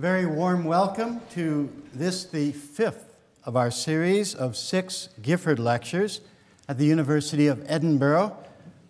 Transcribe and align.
very 0.00 0.24
warm 0.24 0.64
welcome 0.64 1.20
to 1.30 1.70
this, 1.92 2.24
the 2.24 2.52
fifth 2.52 3.18
of 3.44 3.54
our 3.54 3.70
series 3.70 4.34
of 4.34 4.56
six 4.56 5.10
Gifford 5.20 5.58
lectures 5.58 6.22
at 6.66 6.78
the 6.78 6.86
University 6.86 7.48
of 7.48 7.62
Edinburgh 7.66 8.34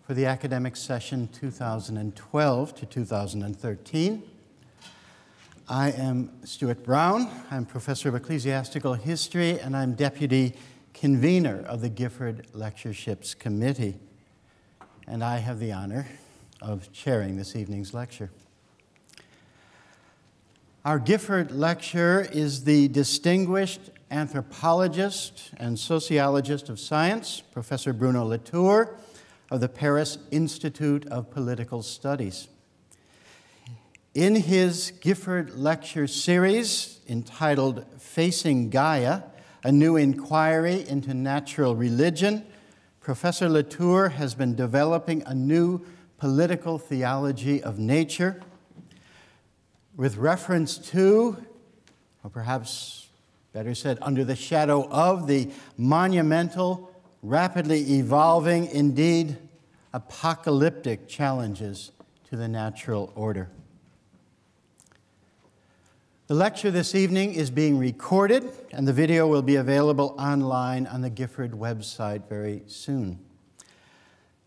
for 0.06 0.14
the 0.14 0.26
academic 0.26 0.76
session 0.76 1.28
2012 1.32 2.74
to 2.76 2.86
2013. 2.86 4.22
I 5.68 5.90
am 5.90 6.30
Stuart 6.44 6.84
Brown. 6.84 7.28
I'm 7.50 7.66
professor 7.66 8.08
of 8.08 8.14
ecclesiastical 8.14 8.94
history 8.94 9.58
and 9.58 9.76
I'm 9.76 9.94
deputy 9.94 10.54
convener 10.94 11.64
of 11.66 11.80
the 11.80 11.88
Gifford 11.88 12.46
Lectureships 12.52 13.34
Committee. 13.34 13.98
And 15.08 15.24
I 15.24 15.38
have 15.38 15.58
the 15.58 15.72
honor 15.72 16.06
of 16.62 16.92
chairing 16.92 17.36
this 17.36 17.56
evening's 17.56 17.92
lecture. 17.92 18.30
Our 20.82 20.98
Gifford 20.98 21.50
lecturer 21.50 22.26
is 22.32 22.64
the 22.64 22.88
distinguished 22.88 23.90
anthropologist 24.10 25.50
and 25.58 25.78
sociologist 25.78 26.70
of 26.70 26.80
science, 26.80 27.42
Professor 27.42 27.92
Bruno 27.92 28.24
Latour 28.24 28.96
of 29.50 29.60
the 29.60 29.68
Paris 29.68 30.16
Institute 30.30 31.06
of 31.08 31.30
Political 31.30 31.82
Studies. 31.82 32.48
In 34.14 34.34
his 34.34 34.92
Gifford 35.02 35.54
lecture 35.54 36.06
series 36.06 37.00
entitled 37.06 37.84
Facing 38.00 38.70
Gaia, 38.70 39.24
a 39.62 39.70
new 39.70 39.96
inquiry 39.96 40.88
into 40.88 41.12
natural 41.12 41.76
religion, 41.76 42.46
Professor 43.00 43.50
Latour 43.50 44.08
has 44.08 44.34
been 44.34 44.54
developing 44.54 45.22
a 45.26 45.34
new 45.34 45.84
political 46.16 46.78
theology 46.78 47.62
of 47.62 47.78
nature 47.78 48.40
with 50.00 50.16
reference 50.16 50.78
to, 50.78 51.36
or 52.24 52.30
perhaps 52.30 53.08
better 53.52 53.74
said, 53.74 53.98
under 54.00 54.24
the 54.24 54.34
shadow 54.34 54.88
of 54.88 55.26
the 55.26 55.50
monumental, 55.76 56.90
rapidly 57.22 57.98
evolving, 57.98 58.64
indeed 58.68 59.36
apocalyptic 59.92 61.06
challenges 61.06 61.90
to 62.30 62.34
the 62.34 62.48
natural 62.48 63.12
order. 63.14 63.50
The 66.28 66.34
lecture 66.34 66.70
this 66.70 66.94
evening 66.94 67.34
is 67.34 67.50
being 67.50 67.76
recorded, 67.76 68.50
and 68.72 68.88
the 68.88 68.94
video 68.94 69.26
will 69.26 69.42
be 69.42 69.56
available 69.56 70.14
online 70.18 70.86
on 70.86 71.02
the 71.02 71.10
Gifford 71.10 71.50
website 71.50 72.26
very 72.26 72.62
soon. 72.68 73.18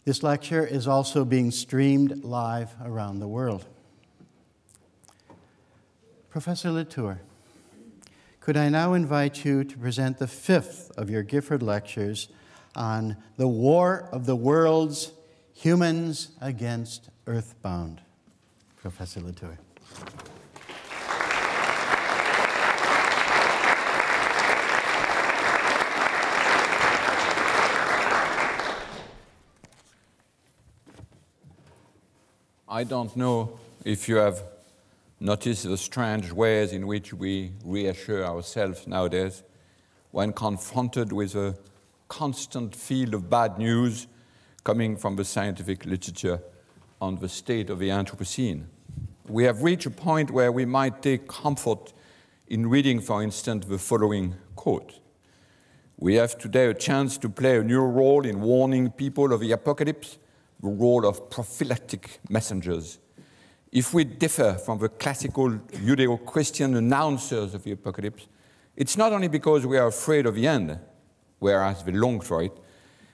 This 0.03 0.23
lecture 0.23 0.65
is 0.65 0.87
also 0.87 1.23
being 1.23 1.51
streamed 1.51 2.23
live 2.23 2.73
around 2.83 3.19
the 3.19 3.27
world. 3.27 3.67
Professor 6.33 6.71
Latour, 6.71 7.21
could 8.39 8.57
I 8.57 8.67
now 8.67 8.93
invite 8.93 9.45
you 9.45 9.63
to 9.63 9.77
present 9.77 10.17
the 10.17 10.25
fifth 10.25 10.91
of 10.97 11.07
your 11.07 11.21
Gifford 11.21 11.61
lectures 11.61 12.27
on 12.75 13.17
the 13.37 13.47
War 13.47 14.09
of 14.11 14.25
the 14.25 14.35
Worlds 14.35 15.11
Humans 15.53 16.29
Against 16.41 17.09
Earthbound? 17.27 18.01
Professor 18.77 19.21
Latour. 19.21 19.59
I 32.67 32.83
don't 32.83 33.15
know 33.15 33.59
if 33.85 34.09
you 34.09 34.15
have 34.15 34.41
noticed 35.23 35.63
the 35.63 35.77
strange 35.77 36.33
ways 36.33 36.73
in 36.73 36.85
which 36.85 37.13
we 37.13 37.53
reassure 37.63 38.25
ourselves 38.25 38.85
nowadays 38.85 39.41
when 40.11 40.33
confronted 40.33 41.13
with 41.13 41.33
a 41.33 41.55
constant 42.09 42.75
field 42.75 43.13
of 43.13 43.29
bad 43.29 43.57
news 43.57 44.07
coming 44.65 44.97
from 44.97 45.15
the 45.15 45.23
scientific 45.23 45.85
literature 45.85 46.41
on 47.01 47.15
the 47.15 47.29
state 47.29 47.69
of 47.69 47.79
the 47.79 47.87
Anthropocene. 47.87 48.65
We 49.29 49.45
have 49.45 49.63
reached 49.63 49.85
a 49.85 49.91
point 49.91 50.29
where 50.29 50.51
we 50.51 50.65
might 50.65 51.01
take 51.01 51.25
comfort 51.29 51.93
in 52.49 52.67
reading, 52.67 52.99
for 52.99 53.23
instance, 53.23 53.65
the 53.65 53.77
following 53.77 54.35
quote. 54.57 54.99
We 55.97 56.15
have 56.15 56.37
today 56.37 56.65
a 56.67 56.73
chance 56.73 57.17
to 57.19 57.29
play 57.29 57.57
a 57.57 57.63
new 57.63 57.81
role 57.81 58.25
in 58.25 58.41
warning 58.41 58.91
people 58.91 59.31
of 59.31 59.39
the 59.39 59.53
apocalypse 59.53 60.17
the 60.61 60.69
role 60.69 61.05
of 61.05 61.29
prophylactic 61.29 62.19
messengers. 62.29 62.97
If 63.73 63.91
we 63.91 64.03
differ 64.03 64.53
from 64.53 64.77
the 64.77 64.87
classical 64.87 65.49
Judeo 65.49 66.23
Christian 66.23 66.75
announcers 66.75 67.55
of 67.55 67.63
the 67.63 67.71
apocalypse, 67.71 68.27
it's 68.75 68.95
not 68.95 69.11
only 69.11 69.27
because 69.27 69.65
we 69.65 69.79
are 69.79 69.87
afraid 69.87 70.27
of 70.27 70.35
the 70.35 70.47
end, 70.47 70.79
whereas 71.39 71.83
we 71.83 71.91
long 71.91 72.21
for 72.21 72.43
it, 72.43 72.51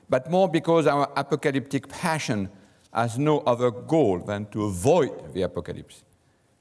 but 0.09 0.30
more 0.30 0.50
because 0.50 0.86
our 0.86 1.09
apocalyptic 1.16 1.88
passion 1.88 2.50
has 2.94 3.18
no 3.18 3.40
other 3.40 3.72
goal 3.72 4.19
than 4.19 4.48
to 4.48 4.66
avoid 4.66 5.34
the 5.34 5.44
apocalypse. 5.44 6.03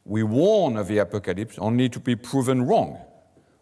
We 0.05 0.23
warn 0.23 0.77
of 0.77 0.87
the 0.87 0.99
apocalypse 0.99 1.59
only 1.59 1.89
to 1.89 1.99
be 1.99 2.15
proven 2.15 2.69
wrong, 2.69 2.99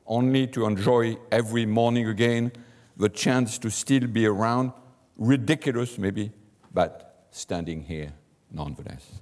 only 0.06 0.48
to 0.48 0.66
enjoy 0.66 1.16
every 1.32 1.64
morning 1.64 2.08
again 2.08 2.52
the 2.98 3.08
chance 3.08 3.56
to 3.56 3.70
still 3.70 4.06
be 4.06 4.26
around, 4.26 4.72
ridiculous 5.16 5.96
maybe, 5.96 6.30
but 6.74 7.26
standing 7.30 7.80
here 7.80 8.12
nonetheless. 8.52 9.20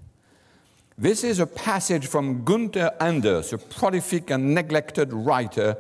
This 0.96 1.24
is 1.24 1.40
a 1.40 1.46
passage 1.46 2.06
from 2.06 2.44
Gunther 2.44 2.92
Anders, 3.00 3.52
a 3.52 3.58
prolific 3.58 4.30
and 4.30 4.54
neglected 4.54 5.12
writer 5.12 5.76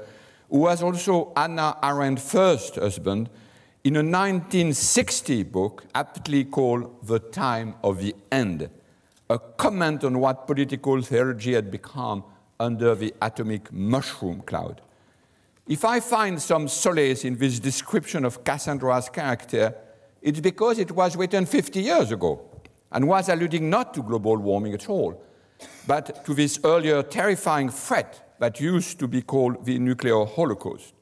who 0.50 0.58
was 0.58 0.82
also 0.82 1.32
Hannah 1.36 1.76
Arendt's 1.84 2.28
first 2.28 2.74
husband, 2.74 3.30
in 3.84 3.94
a 3.94 4.00
1960 4.00 5.44
book 5.44 5.84
aptly 5.94 6.42
called 6.42 7.06
The 7.06 7.20
Time 7.20 7.76
of 7.84 8.02
the 8.02 8.16
End, 8.32 8.68
a 9.30 9.38
comment 9.38 10.02
on 10.02 10.18
what 10.18 10.48
political 10.48 11.00
theology 11.00 11.54
had 11.54 11.70
become 11.70 12.24
under 12.58 12.96
the 12.96 13.14
atomic 13.22 13.72
mushroom 13.72 14.40
cloud. 14.40 14.80
If 15.68 15.84
I 15.84 16.00
find 16.00 16.42
some 16.42 16.66
solace 16.66 17.24
in 17.24 17.36
this 17.36 17.60
description 17.60 18.24
of 18.24 18.42
Cassandra's 18.42 19.08
character, 19.10 19.76
it's 20.20 20.40
because 20.40 20.80
it 20.80 20.90
was 20.90 21.14
written 21.14 21.46
50 21.46 21.80
years 21.80 22.10
ago 22.10 22.50
and 22.94 23.06
was 23.06 23.28
alluding 23.28 23.68
not 23.68 23.92
to 23.92 24.02
global 24.02 24.36
warming 24.36 24.72
at 24.72 24.88
all, 24.88 25.22
but 25.86 26.24
to 26.24 26.32
this 26.32 26.58
earlier 26.64 27.02
terrifying 27.02 27.68
threat 27.68 28.36
that 28.38 28.60
used 28.60 28.98
to 29.00 29.08
be 29.08 29.20
called 29.20 29.66
the 29.66 29.78
nuclear 29.78 30.24
holocaust, 30.24 30.94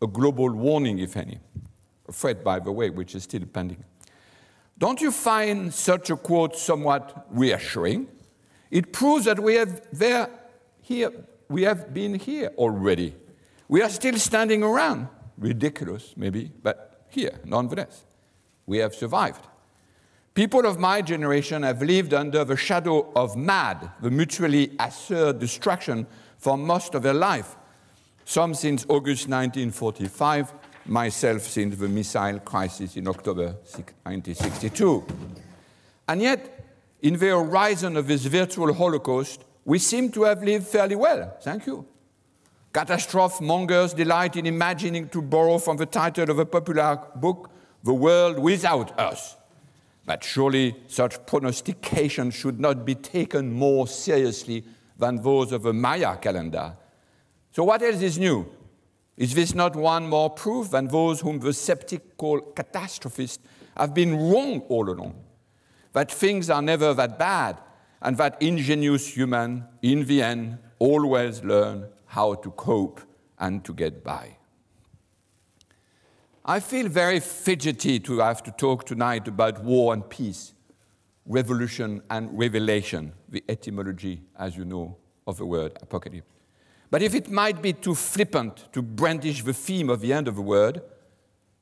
a 0.00 0.06
global 0.06 0.50
warning, 0.50 0.98
if 1.00 1.16
any, 1.16 1.38
a 2.08 2.12
threat, 2.12 2.42
by 2.42 2.58
the 2.58 2.72
way, 2.72 2.88
which 2.88 3.14
is 3.14 3.24
still 3.24 3.44
pending. 3.52 3.84
Don't 4.78 5.00
you 5.00 5.10
find 5.10 5.72
such 5.74 6.10
a 6.10 6.16
quote 6.16 6.56
somewhat 6.56 7.26
reassuring? 7.30 8.08
It 8.70 8.92
proves 8.92 9.24
that 9.26 9.38
we 9.38 9.54
have 9.54 9.82
there, 9.92 10.28
here, 10.80 11.12
we 11.48 11.62
have 11.62 11.92
been 11.92 12.14
here 12.14 12.50
already. 12.56 13.14
We 13.68 13.82
are 13.82 13.90
still 13.90 14.18
standing 14.18 14.62
around. 14.62 15.08
Ridiculous, 15.36 16.14
maybe, 16.16 16.50
but 16.62 17.06
here, 17.08 17.40
nonetheless 17.44 18.04
we 18.66 18.78
have 18.78 18.94
survived. 18.94 19.46
People 20.34 20.66
of 20.66 20.80
my 20.80 21.00
generation 21.00 21.62
have 21.62 21.80
lived 21.80 22.12
under 22.12 22.44
the 22.44 22.56
shadow 22.56 23.12
of 23.14 23.36
MAD, 23.36 23.88
the 24.02 24.10
mutually 24.10 24.72
assured 24.80 25.38
destruction, 25.38 26.08
for 26.38 26.58
most 26.58 26.96
of 26.96 27.04
their 27.04 27.14
life. 27.14 27.54
Some 28.24 28.52
since 28.54 28.84
August 28.88 29.28
1945, 29.28 30.52
myself 30.86 31.42
since 31.42 31.76
the 31.76 31.86
missile 31.86 32.40
crisis 32.40 32.96
in 32.96 33.06
October 33.06 33.54
1962. 34.02 35.06
And 36.08 36.20
yet, 36.20 36.64
in 37.00 37.16
the 37.16 37.28
horizon 37.28 37.96
of 37.96 38.08
this 38.08 38.26
virtual 38.26 38.74
Holocaust, 38.74 39.44
we 39.64 39.78
seem 39.78 40.10
to 40.10 40.24
have 40.24 40.42
lived 40.42 40.66
fairly 40.66 40.96
well. 40.96 41.36
Thank 41.42 41.66
you. 41.66 41.86
Catastrophe 42.72 43.44
mongers 43.44 43.94
delight 43.94 44.34
in 44.34 44.46
imagining, 44.46 45.08
to 45.10 45.22
borrow 45.22 45.58
from 45.58 45.76
the 45.76 45.86
title 45.86 46.28
of 46.28 46.40
a 46.40 46.46
popular 46.46 46.98
book, 47.14 47.50
the 47.84 47.94
world 47.94 48.40
without 48.40 48.98
us. 48.98 49.36
But 50.06 50.22
surely 50.22 50.76
such 50.86 51.24
prognostications 51.26 52.34
should 52.34 52.60
not 52.60 52.84
be 52.84 52.94
taken 52.94 53.52
more 53.52 53.86
seriously 53.86 54.64
than 54.98 55.22
those 55.22 55.52
of 55.52 55.66
a 55.66 55.72
Maya 55.72 56.16
calendar. 56.16 56.76
So, 57.52 57.64
what 57.64 57.82
else 57.82 58.02
is 58.02 58.18
new? 58.18 58.46
Is 59.16 59.34
this 59.34 59.54
not 59.54 59.76
one 59.76 60.08
more 60.08 60.30
proof 60.30 60.70
than 60.70 60.88
those 60.88 61.20
whom 61.20 61.38
the 61.38 61.52
skeptic 61.52 62.16
call 62.16 62.40
catastrophists 62.40 63.42
have 63.76 63.94
been 63.94 64.16
wrong 64.16 64.60
all 64.68 64.90
along? 64.90 65.14
That 65.92 66.10
things 66.10 66.50
are 66.50 66.62
never 66.62 66.92
that 66.94 67.18
bad, 67.18 67.60
and 68.02 68.16
that 68.18 68.42
ingenious 68.42 69.16
humans, 69.16 69.62
in 69.82 70.04
the 70.04 70.22
end, 70.22 70.58
always 70.78 71.42
learn 71.44 71.86
how 72.06 72.34
to 72.34 72.50
cope 72.50 73.00
and 73.38 73.64
to 73.64 73.72
get 73.72 74.04
by. 74.04 74.36
I 76.46 76.60
feel 76.60 76.88
very 76.88 77.20
fidgety 77.20 77.98
to 78.00 78.18
have 78.18 78.42
to 78.42 78.50
talk 78.50 78.84
tonight 78.84 79.26
about 79.28 79.64
war 79.64 79.94
and 79.94 80.06
peace, 80.06 80.52
revolution 81.24 82.02
and 82.10 82.38
revelation, 82.38 83.14
the 83.30 83.42
etymology, 83.48 84.20
as 84.38 84.54
you 84.54 84.66
know, 84.66 84.98
of 85.26 85.38
the 85.38 85.46
word 85.46 85.72
apocalypse. 85.80 86.26
But 86.90 87.00
if 87.00 87.14
it 87.14 87.30
might 87.30 87.62
be 87.62 87.72
too 87.72 87.94
flippant 87.94 88.70
to 88.74 88.82
brandish 88.82 89.42
the 89.42 89.54
theme 89.54 89.88
of 89.88 90.02
the 90.02 90.12
end 90.12 90.28
of 90.28 90.36
the 90.36 90.42
word, 90.42 90.82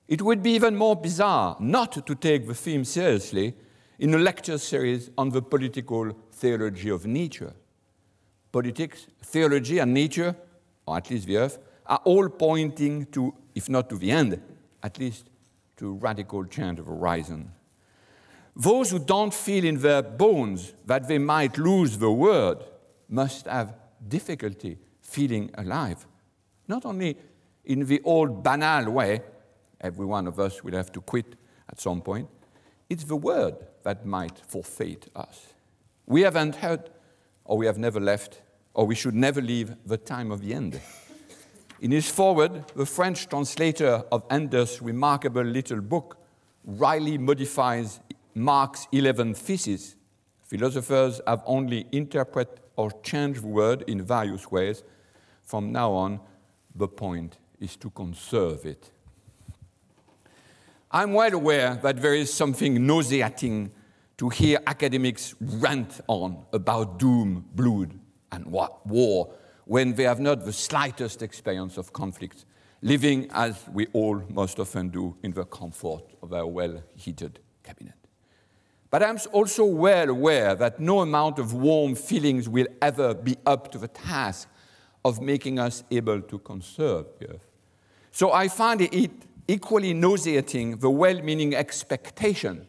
it 0.09 0.21
would 0.21 0.43
be 0.43 0.51
even 0.51 0.75
more 0.75 0.97
bizarre 0.97 1.57
not 1.61 2.05
to 2.05 2.15
take 2.17 2.49
the 2.49 2.55
theme 2.55 2.85
seriously 2.85 3.55
in 4.01 4.13
a 4.15 4.19
lecture 4.19 4.59
series 4.59 5.11
on 5.17 5.29
the 5.29 5.43
political 5.43 6.11
theology 6.33 6.89
of 6.89 7.07
nature. 7.07 7.55
Politics, 8.51 9.07
theology, 9.23 9.79
and 9.79 9.95
nature, 9.95 10.35
or 10.87 10.97
at 10.97 11.09
least 11.09 11.29
the 11.29 11.37
earth, 11.37 11.61
are 11.87 12.01
all 12.03 12.29
pointing 12.29 13.07
to, 13.07 13.33
if 13.55 13.69
not 13.69 13.89
to 13.89 13.97
the 13.97 14.11
end, 14.11 14.43
at 14.83 14.99
least 14.99 15.31
to 15.77 15.95
radical 15.95 16.45
change 16.45 16.79
of 16.79 16.87
horizon. 16.87 17.53
Those 18.55 18.91
who 18.91 18.99
don't 18.99 19.33
feel 19.33 19.65
in 19.65 19.79
their 19.79 20.03
bones 20.03 20.75
that 20.87 21.09
they 21.09 21.19
might 21.19 21.57
lose 21.57 21.99
the 21.99 22.11
word 22.11 22.59
must 23.09 23.47
have 23.47 23.75
difficulty 24.07 24.79
feeling 25.01 25.51
alive. 25.55 26.07
Not 26.69 26.85
only 26.85 27.17
in 27.65 27.87
the 27.87 28.01
old 28.05 28.43
banal 28.43 28.91
way, 28.91 29.23
every 29.81 30.07
one 30.07 30.27
of 30.27 30.39
us 30.39 30.63
will 30.63 30.75
have 30.75 30.93
to 30.93 31.01
quit 31.01 31.37
at 31.71 31.81
some 31.81 32.03
point, 32.03 32.29
it's 32.91 33.05
the 33.05 33.17
word 33.17 33.55
that 33.85 34.05
might 34.05 34.39
forfeit 34.47 35.09
us. 35.17 35.55
We 36.07 36.23
haven't 36.23 36.57
heard, 36.57 36.91
or 37.45 37.57
we 37.57 37.67
have 37.67 37.79
never 37.79 38.01
left, 38.01 38.43
or 38.75 38.87
we 38.87 38.95
should 38.95 39.15
never 39.15 39.41
leave 39.41 39.75
the 39.87 39.97
time 39.97 40.31
of 40.31 40.43
the 40.43 40.53
end. 40.53 40.81
In 41.83 41.91
his 41.91 42.09
foreword, 42.09 42.65
the 42.77 42.87
French 42.87 43.29
translator 43.29 44.05
of 44.13 44.23
Anders' 44.31 44.81
remarkable 44.81 45.43
little 45.43 45.81
book 45.81 46.17
wryly 46.65 47.19
modifies 47.19 47.99
Marx 48.37 48.87
11 48.93 49.35
theses. 49.35 49.97
Philosophers 50.45 51.21
have 51.27 51.43
only 51.45 51.89
interpreted 51.91 52.61
or 52.77 52.93
changed 53.03 53.43
the 53.43 53.49
word 53.49 53.83
in 53.89 54.01
various 54.01 54.49
ways. 54.49 54.85
From 55.43 55.73
now 55.73 55.91
on, 55.91 56.21
the 56.73 56.87
point 56.87 57.39
is 57.59 57.75
to 57.79 57.91
conserve 57.91 58.65
it. 58.65 58.93
I'm 60.89 61.15
well 61.15 61.35
aware 61.35 61.81
that 61.83 62.01
there 62.01 62.15
is 62.15 62.33
something 62.33 62.87
nauseating 62.87 63.73
to 64.19 64.29
hear 64.29 64.61
academics 64.69 65.35
rant 65.41 66.01
on 66.07 66.45
about 66.53 67.01
doom, 67.01 67.45
blood, 67.57 67.99
and 68.31 68.47
war 68.47 69.35
when 69.65 69.95
they 69.95 70.05
have 70.05 70.21
not 70.21 70.45
the 70.45 70.53
slightest 70.53 71.23
experience 71.23 71.77
of 71.77 71.93
conflict, 71.93 72.45
living 72.83 73.29
as 73.33 73.65
we 73.73 73.87
all 73.93 74.23
most 74.29 74.59
often 74.59 74.89
do 74.89 75.17
in 75.23 75.33
the 75.33 75.45
comfort 75.45 76.03
of 76.23 76.33
our 76.33 76.47
well 76.47 76.83
heated 76.97 77.39
cabinet. 77.63 77.95
But 78.91 79.03
I'm 79.03 79.19
also 79.33 79.65
well 79.65 80.11
aware 80.11 80.55
that 80.55 80.79
no 80.79 81.01
amount 81.01 81.39
of 81.39 81.55
warm 81.55 81.95
feelings 81.95 82.49
will 82.49 82.67
ever 82.83 83.15
be 83.15 83.37
up 83.47 83.73
to 83.73 83.79
the 83.79 83.89
task 83.89 84.49
of 85.05 85.23
making 85.23 85.59
us 85.59 85.83
able 85.91 86.21
to 86.21 86.39
conserve 86.39 87.07
the 87.19 87.31
earth. 87.31 87.47
So 88.11 88.33
I 88.33 88.49
find 88.49 88.83
it 88.83 89.11
equally 89.49 89.95
nauseating 89.95 90.77
the 90.77 90.91
well 90.91 91.23
meaning 91.23 91.55
expectation 91.55 92.67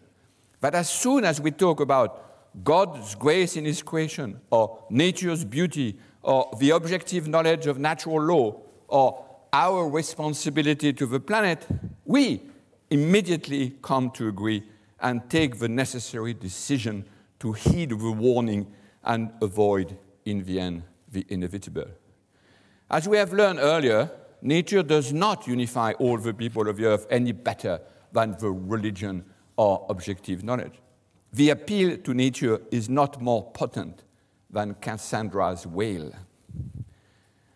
that 0.62 0.74
as 0.74 0.90
soon 0.90 1.26
as 1.26 1.42
we 1.42 1.52
talk 1.52 1.82
about 1.82 2.64
God's 2.64 3.16
grace 3.16 3.58
in 3.58 3.66
His 3.66 3.82
creation, 3.82 4.40
or 4.50 4.86
nature's 4.90 5.44
beauty, 5.44 5.98
or 6.24 6.50
the 6.58 6.72
objective 6.72 7.28
knowledge 7.28 7.68
of 7.68 7.78
natural 7.78 8.22
law 8.22 8.56
or 8.88 9.24
our 9.52 9.88
responsibility 9.88 10.94
to 10.94 11.06
the 11.06 11.20
planet, 11.20 11.68
we 12.06 12.42
immediately 12.90 13.76
come 13.82 14.10
to 14.12 14.28
agree 14.28 14.64
and 15.00 15.30
take 15.30 15.60
the 15.60 15.68
necessary 15.68 16.34
decision 16.34 17.06
to 17.40 17.52
heed 17.52 17.90
the 17.90 18.12
warning 18.12 18.66
and 19.04 19.30
avoid, 19.42 19.98
in 20.26 20.46
the 20.46 20.60
end, 20.60 20.84
the 21.12 21.26
inevitable. 21.28 21.88
As 22.90 23.08
we 23.08 23.18
have 23.18 23.34
learned 23.34 23.60
earlier, 23.60 24.10
nature 24.42 24.82
does 24.82 25.12
not 25.12 25.46
unify 25.46 25.92
all 25.94 26.18
the 26.18 26.34
people 26.34 26.70
of 26.70 26.78
the 26.78 26.86
earth 26.86 27.06
any 27.10 27.34
better 27.34 27.82
than 28.14 28.38
the 28.40 28.50
religion 28.50 29.26
or 29.58 29.86
objective 29.90 30.44
knowledge. 30.44 30.80
The 31.34 31.50
appeal 31.50 31.98
to 31.98 32.14
nature 32.14 32.62
is 32.72 32.88
not 32.90 33.22
more 33.22 33.52
potent 33.52 34.04
than 34.54 34.76
Cassandra's 34.76 35.66
wail. 35.66 36.14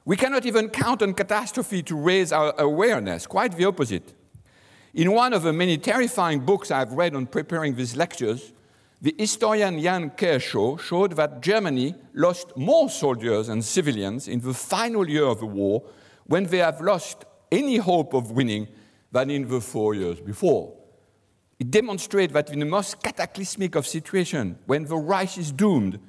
We 0.04 0.18
cannot 0.18 0.46
even 0.46 0.70
count 0.70 1.02
on 1.02 1.14
catastrophe 1.14 1.84
to 1.84 1.96
raise 1.96 2.32
our 2.32 2.54
awareness, 2.58 3.28
quite 3.28 3.56
the 3.56 3.66
opposite. 3.66 4.14
In 4.94 5.12
one 5.12 5.34
of 5.34 5.44
the 5.44 5.54
many 5.54 5.78
terrifying 5.78 6.40
books 6.40 6.72
I've 6.72 6.94
read 6.94 7.16
on 7.16 7.28
preparing 7.28 7.76
these 7.76 7.96
lectures, 7.96 8.52
the 9.00 9.14
historian 9.18 9.78
Ian 9.78 10.10
Kershaw 10.10 10.78
showed 10.78 11.12
that 11.18 11.42
Germany 11.42 11.94
lost 12.16 12.58
more 12.58 12.90
soldiers 12.90 13.48
and 13.48 13.64
civilians 13.64 14.28
in 14.28 14.40
the 14.40 14.56
final 14.56 15.08
year 15.08 15.26
of 15.26 15.40
the 15.40 15.46
war 15.46 15.84
when 16.26 16.46
they 16.46 16.58
have 16.58 16.82
lost 16.82 17.26
any 17.52 17.78
hope 17.78 18.14
of 18.14 18.32
winning 18.32 18.68
than 19.12 19.30
in 19.30 19.48
the 19.48 19.62
four 19.62 19.94
years 19.94 20.20
before. 20.20 20.74
It 21.60 21.70
demonstrates 21.70 22.34
that 22.34 22.52
in 22.52 22.60
the 22.60 22.66
most 22.66 23.04
cataclysmic 23.04 23.76
of 23.76 23.86
situations, 23.86 24.58
when 24.66 24.86
the 24.86 24.98
Reich 24.98 25.38
is 25.38 25.52
doomed, 25.52 26.00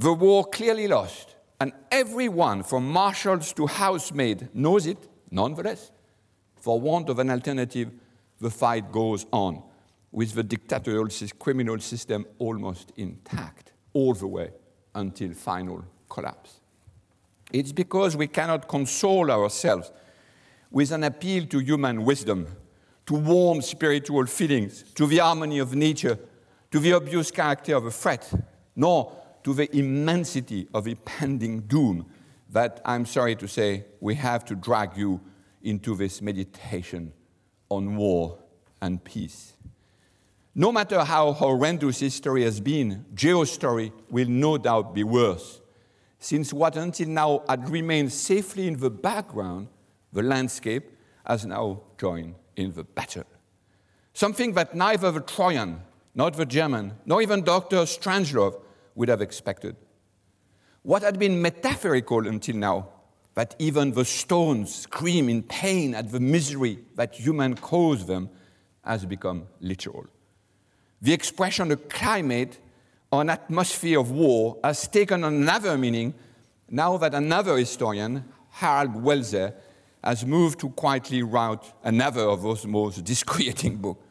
the 0.00 0.14
war 0.14 0.46
clearly 0.46 0.88
lost, 0.88 1.36
and 1.60 1.72
everyone 1.90 2.62
from 2.62 2.90
marshals 2.90 3.52
to 3.52 3.66
housemaid 3.66 4.48
knows 4.54 4.86
it, 4.86 4.96
nonetheless. 5.30 5.92
For 6.56 6.80
want 6.80 7.10
of 7.10 7.18
an 7.18 7.28
alternative, 7.28 7.90
the 8.40 8.48
fight 8.50 8.90
goes 8.90 9.26
on, 9.30 9.62
with 10.10 10.32
the 10.32 10.42
dictatorial 10.42 11.08
criminal 11.38 11.78
system 11.80 12.24
almost 12.38 12.92
intact, 12.96 13.72
all 13.92 14.14
the 14.14 14.26
way 14.26 14.50
until 14.94 15.34
final 15.34 15.84
collapse. 16.08 16.60
It's 17.52 17.72
because 17.72 18.16
we 18.16 18.26
cannot 18.26 18.68
console 18.68 19.30
ourselves 19.30 19.92
with 20.70 20.92
an 20.92 21.04
appeal 21.04 21.44
to 21.48 21.58
human 21.58 22.06
wisdom, 22.06 22.46
to 23.04 23.14
warm 23.16 23.60
spiritual 23.60 24.24
feelings, 24.24 24.82
to 24.94 25.06
the 25.06 25.18
harmony 25.18 25.58
of 25.58 25.74
nature, 25.74 26.18
to 26.70 26.78
the 26.78 26.94
obvious 26.94 27.30
character 27.30 27.76
of 27.76 27.84
a 27.84 27.90
threat, 27.90 28.32
nor 28.74 29.19
to 29.44 29.54
the 29.54 29.74
immensity 29.76 30.68
of 30.74 30.86
impending 30.86 31.60
doom 31.60 32.06
that 32.50 32.80
I'm 32.84 33.06
sorry 33.06 33.36
to 33.36 33.48
say 33.48 33.84
we 34.00 34.14
have 34.16 34.44
to 34.46 34.54
drag 34.54 34.96
you 34.96 35.20
into 35.62 35.94
this 35.94 36.20
meditation 36.20 37.12
on 37.68 37.96
war 37.96 38.38
and 38.82 39.02
peace. 39.02 39.54
No 40.54 40.72
matter 40.72 41.04
how 41.04 41.32
horrendous 41.32 42.00
history 42.00 42.42
has 42.42 42.60
been, 42.60 43.04
geostory 43.14 43.92
will 44.10 44.28
no 44.28 44.58
doubt 44.58 44.94
be 44.94 45.04
worse, 45.04 45.60
since 46.18 46.52
what 46.52 46.76
until 46.76 47.08
now 47.08 47.44
had 47.48 47.68
remained 47.70 48.12
safely 48.12 48.66
in 48.66 48.78
the 48.78 48.90
background, 48.90 49.68
the 50.12 50.22
landscape, 50.22 50.90
has 51.24 51.46
now 51.46 51.82
joined 51.98 52.34
in 52.56 52.72
the 52.72 52.82
battle. 52.82 53.24
Something 54.12 54.54
that 54.54 54.74
neither 54.74 55.12
the 55.12 55.20
Trojan, 55.20 55.82
nor 56.14 56.32
the 56.32 56.44
German, 56.44 56.94
nor 57.06 57.22
even 57.22 57.42
Dr. 57.42 57.78
Strangelove 57.82 58.60
would 58.94 59.08
have 59.08 59.20
expected. 59.20 59.76
What 60.82 61.02
had 61.02 61.18
been 61.18 61.40
metaphorical 61.42 62.26
until 62.26 62.56
now, 62.56 62.88
that 63.34 63.54
even 63.58 63.92
the 63.92 64.04
stones 64.04 64.74
scream 64.74 65.28
in 65.28 65.42
pain 65.42 65.94
at 65.94 66.10
the 66.10 66.20
misery 66.20 66.78
that 66.96 67.14
human 67.14 67.54
caused 67.54 68.06
them, 68.06 68.28
has 68.84 69.04
become 69.04 69.46
literal. 69.60 70.06
The 71.02 71.12
expression 71.12 71.70
a 71.70 71.76
climate 71.76 72.58
or 73.12 73.20
an 73.20 73.30
atmosphere 73.30 74.00
of 74.00 74.10
war 74.10 74.58
has 74.64 74.88
taken 74.88 75.24
another 75.24 75.76
meaning 75.76 76.14
now 76.68 76.96
that 76.98 77.14
another 77.14 77.56
historian, 77.56 78.24
Harald 78.50 78.94
Welzer, 78.94 79.54
has 80.02 80.24
moved 80.24 80.60
to 80.60 80.70
quietly 80.70 81.22
write 81.22 81.72
another 81.84 82.22
of 82.22 82.42
those 82.42 82.66
most 82.66 83.04
disquieting 83.04 83.76
books, 83.76 84.02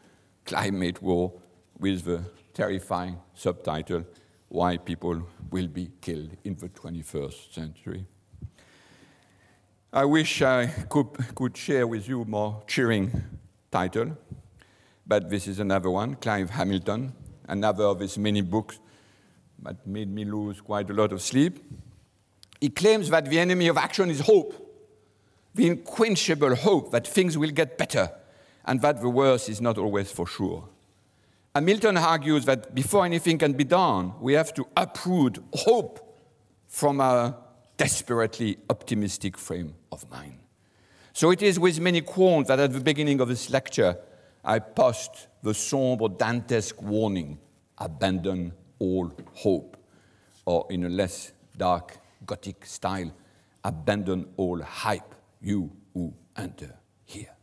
Climate 0.44 1.02
War, 1.02 1.32
with 1.78 2.04
the 2.04 2.22
terrifying 2.52 3.18
subtitle 3.34 4.04
why 4.50 4.76
people 4.76 5.22
will 5.50 5.68
be 5.68 5.88
killed 6.00 6.36
in 6.42 6.56
the 6.56 6.68
21st 6.68 7.54
century. 7.54 8.04
I 9.92 10.04
wish 10.04 10.42
I 10.42 10.66
could, 10.66 11.06
could 11.36 11.56
share 11.56 11.86
with 11.86 12.08
you 12.08 12.24
more 12.24 12.62
cheering 12.66 13.12
title, 13.70 14.18
but 15.06 15.30
this 15.30 15.46
is 15.46 15.60
another 15.60 15.88
one, 15.88 16.16
Clive 16.16 16.50
Hamilton, 16.50 17.12
another 17.48 17.84
of 17.84 18.00
his 18.00 18.18
many 18.18 18.40
books 18.40 18.80
that 19.62 19.86
made 19.86 20.12
me 20.12 20.24
lose 20.24 20.60
quite 20.60 20.90
a 20.90 20.94
lot 20.94 21.12
of 21.12 21.22
sleep. 21.22 21.62
He 22.60 22.70
claims 22.70 23.08
that 23.10 23.26
the 23.26 23.38
enemy 23.38 23.68
of 23.68 23.78
action 23.78 24.10
is 24.10 24.20
hope, 24.20 24.52
the 25.54 25.68
unquenchable 25.68 26.56
hope 26.56 26.90
that 26.90 27.06
things 27.06 27.38
will 27.38 27.50
get 27.50 27.78
better 27.78 28.10
and 28.64 28.80
that 28.82 29.00
the 29.00 29.08
worst 29.08 29.48
is 29.48 29.60
not 29.60 29.78
always 29.78 30.10
for 30.10 30.26
sure. 30.26 30.68
Hamilton 31.54 31.96
argues 31.96 32.44
that 32.44 32.74
before 32.74 33.04
anything 33.04 33.36
can 33.38 33.54
be 33.54 33.64
done, 33.64 34.12
we 34.20 34.34
have 34.34 34.54
to 34.54 34.66
uproot 34.76 35.38
hope 35.52 36.18
from 36.68 37.00
a 37.00 37.36
desperately 37.76 38.56
optimistic 38.68 39.36
frame 39.36 39.74
of 39.90 40.08
mind. 40.10 40.38
So 41.12 41.32
it 41.32 41.42
is 41.42 41.58
with 41.58 41.80
many 41.80 42.02
qualms 42.02 42.48
that 42.48 42.60
at 42.60 42.72
the 42.72 42.80
beginning 42.80 43.20
of 43.20 43.28
this 43.28 43.50
lecture, 43.50 43.98
I 44.44 44.60
post 44.60 45.28
the 45.42 45.52
somber 45.52 46.08
Dantesque 46.08 46.80
warning 46.80 47.38
abandon 47.78 48.52
all 48.78 49.12
hope, 49.34 49.76
or 50.46 50.66
in 50.70 50.84
a 50.84 50.88
less 50.88 51.32
dark 51.56 51.98
Gothic 52.24 52.64
style, 52.64 53.12
abandon 53.64 54.28
all 54.36 54.62
hype, 54.62 55.14
you 55.40 55.70
who 55.94 56.14
enter 56.36 56.76
here. 57.04 57.34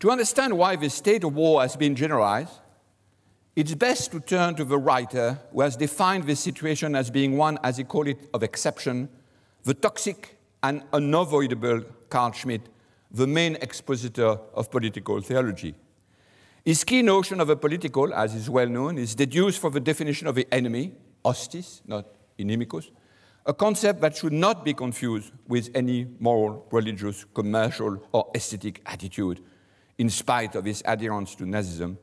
To 0.00 0.10
understand 0.10 0.56
why 0.58 0.76
this 0.76 0.94
state 0.94 1.24
of 1.24 1.34
war 1.34 1.62
has 1.62 1.74
been 1.74 1.96
generalized, 1.96 2.52
it's 3.54 3.74
best 3.74 4.12
to 4.12 4.20
turn 4.20 4.54
to 4.56 4.64
the 4.64 4.76
writer 4.76 5.38
who 5.52 5.62
has 5.62 5.76
defined 5.76 6.24
this 6.24 6.40
situation 6.40 6.94
as 6.94 7.10
being 7.10 7.38
one, 7.38 7.58
as 7.62 7.78
he 7.78 7.84
called 7.84 8.08
it, 8.08 8.28
of 8.34 8.42
exception, 8.42 9.08
the 9.64 9.72
toxic 9.72 10.36
and 10.62 10.82
unavoidable 10.92 11.82
Carl 12.10 12.32
Schmitt, 12.32 12.68
the 13.10 13.26
main 13.26 13.56
expositor 13.56 14.38
of 14.52 14.70
political 14.70 15.22
theology. 15.22 15.74
His 16.66 16.84
key 16.84 17.00
notion 17.00 17.40
of 17.40 17.48
a 17.48 17.56
political, 17.56 18.12
as 18.12 18.34
is 18.34 18.50
well 18.50 18.66
known, 18.66 18.98
is 18.98 19.14
deduced 19.14 19.60
from 19.60 19.72
the 19.72 19.80
definition 19.80 20.26
of 20.26 20.34
the 20.34 20.46
enemy, 20.52 20.92
hostis, 21.24 21.80
not 21.86 22.04
inimicus, 22.38 22.90
a 23.46 23.54
concept 23.54 24.02
that 24.02 24.16
should 24.16 24.32
not 24.32 24.64
be 24.64 24.74
confused 24.74 25.32
with 25.48 25.70
any 25.74 26.06
moral, 26.18 26.66
religious, 26.70 27.24
commercial, 27.32 28.02
or 28.12 28.30
aesthetic 28.34 28.82
attitude, 28.84 29.40
in 29.98 30.10
spite 30.10 30.54
of 30.54 30.64
his 30.64 30.82
adherence 30.84 31.34
to 31.36 31.44
Nazism. 31.44 31.96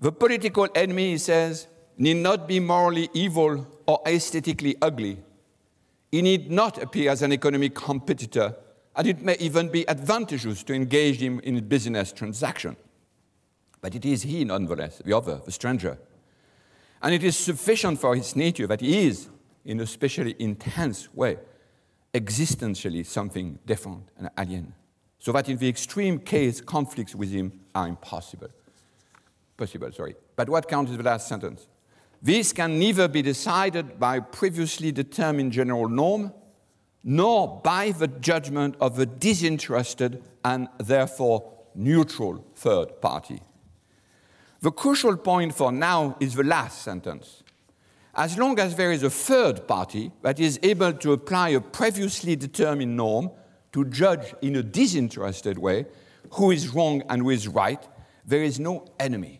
The 0.00 0.12
political 0.12 0.68
enemy, 0.74 1.12
he 1.12 1.18
says, 1.18 1.68
need 1.96 2.18
not 2.18 2.46
be 2.46 2.60
morally 2.60 3.08
evil 3.14 3.66
or 3.86 4.02
aesthetically 4.06 4.76
ugly. 4.82 5.18
He 6.12 6.22
need 6.22 6.50
not 6.50 6.82
appear 6.82 7.10
as 7.10 7.22
an 7.22 7.32
economic 7.32 7.74
competitor, 7.74 8.54
and 8.94 9.06
it 9.06 9.22
may 9.22 9.36
even 9.38 9.68
be 9.68 9.88
advantageous 9.88 10.62
to 10.64 10.74
engage 10.74 11.16
him 11.16 11.40
in 11.40 11.66
business 11.66 12.12
transaction. 12.12 12.76
But 13.80 13.94
it 13.94 14.04
is 14.04 14.22
he, 14.22 14.44
nonetheless, 14.44 15.02
the 15.04 15.16
other, 15.16 15.40
the 15.44 15.52
stranger. 15.52 15.98
And 17.02 17.14
it 17.14 17.22
is 17.22 17.36
sufficient 17.36 18.00
for 18.00 18.14
his 18.14 18.36
nature 18.36 18.66
that 18.66 18.80
he 18.80 19.06
is, 19.06 19.28
in 19.64 19.80
a 19.80 19.86
specially 19.86 20.34
intense 20.38 21.12
way, 21.14 21.38
existentially 22.14 23.04
something 23.04 23.58
different 23.66 24.08
and 24.18 24.30
alien. 24.38 24.74
So 25.26 25.32
that 25.32 25.48
in 25.48 25.56
the 25.56 25.68
extreme 25.68 26.20
case, 26.20 26.60
conflicts 26.60 27.12
with 27.12 27.32
him 27.32 27.50
are 27.74 27.88
impossible. 27.88 28.46
Possible, 29.56 29.90
sorry. 29.90 30.14
But 30.36 30.48
what 30.48 30.68
counts 30.68 30.92
is 30.92 30.98
the 30.98 31.02
last 31.02 31.26
sentence. 31.26 31.66
This 32.22 32.52
can 32.52 32.78
neither 32.78 33.08
be 33.08 33.22
decided 33.22 33.98
by 33.98 34.20
previously 34.20 34.92
determined 34.92 35.50
general 35.50 35.88
norm, 35.88 36.32
nor 37.02 37.60
by 37.64 37.90
the 37.90 38.06
judgment 38.06 38.76
of 38.80 39.00
a 39.00 39.06
disinterested 39.06 40.22
and 40.44 40.68
therefore 40.78 41.52
neutral 41.74 42.46
third 42.54 43.00
party. 43.00 43.40
The 44.60 44.70
crucial 44.70 45.16
point 45.16 45.56
for 45.56 45.72
now 45.72 46.16
is 46.20 46.36
the 46.36 46.44
last 46.44 46.82
sentence. 46.82 47.42
As 48.14 48.38
long 48.38 48.60
as 48.60 48.76
there 48.76 48.92
is 48.92 49.02
a 49.02 49.10
third 49.10 49.66
party 49.66 50.12
that 50.22 50.38
is 50.38 50.60
able 50.62 50.92
to 50.92 51.14
apply 51.14 51.48
a 51.48 51.60
previously 51.60 52.36
determined 52.36 52.96
norm 52.96 53.32
to 53.76 53.84
judge 53.84 54.34
in 54.40 54.56
a 54.56 54.62
disinterested 54.62 55.58
way 55.58 55.84
who 56.32 56.50
is 56.50 56.70
wrong 56.70 57.02
and 57.10 57.20
who 57.20 57.28
is 57.28 57.46
right, 57.46 57.86
there 58.24 58.42
is 58.42 58.58
no 58.58 58.86
enemy. 58.98 59.38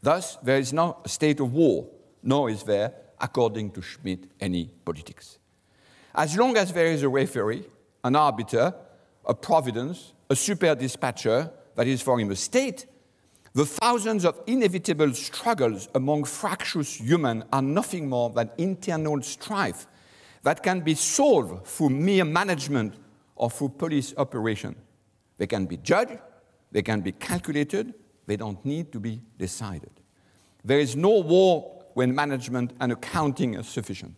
Thus, 0.00 0.36
there 0.36 0.56
is 0.56 0.72
no 0.72 1.02
state 1.06 1.38
of 1.38 1.52
war, 1.52 1.86
nor 2.22 2.48
is 2.48 2.62
there, 2.62 2.94
according 3.20 3.72
to 3.72 3.82
Schmitt, 3.82 4.24
any 4.40 4.70
politics. 4.86 5.38
As 6.14 6.34
long 6.34 6.56
as 6.56 6.72
there 6.72 6.86
is 6.86 7.02
a 7.02 7.10
referee, 7.10 7.66
an 8.02 8.16
arbiter, 8.16 8.74
a 9.26 9.34
providence, 9.34 10.14
a 10.30 10.36
super 10.36 10.74
dispatcher, 10.74 11.50
that 11.74 11.86
is 11.86 12.00
for 12.00 12.18
him 12.18 12.30
a 12.30 12.36
state, 12.36 12.86
the 13.52 13.66
thousands 13.66 14.24
of 14.24 14.40
inevitable 14.46 15.12
struggles 15.12 15.90
among 15.94 16.24
fractious 16.24 16.98
humans 16.98 17.44
are 17.52 17.60
nothing 17.60 18.08
more 18.08 18.30
than 18.30 18.50
internal 18.56 19.20
strife 19.20 19.86
that 20.42 20.62
can 20.62 20.80
be 20.80 20.94
solved 20.94 21.66
through 21.66 21.90
mere 21.90 22.24
management 22.24 22.94
or 23.36 23.50
through 23.50 23.70
police 23.70 24.14
operation. 24.16 24.76
They 25.36 25.46
can 25.46 25.66
be 25.66 25.76
judged, 25.76 26.18
they 26.72 26.82
can 26.82 27.00
be 27.00 27.12
calculated, 27.12 27.94
they 28.26 28.36
don't 28.36 28.64
need 28.64 28.92
to 28.92 29.00
be 29.00 29.20
decided. 29.38 29.90
There 30.64 30.78
is 30.78 30.96
no 30.96 31.20
war 31.20 31.84
when 31.94 32.14
management 32.14 32.72
and 32.80 32.92
accounting 32.92 33.56
are 33.56 33.62
sufficient. 33.62 34.16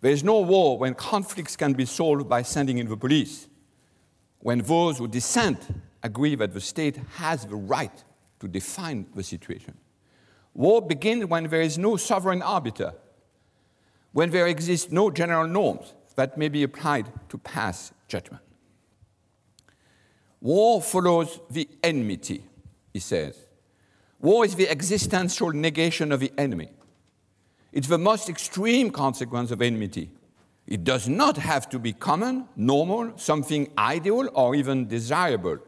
There 0.00 0.12
is 0.12 0.24
no 0.24 0.40
war 0.40 0.78
when 0.78 0.94
conflicts 0.94 1.56
can 1.56 1.74
be 1.74 1.84
solved 1.84 2.28
by 2.28 2.42
sending 2.42 2.78
in 2.78 2.88
the 2.88 2.96
police. 2.96 3.48
When 4.38 4.60
those 4.60 4.98
who 4.98 5.06
dissent 5.06 5.60
agree 6.02 6.34
that 6.36 6.54
the 6.54 6.60
state 6.60 6.96
has 7.16 7.44
the 7.44 7.56
right 7.56 8.04
to 8.40 8.48
define 8.48 9.06
the 9.14 9.22
situation. 9.22 9.76
War 10.54 10.80
begins 10.80 11.26
when 11.26 11.44
there 11.44 11.60
is 11.60 11.78
no 11.78 11.96
sovereign 11.96 12.42
arbiter, 12.42 12.94
when 14.12 14.30
there 14.30 14.46
exist 14.46 14.90
no 14.90 15.10
general 15.10 15.46
norms 15.46 15.94
that 16.16 16.38
may 16.38 16.48
be 16.48 16.62
applied 16.62 17.06
to 17.28 17.38
pass 17.38 17.92
judgment. 18.10 18.42
War 20.40 20.82
follows 20.82 21.40
the 21.50 21.68
enmity, 21.82 22.44
he 22.92 22.98
says. 22.98 23.36
War 24.20 24.44
is 24.44 24.54
the 24.54 24.68
existential 24.68 25.50
negation 25.50 26.12
of 26.12 26.20
the 26.20 26.32
enemy. 26.36 26.70
It's 27.72 27.88
the 27.88 27.98
most 27.98 28.28
extreme 28.28 28.90
consequence 28.90 29.50
of 29.50 29.62
enmity. 29.62 30.10
It 30.66 30.84
does 30.84 31.08
not 31.08 31.36
have 31.38 31.68
to 31.70 31.78
be 31.78 31.92
common, 31.94 32.48
normal, 32.56 33.16
something 33.16 33.70
ideal, 33.78 34.28
or 34.34 34.54
even 34.54 34.86
desirable 34.86 35.60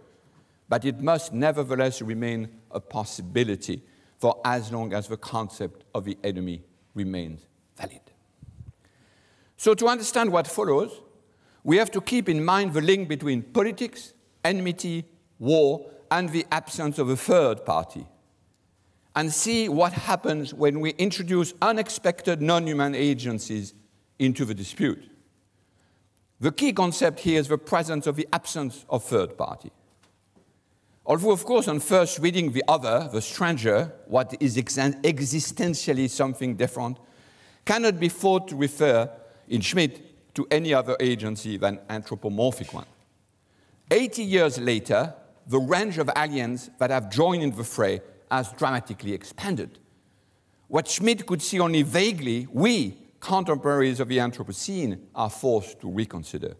but 0.72 0.86
it 0.86 1.02
must 1.02 1.34
nevertheless 1.34 2.00
remain 2.00 2.48
a 2.70 2.80
possibility 2.80 3.82
for 4.18 4.40
as 4.42 4.72
long 4.72 4.94
as 4.94 5.06
the 5.06 5.18
concept 5.18 5.84
of 5.94 6.06
the 6.06 6.16
enemy 6.24 6.62
remains 6.94 7.44
valid. 7.76 8.00
So, 9.58 9.74
to 9.74 9.86
understand 9.86 10.32
what 10.32 10.46
follows, 10.46 11.01
we 11.64 11.76
have 11.76 11.90
to 11.92 12.00
keep 12.00 12.28
in 12.28 12.44
mind 12.44 12.72
the 12.72 12.80
link 12.80 13.08
between 13.08 13.42
politics, 13.42 14.14
enmity, 14.44 15.04
war, 15.38 15.90
and 16.10 16.28
the 16.30 16.46
absence 16.50 16.98
of 16.98 17.08
a 17.08 17.16
third 17.16 17.64
party, 17.64 18.06
and 19.14 19.32
see 19.32 19.68
what 19.68 19.92
happens 19.92 20.52
when 20.52 20.80
we 20.80 20.90
introduce 20.90 21.54
unexpected 21.62 22.42
non 22.42 22.66
human 22.66 22.94
agencies 22.94 23.74
into 24.18 24.44
the 24.44 24.54
dispute. 24.54 25.10
The 26.40 26.52
key 26.52 26.72
concept 26.72 27.20
here 27.20 27.38
is 27.38 27.48
the 27.48 27.58
presence 27.58 28.06
of 28.06 28.16
the 28.16 28.26
absence 28.32 28.84
of 28.90 29.04
third 29.04 29.38
party. 29.38 29.70
Although, 31.06 31.32
of 31.32 31.44
course, 31.44 31.68
on 31.68 31.80
first 31.80 32.18
reading 32.18 32.52
the 32.52 32.64
other, 32.68 33.08
the 33.12 33.22
stranger, 33.22 33.92
what 34.06 34.34
is 34.40 34.56
existentially 34.56 36.08
something 36.08 36.56
different, 36.56 36.98
cannot 37.64 37.98
be 37.98 38.08
thought 38.08 38.48
to 38.48 38.56
refer, 38.56 39.10
in 39.48 39.60
Schmitt, 39.60 40.11
to 40.34 40.46
any 40.50 40.72
other 40.72 40.96
agency 41.00 41.56
than 41.56 41.78
anthropomorphic 41.88 42.72
one. 42.72 42.86
80 43.90 44.22
years 44.22 44.58
later, 44.58 45.14
the 45.46 45.58
range 45.58 45.98
of 45.98 46.10
aliens 46.16 46.70
that 46.78 46.90
have 46.90 47.10
joined 47.10 47.42
in 47.42 47.54
the 47.54 47.64
fray 47.64 48.00
has 48.30 48.52
dramatically 48.52 49.12
expanded. 49.12 49.78
What 50.68 50.88
Schmitt 50.88 51.26
could 51.26 51.42
see 51.42 51.60
only 51.60 51.82
vaguely, 51.82 52.46
we, 52.50 52.96
contemporaries 53.20 54.00
of 54.00 54.08
the 54.08 54.18
Anthropocene, 54.18 54.98
are 55.14 55.28
forced 55.28 55.80
to 55.80 55.90
reconsider. 55.90 56.56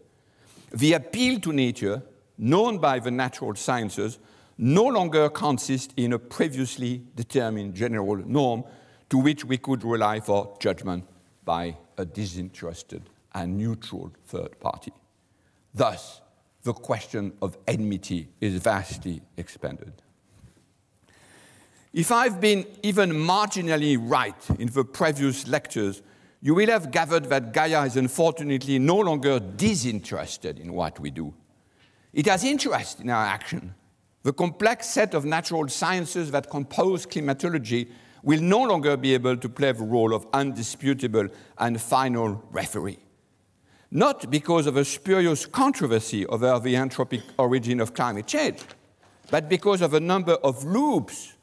The 0.71 0.93
appeal 0.93 1.39
to 1.39 1.53
nature, 1.53 2.03
known 2.37 2.77
by 2.77 2.99
the 2.99 3.09
natural 3.09 3.55
sciences, 3.55 4.19
no 4.57 4.85
longer 4.85 5.29
consists 5.29 5.93
in 5.97 6.13
a 6.13 6.19
previously 6.19 7.01
determined 7.15 7.73
general 7.73 8.17
norm 8.17 8.63
to 9.09 9.17
which 9.17 9.43
we 9.43 9.57
could 9.57 9.83
rely 9.83 10.19
for 10.19 10.55
judgment 10.59 11.05
by 11.43 11.75
a 11.97 12.05
disinterested 12.05 13.09
and 13.33 13.57
neutral 13.57 14.11
third 14.25 14.59
party. 14.59 14.93
Thus, 15.73 16.21
the 16.63 16.73
question 16.73 17.33
of 17.41 17.57
enmity 17.67 18.29
is 18.39 18.55
vastly 18.55 19.21
expanded. 19.37 19.93
If 21.93 22.11
I've 22.11 22.41
been 22.41 22.65
even 22.81 23.11
marginally 23.11 23.97
right 23.99 24.35
in 24.59 24.67
the 24.67 24.83
previous 24.83 25.47
lectures, 25.47 26.01
you 26.41 26.55
will 26.55 26.67
have 26.67 26.91
gathered 26.91 27.25
that 27.25 27.53
Gaia 27.53 27.85
is 27.85 27.97
unfortunately 27.97 28.79
no 28.79 28.97
longer 28.97 29.39
disinterested 29.39 30.59
in 30.59 30.73
what 30.73 30.99
we 30.99 31.11
do. 31.11 31.33
It 32.11 32.25
has 32.27 32.43
interest 32.43 32.99
in 32.99 33.09
our 33.09 33.25
action, 33.25 33.75
the 34.23 34.33
complex 34.33 34.87
set 34.87 35.13
of 35.13 35.25
natural 35.25 35.67
sciences 35.67 36.31
that 36.31 36.49
compose 36.49 37.05
climatology 37.05 37.89
will 38.23 38.41
no 38.41 38.63
longer 38.63 38.95
be 38.95 39.13
able 39.13 39.35
to 39.35 39.49
play 39.49 39.71
the 39.73 39.83
role 39.83 40.13
of 40.13 40.25
undisputable 40.33 41.27
and 41.57 41.79
final 41.79 42.41
referee. 42.51 42.99
Not 43.95 44.31
because 44.31 44.65
of 44.65 44.75
a 44.75 44.83
spurious 44.83 45.45
controversy 45.45 46.25
over 46.25 46.57
the 46.57 46.73
anthropic 46.73 47.21
origin 47.37 47.79
of 47.79 47.93
climate 47.93 48.25
change, 48.25 48.59
but 49.29 49.47
because 49.47 49.81
of 49.81 49.93
a 49.93 49.99
number 49.99 50.33
of 50.33 50.63
loops 50.63 51.33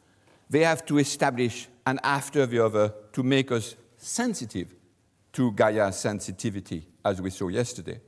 they 0.51 0.65
have 0.65 0.85
to 0.87 0.99
establish 0.99 1.69
and 1.87 2.01
after 2.03 2.47
the 2.47 2.59
other 2.59 2.93
to 3.13 3.23
make 3.23 3.53
us 3.53 3.77
sensitive 3.97 4.75
to 5.33 5.53
Gaia's 5.53 6.01
sensitivity, 6.01 6.89
as 7.05 7.23
we 7.23 7.31
saw 7.31 7.47
yesterday. 7.47 8.01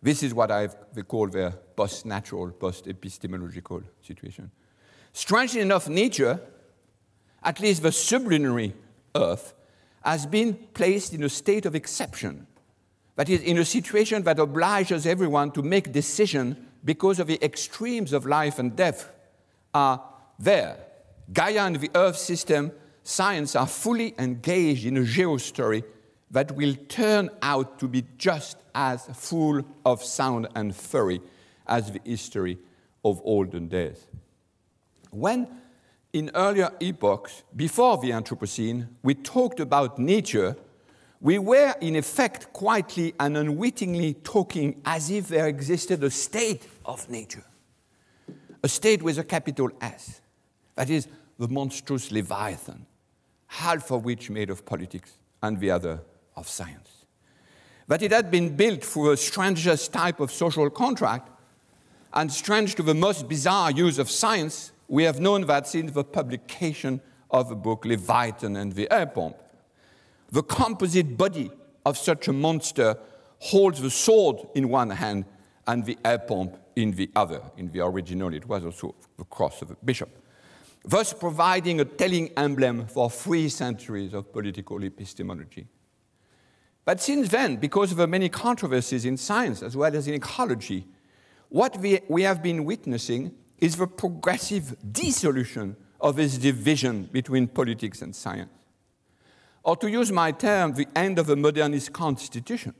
This 0.00 0.22
is 0.22 0.32
what 0.32 0.52
I 0.52 0.68
call 1.08 1.26
the 1.26 1.52
post-natural, 1.74 2.52
post-epistemological 2.52 3.82
situation. 4.00 4.52
Strangely 5.12 5.62
enough, 5.62 5.88
nature, 5.88 6.38
at 7.42 7.58
least 7.58 7.82
the 7.82 7.90
sublunary 7.90 8.74
Earth, 9.16 9.54
has 10.04 10.24
been 10.24 10.54
placed 10.72 11.14
in 11.14 11.24
a 11.24 11.28
state 11.28 11.66
of 11.66 11.74
exception 11.74 12.46
That 13.20 13.28
is, 13.28 13.42
in 13.42 13.58
a 13.58 13.66
situation 13.66 14.22
that 14.22 14.38
obliges 14.38 15.04
everyone 15.04 15.50
to 15.50 15.60
make 15.60 15.92
decisions 15.92 16.56
because 16.82 17.20
of 17.20 17.26
the 17.26 17.38
extremes 17.44 18.14
of 18.14 18.24
life 18.24 18.58
and 18.58 18.74
death 18.74 19.12
are 19.74 20.02
there. 20.38 20.78
Gaia 21.30 21.66
and 21.66 21.76
the 21.76 21.90
Earth 21.94 22.16
system, 22.16 22.72
science 23.02 23.54
are 23.54 23.66
fully 23.66 24.14
engaged 24.18 24.86
in 24.86 24.96
a 24.96 25.00
geostory 25.02 25.84
that 26.30 26.52
will 26.52 26.74
turn 26.88 27.28
out 27.42 27.78
to 27.80 27.88
be 27.88 28.04
just 28.16 28.56
as 28.74 29.06
full 29.12 29.66
of 29.84 30.02
sound 30.02 30.48
and 30.54 30.74
fury 30.74 31.20
as 31.66 31.92
the 31.92 32.00
history 32.02 32.56
of 33.04 33.20
olden 33.22 33.68
days. 33.68 34.06
When 35.10 35.46
in 36.14 36.30
earlier 36.34 36.70
epochs, 36.80 37.42
before 37.54 37.98
the 37.98 38.12
Anthropocene, 38.12 38.88
we 39.02 39.14
talked 39.14 39.60
about 39.60 39.98
nature, 39.98 40.56
we 41.20 41.38
were 41.38 41.74
in 41.80 41.96
effect 41.96 42.52
quietly 42.52 43.14
and 43.20 43.36
unwittingly 43.36 44.14
talking 44.14 44.80
as 44.84 45.10
if 45.10 45.28
there 45.28 45.48
existed 45.48 46.02
a 46.02 46.10
state 46.10 46.66
of 46.86 47.08
nature, 47.10 47.44
a 48.62 48.68
state 48.68 49.02
with 49.02 49.18
a 49.18 49.24
capital 49.24 49.70
S, 49.80 50.22
that 50.76 50.88
is, 50.88 51.08
the 51.38 51.48
monstrous 51.48 52.10
Leviathan, 52.10 52.86
half 53.46 53.90
of 53.90 54.04
which 54.04 54.30
made 54.30 54.50
of 54.50 54.64
politics 54.64 55.12
and 55.42 55.60
the 55.60 55.70
other 55.70 56.00
of 56.36 56.48
science. 56.48 57.04
That 57.86 58.02
it 58.02 58.12
had 58.12 58.30
been 58.30 58.56
built 58.56 58.84
through 58.84 59.10
a 59.10 59.16
strangest 59.16 59.92
type 59.92 60.20
of 60.20 60.32
social 60.32 60.70
contract, 60.70 61.30
and 62.12 62.32
strange 62.32 62.74
to 62.76 62.82
the 62.82 62.94
most 62.94 63.28
bizarre 63.28 63.70
use 63.70 63.98
of 63.98 64.10
science, 64.10 64.72
we 64.88 65.04
have 65.04 65.20
known 65.20 65.46
that 65.46 65.68
since 65.68 65.92
the 65.92 66.04
publication 66.04 67.00
of 67.30 67.48
the 67.48 67.54
book 67.54 67.84
Leviathan 67.84 68.56
and 68.56 68.72
the 68.72 68.90
Air 68.92 69.06
Pump. 69.06 69.36
The 70.32 70.42
composite 70.42 71.16
body 71.16 71.50
of 71.84 71.98
such 71.98 72.28
a 72.28 72.32
monster 72.32 72.96
holds 73.38 73.80
the 73.80 73.90
sword 73.90 74.36
in 74.54 74.68
one 74.68 74.90
hand 74.90 75.24
and 75.66 75.84
the 75.84 75.98
air 76.04 76.18
pump 76.18 76.56
in 76.76 76.92
the 76.92 77.10
other. 77.16 77.40
In 77.56 77.70
the 77.70 77.80
original, 77.80 78.32
it 78.34 78.46
was 78.46 78.64
also 78.64 78.94
the 79.16 79.24
cross 79.24 79.62
of 79.62 79.70
a 79.70 79.76
bishop, 79.84 80.10
thus 80.84 81.12
providing 81.12 81.80
a 81.80 81.84
telling 81.84 82.30
emblem 82.36 82.86
for 82.86 83.10
three 83.10 83.48
centuries 83.48 84.14
of 84.14 84.32
political 84.32 84.82
epistemology. 84.84 85.66
But 86.84 87.00
since 87.00 87.28
then, 87.28 87.56
because 87.56 87.92
of 87.92 87.98
the 87.98 88.06
many 88.06 88.28
controversies 88.28 89.04
in 89.04 89.16
science 89.16 89.62
as 89.62 89.76
well 89.76 89.94
as 89.94 90.08
in 90.08 90.14
ecology, 90.14 90.86
what 91.48 91.76
we, 91.78 92.00
we 92.08 92.22
have 92.22 92.42
been 92.42 92.64
witnessing 92.64 93.32
is 93.58 93.76
the 93.76 93.86
progressive 93.86 94.76
dissolution 94.92 95.76
of 96.00 96.16
this 96.16 96.38
division 96.38 97.08
between 97.12 97.46
politics 97.46 98.00
and 98.00 98.14
science. 98.14 98.50
Or 99.62 99.76
to 99.76 99.90
use 99.90 100.10
my 100.10 100.32
term, 100.32 100.72
the 100.72 100.88
end 100.96 101.18
of 101.18 101.28
a 101.28 101.36
modernist 101.36 101.92
constitution. 101.92 102.74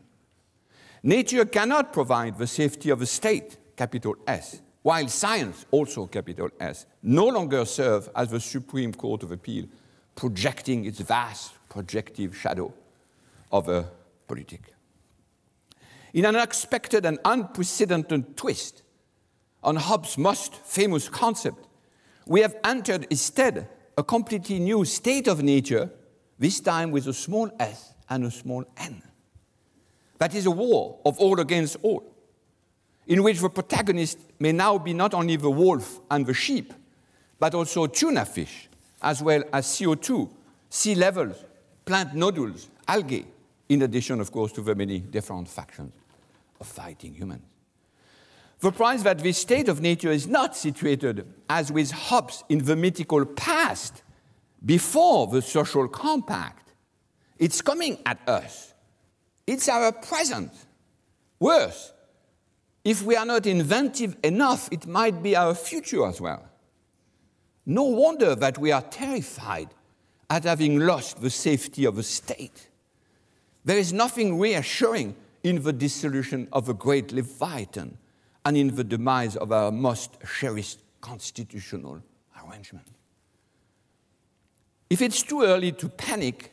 Nature 1.03 1.45
cannot 1.45 1.93
provide 1.93 2.39
the 2.39 2.47
safety 2.47 2.91
of 2.91 3.03
a 3.03 3.07
state, 3.07 3.59
capital 3.77 4.17
S, 4.27 4.61
while 4.83 5.09
science, 5.09 5.67
also 5.71 6.07
capital 6.07 6.49
S, 6.59 6.87
no 7.03 7.27
longer 7.27 7.65
serves 7.65 8.09
as 8.15 8.31
the 8.31 8.41
Supreme 8.41 8.93
Court 8.93 9.23
of 9.23 9.33
Appeal, 9.33 9.67
projecting 10.15 10.85
its 10.85 11.01
vast 11.01 11.53
projective 11.69 12.37
shadow 12.37 12.73
of 13.53 13.69
a 13.69 13.89
politic. 14.27 14.75
In 16.13 16.25
an 16.25 16.37
unexpected 16.37 17.07
and 17.07 17.19
unprecedented 17.25 18.37
twist 18.37 18.83
on 19.63 19.77
Hobbes' 19.77 20.19
most 20.19 20.55
famous 20.57 21.09
concept, 21.09 21.67
we 22.27 22.41
have 22.41 22.57
entered 22.65 23.07
instead 23.11 23.69
a 23.97 24.03
completely 24.03 24.59
new 24.59 24.85
state 24.85 25.29
of 25.29 25.43
nature, 25.43 25.91
this 26.40 26.59
time 26.59 26.90
with 26.90 27.06
a 27.06 27.12
small 27.12 27.50
s 27.61 27.94
and 28.09 28.25
a 28.25 28.30
small 28.30 28.64
n. 28.78 29.00
That 30.18 30.35
is 30.35 30.47
a 30.47 30.50
war 30.50 30.99
of 31.04 31.18
all 31.18 31.38
against 31.38 31.76
all, 31.82 32.02
in 33.06 33.23
which 33.23 33.40
the 33.40 33.50
protagonist 33.50 34.18
may 34.40 34.50
now 34.50 34.79
be 34.79 34.92
not 34.92 35.14
only 35.14 35.37
the 35.37 35.50
wolf 35.50 36.00
and 36.11 36.26
the 36.26 36.35
sheep, 36.35 36.72
but 37.38 37.55
also 37.55 37.87
tuna 37.87 38.24
fish, 38.24 38.68
as 39.03 39.22
well 39.22 39.44
as 39.53 39.66
CO2, 39.66 40.31
sea 40.68 40.94
levels, 40.94 41.37
plant 41.85 42.14
nodules, 42.14 42.68
algae, 42.88 43.26
in 43.68 43.83
addition, 43.83 44.20
of 44.20 44.33
course, 44.33 44.50
to 44.53 44.62
the 44.62 44.74
many 44.74 44.98
different 44.98 45.48
factions 45.48 45.92
of 46.59 46.66
fighting 46.66 47.14
humans. 47.14 47.44
The 48.61 48.72
prize 48.72 49.03
that 49.05 49.18
this 49.18 49.38
state 49.38 49.68
of 49.68 49.81
nature 49.81 50.11
is 50.11 50.26
not 50.26 50.57
situated, 50.57 51.26
as 51.48 51.72
with 51.72 51.90
Hobbes, 51.90 52.44
in 52.48 52.64
the 52.64 52.76
mythical 52.76 53.24
past, 53.24 54.03
before 54.64 55.27
the 55.27 55.42
social 55.42 55.88
compact. 55.88 56.73
It's 57.38 57.62
coming 57.62 57.99
at 58.05 58.27
us. 58.29 58.75
It's 59.46 59.68
our 59.68 59.92
present. 59.92 60.53
Worse, 61.38 61.92
if 62.85 63.03
we 63.03 63.16
are 63.16 63.27
not 63.27 63.46
inventive 63.46 64.16
enough, 64.23 64.68
it 64.70 64.87
might 64.87 65.23
be 65.23 65.37
our 65.37 65.55
future 65.55 66.07
as 66.07 66.20
well. 66.20 66.44
No 67.66 67.85
wonder 67.85 68.35
that 68.35 68.59
we 68.59 68.73
are 68.73 68.83
terrified 68.83 69.68
at 70.29 70.44
having 70.44 70.79
lost 70.79 71.20
the 71.20 71.31
safety 71.31 71.85
of 71.85 71.99
a 71.99 72.03
state. 72.03 72.68
There 73.64 73.79
is 73.79 73.92
nothing 73.92 74.38
reassuring 74.38 75.14
in 75.42 75.62
the 75.62 75.73
dissolution 75.73 76.49
of 76.53 76.68
a 76.68 76.75
great 76.75 77.12
Leviathan 77.12 77.99
and 78.44 78.57
in 78.57 78.75
the 78.75 78.85
demise 78.85 79.37
of 79.37 79.53
our 79.53 79.70
most 79.70 80.18
cherished 80.38 80.81
constitutional 81.01 82.03
arrangement. 82.44 82.87
If 84.90 85.00
it's 85.00 85.22
too 85.22 85.42
early 85.42 85.70
to 85.72 85.88
panic, 85.88 86.53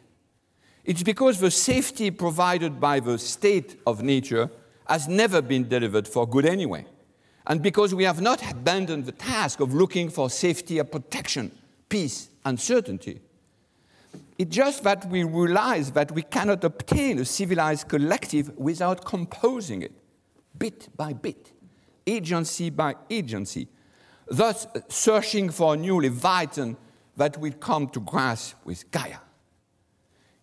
it's 0.86 1.02
because 1.02 1.40
the 1.40 1.50
safety 1.50 2.12
provided 2.12 2.80
by 2.80 3.00
the 3.00 3.18
state 3.18 3.80
of 3.88 4.04
nature 4.04 4.52
has 4.88 5.08
never 5.08 5.42
been 5.42 5.68
delivered 5.68 6.08
for 6.08 6.28
good 6.28 6.46
anyway, 6.46 6.86
and 7.48 7.64
because 7.64 7.96
we 7.96 8.04
have 8.04 8.22
not 8.22 8.48
abandoned 8.50 9.06
the 9.06 9.12
task 9.12 9.60
of 9.60 9.74
looking 9.74 10.10
for 10.10 10.30
safety 10.30 10.78
and 10.78 10.92
protection, 10.92 11.52
peace 11.90 12.30
and 12.46 12.60
certainty. 12.60 13.22
It's 14.38 14.56
just 14.56 14.84
that 14.84 15.10
we 15.10 15.24
realize 15.24 15.92
that 15.94 16.12
we 16.12 16.22
cannot 16.22 16.64
obtain 16.64 17.18
a 17.18 17.26
civilized 17.26 17.88
collective 17.88 18.56
without 18.56 19.04
composing 19.04 19.82
it, 19.82 19.94
bit 20.58 20.90
by 20.96 21.14
bit, 21.14 21.52
agency 22.06 22.70
by 22.70 22.96
agency, 23.10 23.68
thus 24.28 24.68
searching 24.90 25.50
for 25.50 25.74
a 25.74 25.78
new 25.78 26.00
Leviathan 26.00 26.78
that 27.18 27.38
will 27.38 27.54
come 27.54 27.90
to 27.90 28.00
grasp 28.00 28.56
with 28.64 28.90
Gaia. 28.92 29.18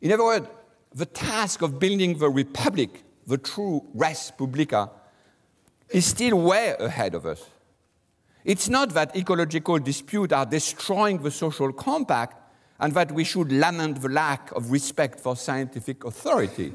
In 0.01 0.13
other 0.13 0.25
words, 0.25 0.47
the 0.93 1.07
task 1.07 1.63
of 1.63 1.79
building 1.79 2.19
the 2.19 2.29
republic, 2.29 3.03
the 3.27 3.39
true 3.39 3.85
res 3.95 4.31
publica, 4.37 4.91
is 5.89 6.05
still 6.05 6.41
way 6.41 6.75
ahead 6.79 7.15
of 7.15 7.25
us. 7.27 7.43
It's 8.45 8.69
not 8.69 8.91
that 8.91 9.17
ecological 9.17 9.79
disputes 9.79 10.33
are 10.33 10.45
destroying 10.45 11.23
the 11.23 11.31
social 11.31 11.73
compact, 11.73 12.37
and 12.81 12.93
that 12.95 13.13
we 13.13 13.25
should 13.25 13.53
lament 13.53 14.03
the 14.03 14.09
lack 14.09 14.51
of 14.53 14.71
respect 14.71 15.21
for 15.21 15.37
scientific 15.37 16.05
authority. 16.05 16.75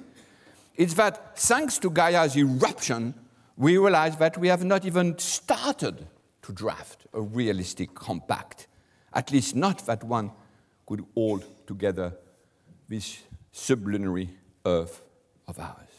It's 0.76 0.94
that 0.94 1.38
thanks 1.38 1.78
to 1.80 1.90
Gaia's 1.90 2.38
eruption, 2.38 3.14
we 3.58 3.78
realize 3.78 4.16
that 4.18 4.38
we 4.38 4.48
have 4.48 4.64
not 4.64 4.86
even 4.86 5.18
started 5.20 6.08
to 6.44 6.54
draft 6.54 7.06
a 7.14 7.22
realistic 7.22 7.94
compact, 7.94 8.68
at 9.14 9.32
least 9.32 9.56
not 9.56 9.86
that 9.86 10.04
one 10.04 10.32
could 10.86 11.06
hold 11.14 11.46
together 11.68 12.14
this 12.88 13.20
sublunary 13.52 14.30
earth 14.66 15.02
of 15.48 15.60
ours. 15.60 15.90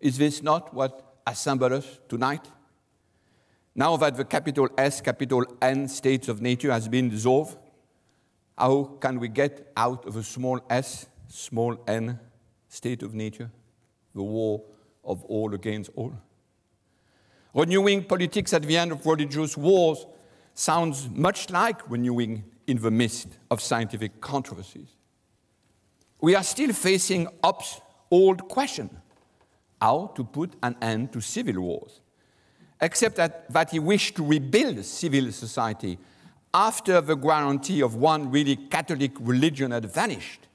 Is 0.00 0.18
this 0.18 0.42
not 0.42 0.72
what 0.72 1.20
assembles 1.26 1.72
us 1.72 1.98
tonight? 2.08 2.46
Now 3.74 3.96
that 3.96 4.16
the 4.16 4.24
capital 4.24 4.68
S, 4.76 5.00
capital 5.00 5.44
N 5.62 5.88
states 5.88 6.28
of 6.28 6.40
nature 6.40 6.72
has 6.72 6.88
been 6.88 7.08
dissolved, 7.08 7.56
how 8.56 8.96
can 9.00 9.20
we 9.20 9.28
get 9.28 9.70
out 9.76 10.04
of 10.04 10.16
a 10.16 10.22
small 10.24 10.60
s, 10.68 11.06
small 11.28 11.80
n 11.86 12.18
state 12.68 13.04
of 13.04 13.14
nature? 13.14 13.50
The 14.14 14.22
war 14.22 14.62
of 15.04 15.24
all 15.24 15.54
against 15.54 15.90
all. 15.94 16.12
Renewing 17.54 18.04
politics 18.04 18.52
at 18.52 18.62
the 18.62 18.76
end 18.76 18.92
of 18.92 19.06
religious 19.06 19.56
wars 19.56 20.06
sounds 20.58 21.08
much 21.10 21.50
like 21.50 21.88
renewing 21.88 22.44
in 22.66 22.82
the 22.82 22.90
midst 22.90 23.28
of 23.48 23.60
scientific 23.60 24.20
controversies. 24.20 24.88
We 26.20 26.34
are 26.34 26.42
still 26.42 26.72
facing 26.72 27.28
Hobbes' 27.44 27.80
old 28.10 28.48
question 28.48 28.90
how 29.80 30.12
to 30.16 30.24
put 30.24 30.54
an 30.64 30.74
end 30.82 31.12
to 31.12 31.20
civil 31.20 31.62
wars, 31.62 32.00
except 32.80 33.14
that, 33.16 33.48
that 33.52 33.70
he 33.70 33.78
wished 33.78 34.16
to 34.16 34.24
rebuild 34.24 34.84
civil 34.84 35.30
society 35.30 35.96
after 36.52 37.00
the 37.00 37.14
guarantee 37.14 37.80
of 37.80 37.94
one 37.94 38.28
really 38.28 38.56
Catholic 38.56 39.12
religion 39.20 39.70
had 39.70 39.84
vanished, 39.84 40.48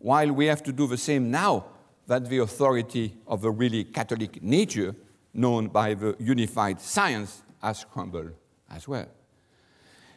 while 0.00 0.32
we 0.32 0.46
have 0.46 0.64
to 0.64 0.72
do 0.72 0.88
the 0.88 0.96
same 0.96 1.30
now 1.30 1.66
that 2.08 2.28
the 2.28 2.38
authority 2.38 3.14
of 3.28 3.44
a 3.44 3.50
really 3.50 3.84
Catholic 3.84 4.42
nature, 4.42 4.96
known 5.32 5.68
by 5.68 5.94
the 5.94 6.16
unified 6.18 6.80
science, 6.80 7.44
has 7.62 7.84
crumbled 7.84 8.32
as 8.68 8.88
well. 8.88 9.06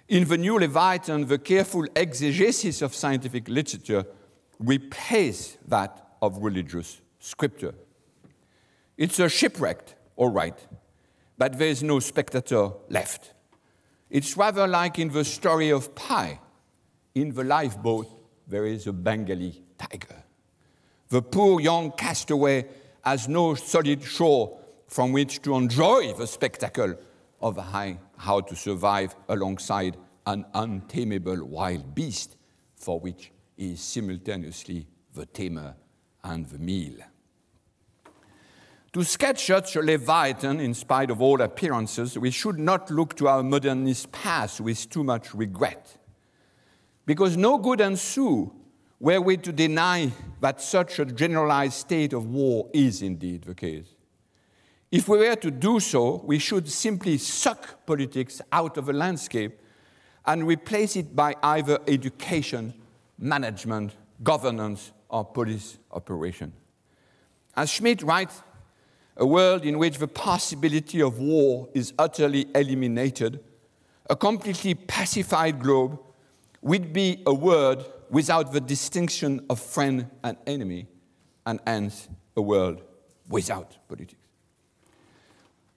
In 0.08 0.26
the 0.26 0.38
new 0.38 0.58
Leviathan, 0.58 1.28
the 1.28 1.38
careful 1.38 1.86
exegesis 1.94 2.82
of 2.82 2.96
scientific 2.96 3.50
literature 3.50 4.06
replaced 4.58 5.58
that 5.70 6.16
of 6.22 6.38
religious 6.38 7.02
scripture. 7.20 7.76
It's 8.96 9.20
a 9.20 9.28
shipwreck, 9.28 9.96
all 10.16 10.30
right, 10.30 10.58
but 11.38 11.60
there 11.60 11.68
is 11.68 11.84
no 11.84 12.00
spectator 12.00 12.72
left. 12.90 13.34
It's 14.10 14.38
rather 14.38 14.66
like 14.66 14.98
in 14.98 15.10
the 15.10 15.26
story 15.26 15.72
of 15.72 15.94
Pi. 15.94 16.40
In 17.14 17.34
the 17.34 17.44
lifeboat, 17.44 18.08
there 18.48 18.66
is 18.66 18.88
a 18.88 18.94
Bengali 18.94 19.62
tiger. 19.78 20.24
The 21.10 21.22
poor 21.22 21.60
young 21.60 21.92
castaway 21.92 22.66
has 23.04 23.28
no 23.28 23.56
solid 23.56 24.04
shore 24.04 24.58
from 24.88 25.12
which 25.12 25.42
to 25.42 25.56
enjoy 25.56 26.14
the 26.14 26.28
spectacle 26.28 26.96
of 27.42 27.58
how 28.18 28.42
to 28.42 28.56
survive 28.56 29.16
alongside 29.30 29.98
an 30.26 30.46
untamable 30.54 31.46
wild 31.46 31.96
beast 31.96 32.36
for 32.76 33.00
which 33.00 33.32
he 33.56 33.74
is 33.74 33.82
simultaneously 33.82 34.88
the 35.14 35.26
tamer 35.26 35.76
and 36.24 36.46
the 36.48 36.60
meal. 36.60 36.96
To 38.94 39.04
sketch 39.04 39.46
such 39.46 39.76
a 39.76 39.82
Leviathan, 39.82 40.60
in 40.60 40.74
spite 40.74 41.12
of 41.12 41.22
all 41.22 41.42
appearances, 41.42 42.18
we 42.18 42.32
should 42.32 42.58
not 42.58 42.90
look 42.90 43.16
to 43.18 43.28
our 43.28 43.44
modernist 43.44 44.12
past 44.12 44.60
with 44.60 44.90
too 44.90 45.04
much 45.04 45.34
regret. 45.34 45.98
Because 47.06 47.38
no 47.38 47.58
good 47.58 47.80
ensue 47.80 48.52
were 49.00 49.22
we 49.22 49.38
to 49.38 49.54
deny 49.54 50.12
that 50.42 50.62
such 50.62 51.00
a 51.00 51.06
generalized 51.06 51.76
state 51.76 52.14
of 52.14 52.26
war 52.26 52.70
is 52.74 53.02
indeed 53.02 53.44
the 53.44 53.54
case. 53.54 53.97
If 54.92 55.10
we 55.10 55.18
were 55.18 55.36
to 55.36 55.52
do 55.52 55.80
so, 55.80 56.22
we 56.26 56.40
should 56.40 56.70
simply 56.70 57.18
suck 57.18 57.86
politics 57.86 58.42
out 58.52 58.78
of 58.78 58.86
the 58.86 58.94
landscape 58.94 59.60
and 60.26 60.48
replace 60.48 60.96
it 60.96 61.16
by 61.16 61.36
either 61.44 61.80
education, 61.88 62.74
management, 63.18 63.94
governance, 64.24 64.92
or 65.10 65.26
police 65.26 65.78
operation. 65.92 66.54
As 67.56 67.70
Schmitt 67.70 68.02
writes, 68.02 68.42
a 69.18 69.26
world 69.26 69.66
in 69.66 69.78
which 69.78 69.98
the 69.98 70.08
possibility 70.08 71.02
of 71.02 71.20
war 71.20 71.68
is 71.74 71.94
utterly 71.98 72.46
eliminated, 72.54 73.44
a 74.10 74.16
completely 74.16 74.76
pacified 74.76 75.60
globe 75.60 76.00
would 76.62 76.94
be 76.94 77.24
a 77.26 77.34
world 77.34 77.92
without 78.10 78.54
the 78.54 78.62
distinction 78.62 79.46
of 79.50 79.60
friend 79.60 80.10
and 80.24 80.38
enemy, 80.46 80.88
and 81.46 81.60
hence 81.66 82.08
a 82.38 82.42
world 82.42 82.82
without 83.28 83.76
politics. 83.88 84.27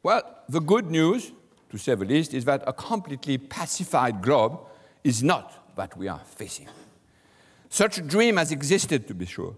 Well, 0.02 0.22
the 0.48 0.60
good 0.60 0.90
news, 0.90 1.32
to 1.70 1.78
say 1.78 1.94
the 1.94 2.04
least, 2.04 2.32
is 2.32 2.44
that 2.46 2.64
a 2.66 2.72
completely 2.72 3.36
pacified 3.36 4.22
globe 4.22 4.58
is 5.04 5.22
not 5.22 5.52
what 5.74 5.96
we 5.96 6.08
are 6.08 6.20
facing. 6.24 6.68
Such 7.68 7.98
a 7.98 8.02
dream 8.02 8.38
has 8.38 8.50
existed, 8.50 9.06
to 9.08 9.14
be 9.14 9.26
sure. 9.26 9.56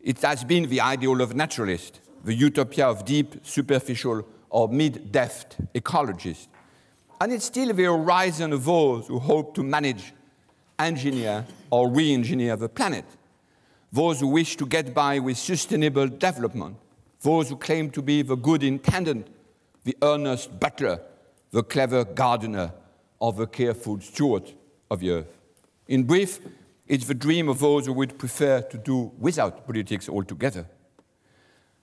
It 0.00 0.20
has 0.22 0.44
been 0.44 0.68
the 0.68 0.80
ideal 0.80 1.20
of 1.20 1.34
naturalists, 1.34 2.00
the 2.24 2.34
utopia 2.34 2.86
of 2.86 3.04
deep, 3.04 3.46
superficial, 3.46 4.26
or 4.50 4.68
mid 4.68 5.12
depth 5.12 5.56
ecologists. 5.74 6.48
And 7.20 7.32
it's 7.32 7.44
still 7.44 7.72
the 7.72 7.84
horizon 7.84 8.52
of 8.52 8.64
those 8.64 9.06
who 9.06 9.18
hope 9.18 9.54
to 9.54 9.62
manage, 9.62 10.12
engineer, 10.78 11.46
or 11.70 11.88
re 11.90 12.12
engineer 12.12 12.56
the 12.56 12.68
planet, 12.68 13.04
those 13.92 14.20
who 14.20 14.28
wish 14.28 14.56
to 14.56 14.66
get 14.66 14.94
by 14.94 15.18
with 15.18 15.38
sustainable 15.38 16.08
development, 16.08 16.76
those 17.20 17.50
who 17.50 17.56
claim 17.56 17.90
to 17.90 18.02
be 18.02 18.22
the 18.22 18.36
good 18.36 18.62
intendant, 18.62 19.28
the 19.84 19.96
earnest 20.02 20.60
butler, 20.60 21.00
the 21.50 21.62
clever 21.62 22.04
gardener, 22.04 22.72
or 23.18 23.32
the 23.32 23.46
careful 23.46 24.00
steward 24.00 24.52
of 24.90 25.00
the 25.00 25.10
earth. 25.10 25.38
In 25.88 26.04
brief, 26.04 26.40
it's 26.86 27.06
the 27.06 27.14
dream 27.14 27.48
of 27.48 27.60
those 27.60 27.86
who 27.86 27.92
would 27.92 28.18
prefer 28.18 28.62
to 28.62 28.78
do 28.78 29.12
without 29.18 29.66
politics 29.66 30.08
altogether. 30.08 30.66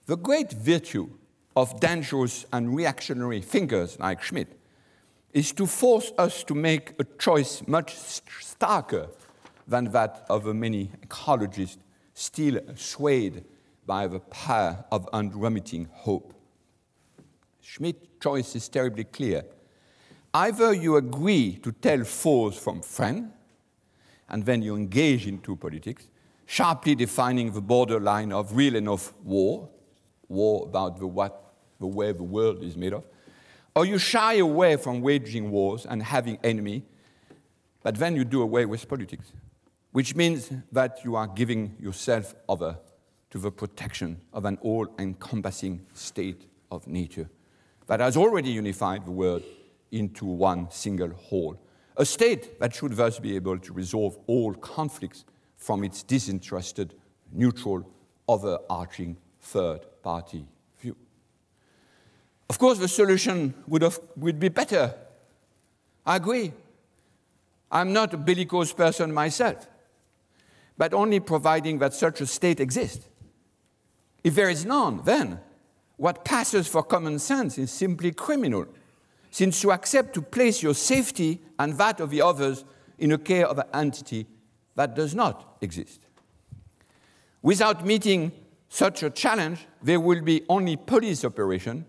The 0.05 0.17
great 0.17 0.51
virtue 0.51 1.10
of 1.55 1.79
dangerous 1.79 2.45
and 2.53 2.75
reactionary 2.75 3.41
thinkers 3.41 3.99
like 3.99 4.21
Schmitt 4.21 4.60
is 5.33 5.51
to 5.53 5.65
force 5.65 6.12
us 6.17 6.43
to 6.45 6.55
make 6.55 6.93
a 6.99 7.03
choice 7.19 7.62
much 7.67 7.93
starker 7.95 9.10
than 9.67 9.86
that 9.91 10.25
of 10.29 10.43
the 10.43 10.53
many 10.53 10.91
ecologists 11.05 11.77
still 12.13 12.60
swayed 12.75 13.43
by 13.86 14.07
the 14.07 14.19
power 14.19 14.86
of 14.91 15.07
unremitting 15.13 15.88
hope. 15.91 16.33
Schmitt's 17.67 18.08
choice 18.21 18.56
is 18.56 18.69
terribly 18.69 19.03
clear. 19.03 19.43
Either 20.34 20.73
you 20.73 20.95
agree 20.95 21.58
to 21.58 21.73
tell 21.73 22.01
foes 22.06 22.58
from 22.58 22.82
friends, 22.82 23.30
and 24.30 24.45
then 24.45 24.62
you 24.62 24.77
engage 24.77 25.27
into 25.27 25.53
politics, 25.58 26.08
sharply 26.45 26.95
defining 26.95 27.51
the 27.51 27.60
borderline 27.60 28.32
of 28.32 28.56
real 28.56 28.77
and 28.77 28.88
of 28.88 29.13
war, 29.21 29.67
war 30.30 30.65
about 30.65 30.97
the, 30.97 31.06
what, 31.06 31.56
the 31.77 31.86
way 31.86 32.13
the 32.13 32.23
world 32.23 32.63
is 32.63 32.77
made 32.77 32.93
of, 32.93 33.03
or 33.75 33.86
you 33.86 33.97
shy 33.97 34.36
away 34.36 34.77
from 34.77 35.01
waging 35.01 35.51
wars 35.51 35.86
and 35.86 36.01
having 36.01 36.39
enemy, 36.45 36.86
but 37.84 37.95
then 37.95 38.15
you 38.15 38.23
do 38.23 38.41
away 38.41 38.65
with 38.65 38.88
politics, 38.88 39.34
which 39.91 40.15
means 40.15 40.49
that 40.71 40.99
you 41.03 41.17
are 41.17 41.27
giving 41.27 41.75
yourself 41.82 42.34
over 42.47 42.77
to 43.30 43.38
the 43.38 43.51
protection 43.51 44.21
of 44.32 44.45
an 44.45 44.58
all-encompassing 44.62 45.86
state 45.93 46.45
of 46.71 46.88
nature 46.88 47.30
that 47.88 48.00
has 48.00 48.15
already 48.15 48.52
unified 48.52 49.06
the 49.06 49.12
world 49.12 49.43
into 49.91 50.26
one 50.26 50.69
single 50.69 51.10
whole, 51.10 51.60
a 51.95 52.06
state 52.06 52.60
that 52.60 52.76
should 52.76 52.93
thus 52.93 53.19
be 53.19 53.36
able 53.36 53.58
to 53.58 53.73
resolve 53.73 54.17
all 54.28 54.54
conflicts 54.54 55.26
from 55.56 55.84
its 55.84 56.04
disinterested, 56.04 56.93
neutral, 57.32 57.89
overarching 58.28 59.17
third 59.39 59.80
party 60.04 60.45
view. 60.80 60.95
Of 62.50 62.60
course, 62.60 62.78
the 62.78 62.88
solution 62.88 63.54
would, 63.67 63.82
have, 63.82 64.00
would 64.15 64.39
be 64.39 64.50
better. 64.50 64.93
I 66.06 66.17
agree. 66.17 66.54
I'm 67.71 67.91
not 67.91 68.13
a 68.13 68.17
bellicose 68.17 68.73
person 68.73 69.13
myself, 69.13 69.67
but 70.78 70.93
only 70.93 71.19
providing 71.19 71.80
that 71.80 71.93
such 71.93 72.21
a 72.21 72.28
state 72.28 72.60
exists. 72.60 73.08
If 74.23 74.36
there 74.36 74.50
is 74.50 74.65
none, 74.65 75.02
then 75.04 75.39
what 75.97 76.23
passes 76.23 76.67
for 76.67 76.83
common 76.83 77.19
sense 77.19 77.57
is 77.57 77.71
simply 77.71 78.12
criminal, 78.12 78.65
since 79.31 79.63
you 79.63 79.71
accept 79.71 80.13
to 80.13 80.21
place 80.21 80.63
your 80.63 80.73
safety 80.73 81.41
and 81.60 81.73
that 81.77 81.99
of 81.99 82.10
the 82.10 82.21
others 82.21 82.63
in 82.97 83.10
the 83.10 83.17
care 83.17 83.45
of 83.47 83.57
an 83.57 83.65
entity 83.73 84.25
that 84.75 84.95
does 84.95 85.13
not 85.13 85.57
exist. 85.62 86.01
Without 87.41 87.86
meeting 87.86 88.31
such 88.69 89.03
a 89.03 89.10
challenge, 89.10 89.67
there 89.81 89.99
will 89.99 90.21
be 90.21 90.43
only 90.49 90.75
police 90.75 91.23
operation 91.25 91.86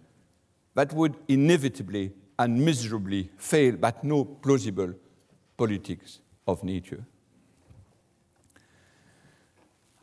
that 0.74 0.92
would 0.92 1.16
inevitably 1.28 2.12
and 2.38 2.64
miserably 2.64 3.30
fail, 3.36 3.76
but 3.76 4.04
no 4.04 4.24
plausible 4.24 4.94
politics 5.56 6.20
of 6.46 6.62
nature. 6.62 7.04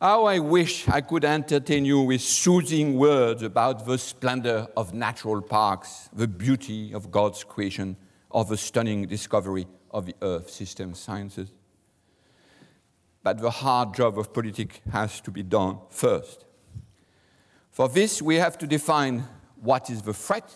How 0.00 0.24
I 0.24 0.40
wish 0.40 0.86
I 0.90 1.00
could 1.00 1.24
entertain 1.24 1.86
you 1.86 2.02
with 2.02 2.20
soothing 2.20 2.98
words 2.98 3.42
about 3.42 3.86
the 3.86 3.96
splendor 3.96 4.66
of 4.76 4.92
natural 4.92 5.40
parks, 5.40 6.10
the 6.12 6.28
beauty 6.28 6.92
of 6.92 7.10
God's 7.10 7.42
creation, 7.44 7.96
or 8.28 8.44
the 8.44 8.58
stunning 8.58 9.06
discovery 9.06 9.66
of 9.90 10.04
the 10.04 10.14
Earth 10.20 10.50
system 10.50 10.92
sciences. 10.92 11.50
But 13.22 13.38
the 13.38 13.50
hard 13.50 13.94
job 13.94 14.18
of 14.18 14.34
politics 14.34 14.80
has 14.92 15.18
to 15.22 15.30
be 15.30 15.42
done 15.42 15.78
first. 15.88 16.44
For 17.70 17.88
this, 17.88 18.20
we 18.20 18.34
have 18.36 18.58
to 18.58 18.66
define 18.66 19.24
what 19.62 19.88
is 19.88 20.02
the 20.02 20.12
threat, 20.12 20.54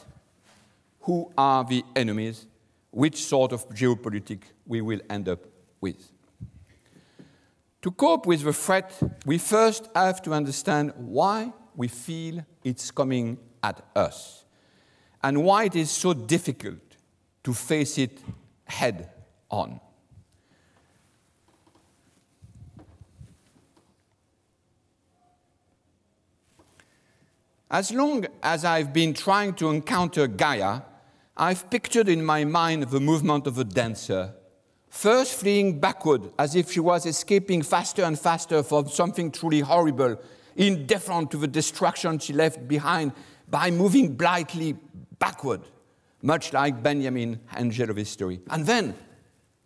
who 1.01 1.33
are 1.39 1.65
the 1.65 1.83
enemies, 1.97 2.47
which 2.91 3.25
sort 3.25 3.53
of 3.53 3.67
geopolitics 3.71 4.53
we 4.67 4.83
will 4.83 5.01
end 5.09 5.31
up 5.31 5.47
with. 5.81 6.13
To 7.83 7.91
cope 7.91 8.27
with 8.27 8.43
the 8.43 8.53
threat, 8.53 8.93
we 9.25 9.39
first 9.39 9.89
have 9.95 10.21
to 10.23 10.33
understand 10.33 10.93
why 10.97 11.53
we 11.75 11.89
feel 11.89 12.45
it's 12.63 12.91
coming 12.91 13.39
at 13.63 13.83
us 13.97 14.45
and 15.23 15.43
why 15.45 15.65
it 15.65 15.77
is 15.77 15.91
so 15.91 16.13
difficult 16.13 16.79
to 17.45 17.55
face 17.55 17.97
it 17.97 18.21
head 18.65 19.11
on. 19.51 19.81
As 27.71 27.93
long 27.93 28.27
as 28.43 28.65
I've 28.65 28.93
been 28.93 29.15
trying 29.15 29.55
to 29.55 29.71
encounter 29.71 30.27
Gaia, 30.27 30.83
I've 31.37 31.71
pictured 31.71 32.09
in 32.09 32.25
my 32.25 32.45
mind 32.45 32.83
the 32.85 33.01
movement 33.01 33.47
of 33.47 33.57
a 33.59 33.65
dancer, 33.65 34.35
first 34.91 35.35
fleeing 35.35 35.81
backward 35.81 36.31
as 36.39 36.55
if 36.55 36.73
she 36.73 36.81
was 36.81 37.07
escaping 37.07 37.63
faster 37.63 38.03
and 38.03 38.19
faster 38.19 38.63
from 38.63 38.89
something 38.89 39.31
truly 39.31 39.61
horrible, 39.61 40.21
indifferent 40.57 41.31
to 41.31 41.39
the 41.39 41.47
destruction 41.47 42.19
she 42.19 42.33
left 42.33 42.69
behind 42.69 43.13
by 43.49 43.71
moving 43.71 44.15
blithely 44.17 44.77
backward, 45.19 45.61
much 46.23 46.53
like 46.53 46.83
Benjamin, 46.83 47.41
angel 47.57 47.89
of 47.89 47.97
history. 47.97 48.41
And 48.51 48.67
then, 48.67 48.95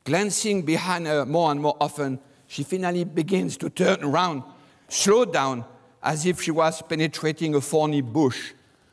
glancing 0.04 0.62
behind 0.62 1.06
her 1.06 1.24
more 1.24 1.50
and 1.50 1.60
more 1.60 1.76
often, 1.80 2.20
she 2.46 2.62
finally 2.62 3.04
begins 3.04 3.56
to 3.56 3.70
turn 3.70 4.04
around, 4.04 4.42
slow 4.88 5.24
down, 5.24 5.64
as 6.02 6.26
if 6.26 6.42
she 6.42 6.50
was 6.50 6.82
penetrating 6.82 7.54
a 7.54 7.60
thorny 7.60 8.02
bush, 8.02 8.52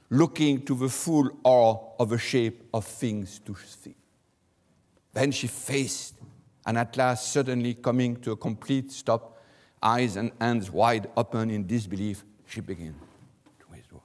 looking 0.10 0.64
to 0.66 0.74
the 0.76 0.90
full 0.90 1.30
awe 1.44 1.78
of 2.00 2.10
the 2.10 2.18
shape 2.18 2.64
of 2.74 2.86
things 2.86 3.40
to 3.46 3.56
see. 3.66 3.96
Then 5.14 5.32
she 5.32 5.48
faced, 5.48 6.16
and 6.66 6.78
at 6.78 6.96
last, 6.96 7.32
suddenly 7.32 7.74
coming 7.74 8.16
to 8.18 8.32
a 8.32 8.38
complete 8.38 8.92
stop, 8.92 9.38
eyes 9.82 10.16
and 10.16 10.32
hands 10.40 10.72
wide 10.72 11.10
open 11.18 11.50
in 11.50 11.68
disbelief, 11.68 12.24
she 12.46 12.62
began 12.62 12.96
to 13.60 13.66
withdraw. 13.70 14.00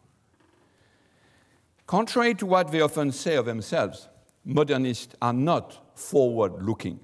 Contrary 1.86 2.34
to 2.34 2.46
what 2.46 2.70
they 2.70 2.80
often 2.80 3.12
say 3.12 3.36
of 3.36 3.46
themselves, 3.46 4.08
modernists 4.44 5.14
are 5.20 5.32
not 5.32 5.98
forward 5.98 6.62
looking, 6.62 6.98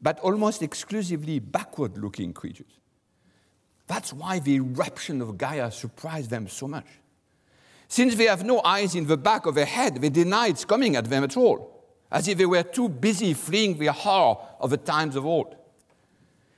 but 0.00 0.18
almost 0.20 0.62
exclusively 0.62 1.38
backward 1.38 1.98
looking 1.98 2.32
creatures. 2.32 2.78
That's 3.86 4.12
why 4.12 4.38
the 4.38 4.56
eruption 4.56 5.20
of 5.20 5.36
Gaia 5.36 5.70
surprised 5.70 6.30
them 6.30 6.48
so 6.48 6.68
much. 6.68 6.86
Since 7.88 8.16
they 8.16 8.24
have 8.24 8.44
no 8.44 8.62
eyes 8.62 8.94
in 8.94 9.06
the 9.06 9.16
back 9.16 9.46
of 9.46 9.54
their 9.54 9.66
head, 9.66 10.00
they 10.00 10.08
deny 10.08 10.48
it's 10.48 10.64
coming 10.64 10.96
at 10.96 11.04
them 11.04 11.22
at 11.22 11.36
all, 11.36 11.73
as 12.10 12.28
if 12.28 12.38
they 12.38 12.46
were 12.46 12.62
too 12.62 12.88
busy 12.88 13.34
fleeing 13.34 13.78
the 13.78 13.92
horror 13.92 14.36
of 14.60 14.70
the 14.70 14.76
times 14.76 15.16
of 15.16 15.26
old. 15.26 15.56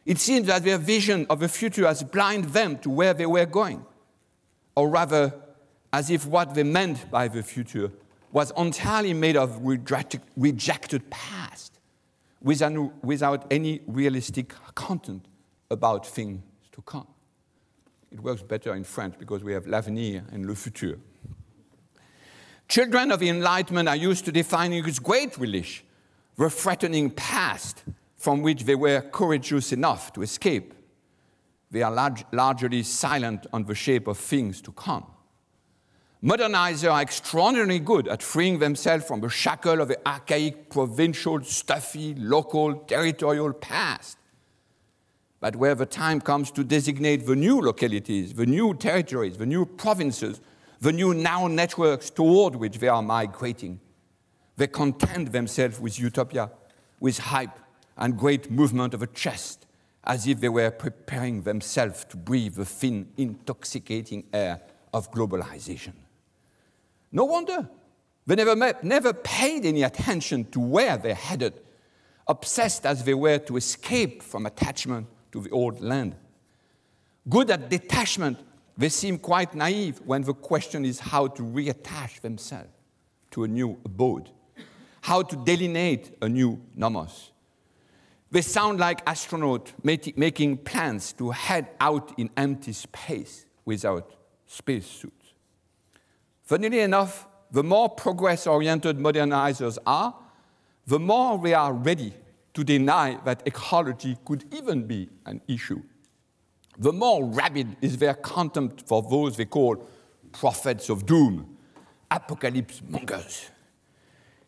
It 0.04 0.18
seems 0.18 0.46
that 0.46 0.62
their 0.62 0.78
vision 0.78 1.26
of 1.28 1.40
the 1.40 1.48
future 1.48 1.86
has 1.86 2.02
blinded 2.02 2.52
them 2.52 2.78
to 2.78 2.90
where 2.90 3.14
they 3.14 3.26
were 3.26 3.46
going, 3.46 3.84
or 4.74 4.88
rather, 4.88 5.34
as 5.92 6.10
if 6.10 6.26
what 6.26 6.54
they 6.54 6.62
meant 6.62 7.10
by 7.10 7.28
the 7.28 7.42
future 7.42 7.90
was 8.32 8.52
entirely 8.56 9.14
made 9.14 9.36
of 9.36 9.58
rejected 9.62 11.10
past, 11.10 11.78
without 12.42 13.46
any 13.50 13.80
realistic 13.86 14.54
content 14.74 15.24
about 15.70 16.06
things 16.06 16.42
to 16.70 16.82
come. 16.82 17.06
It 18.12 18.20
works 18.20 18.42
better 18.42 18.74
in 18.74 18.84
French 18.84 19.18
because 19.18 19.42
we 19.42 19.52
have 19.54 19.66
l'avenir 19.66 20.22
and 20.30 20.46
le 20.46 20.54
futur. 20.54 20.98
Children 22.68 23.12
of 23.12 23.20
the 23.20 23.28
Enlightenment 23.28 23.88
are 23.88 23.96
used 23.96 24.24
to 24.24 24.32
defining 24.32 24.84
with 24.84 25.02
great 25.02 25.38
relish 25.38 25.84
the 26.36 26.50
threatening 26.50 27.10
past 27.10 27.84
from 28.16 28.42
which 28.42 28.64
they 28.64 28.74
were 28.74 29.00
courageous 29.00 29.72
enough 29.72 30.12
to 30.12 30.22
escape. 30.22 30.74
They 31.70 31.82
are 31.82 31.92
large, 31.92 32.24
largely 32.32 32.82
silent 32.82 33.46
on 33.52 33.64
the 33.64 33.74
shape 33.74 34.08
of 34.08 34.18
things 34.18 34.60
to 34.62 34.72
come. 34.72 35.06
Modernizers 36.22 36.90
are 36.90 37.02
extraordinarily 37.02 37.78
good 37.78 38.08
at 38.08 38.22
freeing 38.22 38.58
themselves 38.58 39.04
from 39.06 39.20
the 39.20 39.28
shackle 39.28 39.80
of 39.80 39.88
the 39.88 40.08
archaic, 40.08 40.70
provincial, 40.70 41.42
stuffy, 41.44 42.14
local, 42.14 42.74
territorial 42.74 43.52
past. 43.52 44.18
But 45.40 45.56
where 45.56 45.74
the 45.74 45.86
time 45.86 46.20
comes 46.20 46.50
to 46.52 46.64
designate 46.64 47.26
the 47.26 47.36
new 47.36 47.60
localities, 47.60 48.34
the 48.34 48.46
new 48.46 48.74
territories, 48.74 49.36
the 49.36 49.46
new 49.46 49.66
provinces, 49.66 50.40
the 50.80 50.92
new 50.92 51.14
now 51.14 51.46
networks 51.46 52.10
toward 52.10 52.56
which 52.56 52.78
they 52.78 52.88
are 52.88 53.02
migrating, 53.02 53.80
they 54.56 54.66
content 54.66 55.32
themselves 55.32 55.80
with 55.80 55.98
utopia, 55.98 56.50
with 57.00 57.18
hype 57.18 57.58
and 57.96 58.16
great 58.16 58.50
movement 58.50 58.94
of 58.94 59.02
a 59.02 59.06
chest, 59.06 59.66
as 60.04 60.26
if 60.26 60.40
they 60.40 60.48
were 60.48 60.70
preparing 60.70 61.42
themselves 61.42 62.04
to 62.06 62.16
breathe 62.16 62.54
the 62.54 62.64
thin, 62.64 63.08
intoxicating 63.16 64.24
air 64.32 64.60
of 64.92 65.10
globalization. 65.10 65.92
No 67.12 67.24
wonder. 67.24 67.68
They 68.26 68.34
never, 68.34 68.56
met, 68.56 68.82
never 68.82 69.12
paid 69.12 69.64
any 69.64 69.82
attention 69.82 70.44
to 70.50 70.60
where 70.60 70.96
they 70.96 71.14
headed, 71.14 71.60
obsessed 72.26 72.84
as 72.84 73.04
they 73.04 73.14
were 73.14 73.38
to 73.38 73.56
escape 73.56 74.22
from 74.22 74.46
attachment 74.46 75.06
to 75.32 75.40
the 75.40 75.50
old 75.50 75.80
land. 75.80 76.16
Good 77.28 77.50
at 77.50 77.70
detachment, 77.70 78.38
they 78.76 78.88
seem 78.88 79.18
quite 79.18 79.54
naive 79.54 80.00
when 80.04 80.22
the 80.22 80.34
question 80.34 80.84
is 80.84 81.00
how 81.00 81.26
to 81.28 81.42
reattach 81.42 82.20
themselves 82.20 82.68
to 83.30 83.44
a 83.44 83.48
new 83.48 83.78
abode, 83.84 84.30
how 85.00 85.22
to 85.22 85.36
delineate 85.36 86.16
a 86.20 86.28
new 86.28 86.60
nomos. 86.74 87.32
They 88.30 88.42
sound 88.42 88.80
like 88.80 89.04
astronauts 89.06 89.72
making 89.82 90.58
plans 90.58 91.12
to 91.14 91.30
head 91.30 91.68
out 91.80 92.12
in 92.18 92.28
empty 92.36 92.72
space 92.72 93.46
without 93.64 94.14
spacesuits. 94.46 95.32
Funnily 96.42 96.80
enough, 96.80 97.26
the 97.50 97.62
more 97.62 97.88
progress 97.88 98.46
oriented 98.46 98.98
modernizers 98.98 99.78
are, 99.86 100.14
the 100.86 100.98
more 100.98 101.38
they 101.38 101.54
are 101.54 101.72
ready 101.72 102.12
to 102.54 102.64
deny 102.64 103.18
that 103.24 103.42
ecology 103.46 104.16
could 104.24 104.44
even 104.54 104.86
be 104.86 105.08
an 105.24 105.40
issue. 105.48 105.82
The 106.78 106.92
more 106.92 107.24
rabid 107.24 107.76
is 107.80 107.96
their 107.98 108.14
contempt 108.14 108.86
for 108.86 109.02
those 109.02 109.36
they 109.36 109.46
call 109.46 109.76
prophets 110.32 110.88
of 110.88 111.06
doom, 111.06 111.56
apocalypse 112.10 112.82
mongers. 112.88 113.50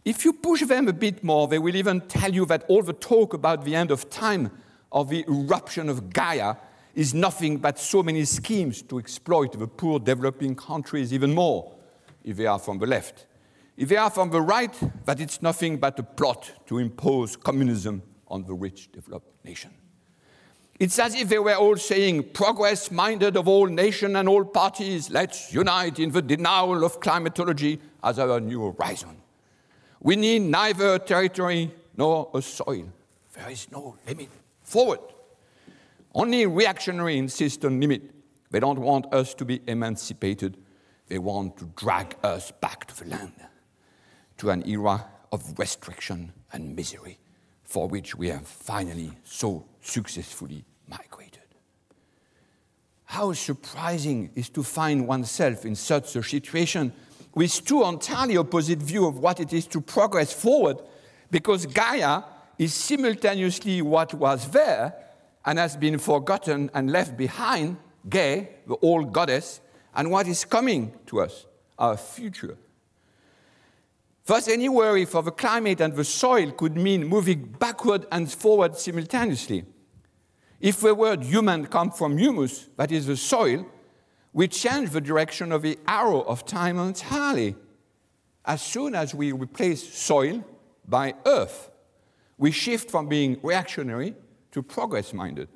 If 0.05 0.25
you 0.25 0.33
push 0.33 0.63
them 0.63 0.89
a 0.89 0.93
bit 0.93 1.25
more, 1.25 1.49
they 1.49 1.59
will 1.59 1.77
even 1.77 2.01
tell 2.03 2.33
you 2.33 2.47
that 2.47 2.65
all 2.69 2.83
the 2.83 2.93
talk 2.93 3.35
about 3.35 3.65
the 3.65 3.75
end 3.75 3.91
of 3.91 4.09
time 4.11 4.51
or 4.91 5.05
the 5.05 5.25
eruption 5.29 5.89
of 5.89 6.11
Gaia 6.13 6.57
is 6.95 7.15
nothing 7.15 7.59
but 7.59 7.79
so 7.79 8.03
many 8.03 8.25
schemes 8.25 8.83
to 8.83 8.99
exploit 8.99 9.53
the 9.59 9.67
poor 9.67 9.99
developing 9.99 10.55
countries 10.55 11.13
even 11.13 11.35
more, 11.35 11.73
if 12.25 12.37
they 12.37 12.47
are 12.47 12.59
from 12.59 12.79
the 12.79 12.87
left. 12.87 13.27
If 13.77 13.91
they 13.91 13.97
are 13.97 14.11
from 14.11 14.31
the 14.31 14.41
right, 14.41 14.75
that 15.05 15.21
it's 15.21 15.41
nothing 15.41 15.77
but 15.77 15.99
a 15.99 16.03
plot 16.03 16.51
to 16.67 16.79
impose 16.79 17.37
communism 17.37 18.03
on 18.27 18.45
the 18.45 18.55
rich 18.55 18.91
developed 18.91 19.45
nation. 19.45 19.71
It's 20.79 20.99
as 21.01 21.15
if 21.17 21.29
they 21.29 21.41
were 21.41 21.57
all 21.57 21.77
saying, 21.77 22.31
progress 22.31 22.93
minded 22.93 23.37
of 23.37 23.49
all 23.49 23.67
nations 23.67 24.15
and 24.15 24.29
all 24.29 24.45
parties, 24.45 25.11
let's 25.11 25.53
unite 25.53 25.99
in 25.99 26.13
the 26.13 26.23
denial 26.23 26.85
of 26.85 27.01
climatology 27.01 27.81
as 28.03 28.21
our 28.21 28.39
new 28.39 28.71
horizon. 28.71 29.17
We 30.01 30.15
need 30.15 30.43
neither 30.43 31.01
territory 31.01 31.73
nor 31.97 32.31
a 32.33 32.41
soil. 32.41 32.93
There 33.33 33.51
is 33.51 33.67
no 33.73 33.97
limit. 34.07 34.29
Forward. 34.63 35.01
Only 36.15 36.47
reactionary 36.47 37.19
insist 37.19 37.65
on 37.65 37.81
limit. 37.81 38.03
They 38.53 38.61
don't 38.61 38.79
want 38.79 39.13
us 39.13 39.35
to 39.35 39.45
be 39.45 39.61
emancipated. 39.67 40.59
They 41.09 41.19
want 41.19 41.57
to 41.59 41.65
drag 41.75 42.15
us 42.23 42.53
back 42.53 42.87
to 42.87 43.05
the 43.05 43.11
land 43.11 43.33
to 44.37 44.51
an 44.51 44.67
era 44.69 45.07
of 45.33 45.59
restriction 45.59 46.33
and 46.53 46.77
misery 46.77 47.19
for 47.69 47.87
which 47.87 48.17
we 48.17 48.29
have 48.29 48.49
finally 48.49 49.13
so 49.25 49.63
successfully 49.83 50.65
migrated. 50.89 51.43
How 53.05 53.35
surprising 53.35 54.31
is 54.35 54.49
to 54.51 54.63
find 54.63 55.07
oneself 55.07 55.67
in 55.67 55.75
such 55.75 56.17
a 56.17 56.23
situation 56.23 56.95
with 57.35 57.63
two 57.67 57.85
entirely 57.85 58.39
opposite 58.39 58.79
views 58.79 59.09
of 59.09 59.19
what 59.19 59.39
it 59.39 59.53
is 59.53 59.67
to 59.67 59.83
progress 59.83 60.33
forward, 60.33 60.79
because 61.31 61.67
Gaia 61.67 62.23
is 62.59 62.73
simultaneously 62.73 63.83
what 63.83 64.15
was 64.15 64.51
there 64.51 64.95
and 65.45 65.59
has 65.59 65.77
been 65.77 65.99
forgotten 65.99 66.71
and 66.73 66.91
left 66.91 67.19
behind, 67.19 67.77
Ge, 68.09 68.49
the 68.67 68.79
old 68.81 69.13
goddess, 69.13 69.61
and 69.95 70.11
what 70.11 70.27
is 70.27 70.47
coming 70.47 70.93
to 71.07 71.21
us, 71.21 71.45
our 71.79 71.99
future. 71.99 72.57
Thus, 74.29 74.47
any 74.47 74.69
worry 74.69 75.07
for 75.07 75.23
the 75.23 75.31
climate 75.31 75.81
and 75.81 75.97
the 75.97 76.05
soil 76.05 76.51
could 76.51 76.77
mean 76.77 77.07
moving 77.07 77.57
backward 77.59 78.05
and 78.13 78.31
forward 78.31 78.77
simultaneously. 78.77 79.65
If 80.61 80.83
the 80.83 80.95
word 80.95 81.23
human 81.23 81.65
comes 81.65 81.97
from 81.97 82.19
humus, 82.19 82.69
that 82.77 82.93
is 82.93 83.07
the 83.07 83.17
soil, 83.17 83.65
we 84.35 84.47
change 84.49 84.91
the 84.91 85.01
direction 85.01 85.51
of 85.51 85.63
the 85.63 85.79
arrow 85.89 86.21
of 86.21 86.45
time 86.45 86.79
entirely. 86.79 87.57
As 88.45 88.61
soon 88.61 88.95
as 88.95 89.15
we 89.15 89.33
replace 89.33 89.95
soil 89.95 90.45
by 90.87 91.15
earth, 91.25 91.71
we 92.37 92.51
shift 92.51 92.91
from 92.91 93.09
being 93.09 93.41
reactionary 93.43 94.15
to 94.53 94.63
progress 94.63 95.15
minded. 95.15 95.49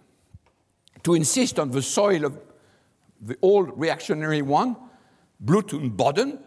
To 1.02 1.12
insist 1.12 1.58
on 1.58 1.72
the 1.72 1.82
soil 1.82 2.24
of 2.24 2.38
the 3.20 3.37
old 3.42 3.78
reactionary 3.78 4.40
one, 4.40 4.76
Blut 5.38 5.74
und 5.74 5.94
Boden, 5.94 6.38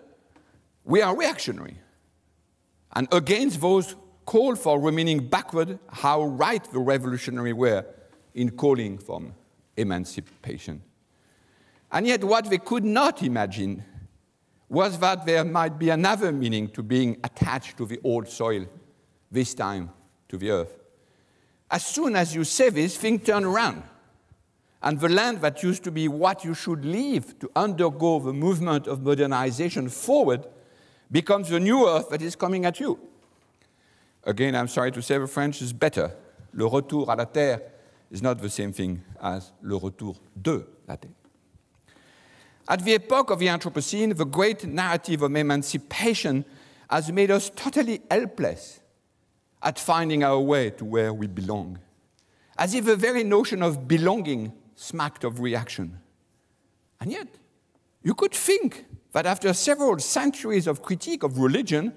we 0.85 1.03
are 1.03 1.15
reactionary. 1.15 1.81
And 2.95 3.07
against 3.11 3.59
those 3.59 3.95
call 4.25 4.55
for 4.55 4.79
remaining 4.79 5.27
backward, 5.27 5.79
how 5.89 6.23
right 6.23 6.63
the 6.71 6.79
revolutionary 6.79 7.53
were 7.53 7.85
in 8.33 8.51
calling 8.51 8.97
for 8.97 9.21
emancipation. 9.77 10.81
And 11.91 12.07
yet, 12.07 12.23
what 12.23 12.49
they 12.49 12.57
could 12.57 12.83
not 12.83 13.21
imagine 13.21 13.83
was 14.67 14.97
that 14.99 15.25
there 15.25 15.45
might 15.45 15.77
be 15.77 15.89
another 15.89 16.31
meaning 16.31 16.67
to 16.69 16.81
being 16.81 17.17
attached 17.23 17.77
to 17.77 17.85
the 17.85 17.99
old 18.03 18.27
soil, 18.27 18.65
this 19.31 19.53
time 19.53 19.91
to 20.29 20.37
the 20.37 20.49
earth. 20.49 20.79
As 21.69 21.85
soon 21.85 22.15
as 22.15 22.33
you 22.33 22.43
say 22.43 22.69
this, 22.69 22.97
things 22.97 23.23
turn 23.23 23.45
around. 23.45 23.83
And 24.81 24.99
the 24.99 25.09
land 25.09 25.41
that 25.41 25.63
used 25.63 25.83
to 25.83 25.91
be 25.91 26.07
what 26.07 26.43
you 26.43 26.53
should 26.53 26.85
leave 26.85 27.37
to 27.39 27.49
undergo 27.55 28.19
the 28.19 28.33
movement 28.33 28.87
of 28.87 29.03
modernization 29.03 29.89
forward 29.89 30.45
becomes 31.11 31.49
the 31.49 31.59
new 31.59 31.87
earth 31.87 32.09
that 32.09 32.21
is 32.21 32.35
coming 32.35 32.65
at 32.65 32.79
you. 32.79 32.99
Again, 34.23 34.55
I'm 34.55 34.67
sorry 34.67 34.91
to 34.91 35.01
say 35.01 35.17
the 35.17 35.27
French 35.27 35.61
is 35.61 35.71
better. 35.71 36.11
Le 36.53 36.65
retour 36.65 37.05
à 37.07 37.17
la 37.17 37.25
terre 37.25 37.61
is 38.11 38.21
not 38.21 38.41
the 38.41 38.49
same 38.49 38.71
thing 38.71 39.01
as 39.21 39.51
le 39.61 39.77
retour 39.77 40.15
de 40.41 40.65
la 40.87 40.95
terre. 40.95 41.11
At 42.67 42.83
the 42.83 42.95
epoch 42.95 43.29
of 43.29 43.37
the 43.37 43.47
Anthropocene, 43.47 44.17
the 44.17 44.25
great 44.25 44.65
narrative 44.65 45.21
of 45.21 45.35
emancipation 45.35 46.43
has 46.89 47.11
made 47.11 47.29
us 47.29 47.51
totally 47.55 48.01
helpless 48.09 48.79
at 49.61 49.77
finding 49.77 50.23
our 50.23 50.39
way 50.39 50.71
to 50.71 50.85
where 50.85 51.13
we 51.13 51.27
belong, 51.27 51.79
as 52.57 52.73
if 52.73 52.85
the 52.85 52.95
very 52.95 53.23
notion 53.23 53.61
of 53.61 53.87
belonging 53.87 54.53
smacked 54.75 55.23
of 55.23 55.39
reaction. 55.39 55.99
And 56.99 57.11
yet, 57.11 57.27
you 58.01 58.15
could 58.15 58.31
think 58.31 58.85
that 59.15 59.25
after 59.25 59.53
several 59.53 59.97
centuries 59.97 60.67
of 60.67 60.81
critique 60.81 61.23
of 61.23 61.39
religion, 61.39 61.93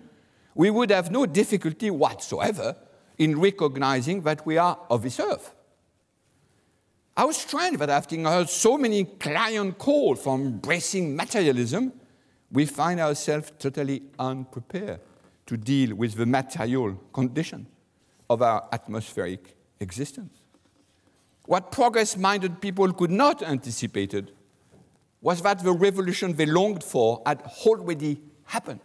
we 0.54 0.70
would 0.70 0.88
have 0.90 1.10
no 1.10 1.26
difficulty 1.26 1.90
whatsoever 1.90 2.76
in 3.18 3.40
recognizing 3.40 4.22
that 4.22 4.46
we 4.46 4.56
are 4.56 4.78
of 4.88 5.02
this 5.02 5.18
earth. 5.18 5.52
How 7.16 7.32
strange 7.32 7.78
that 7.78 7.90
after 7.90 8.16
heard 8.22 8.48
so 8.48 8.78
many 8.78 9.02
client 9.02 9.78
calls 9.78 10.22
for 10.22 10.36
embracing 10.36 11.16
materialism, 11.16 11.92
we 12.52 12.66
find 12.66 13.00
ourselves 13.00 13.50
totally 13.58 14.04
unprepared 14.16 15.00
to 15.46 15.56
deal 15.56 15.96
with 15.96 16.14
the 16.14 16.24
material 16.24 16.94
condition 17.12 17.66
of 18.30 18.42
our 18.42 18.68
atmospheric 18.70 19.56
existence. 19.80 20.38
What 21.46 21.72
progress 21.72 22.16
minded 22.16 22.60
people 22.60 22.92
could 22.92 23.10
not 23.10 23.42
anticipate 23.42 24.14
was 25.20 25.42
that 25.42 25.62
the 25.62 25.72
revolution 25.72 26.34
they 26.34 26.46
longed 26.46 26.84
for 26.84 27.22
had 27.26 27.42
already 27.66 28.20
happened. 28.44 28.80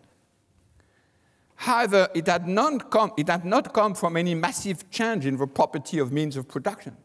However, 1.56 2.10
it 2.14 2.28
had, 2.28 2.48
not 2.48 2.92
come, 2.92 3.14
it 3.18 3.30
had 3.30 3.46
not 3.46 3.74
come 3.74 3.94
from 3.94 4.18
any 4.18 4.36
massive 4.36 4.90
change 4.90 5.26
in 5.26 5.38
the 5.38 5.48
property 5.48 6.00
of 6.00 6.12
means 6.12 6.36
of 6.36 6.48
production, 6.48 6.98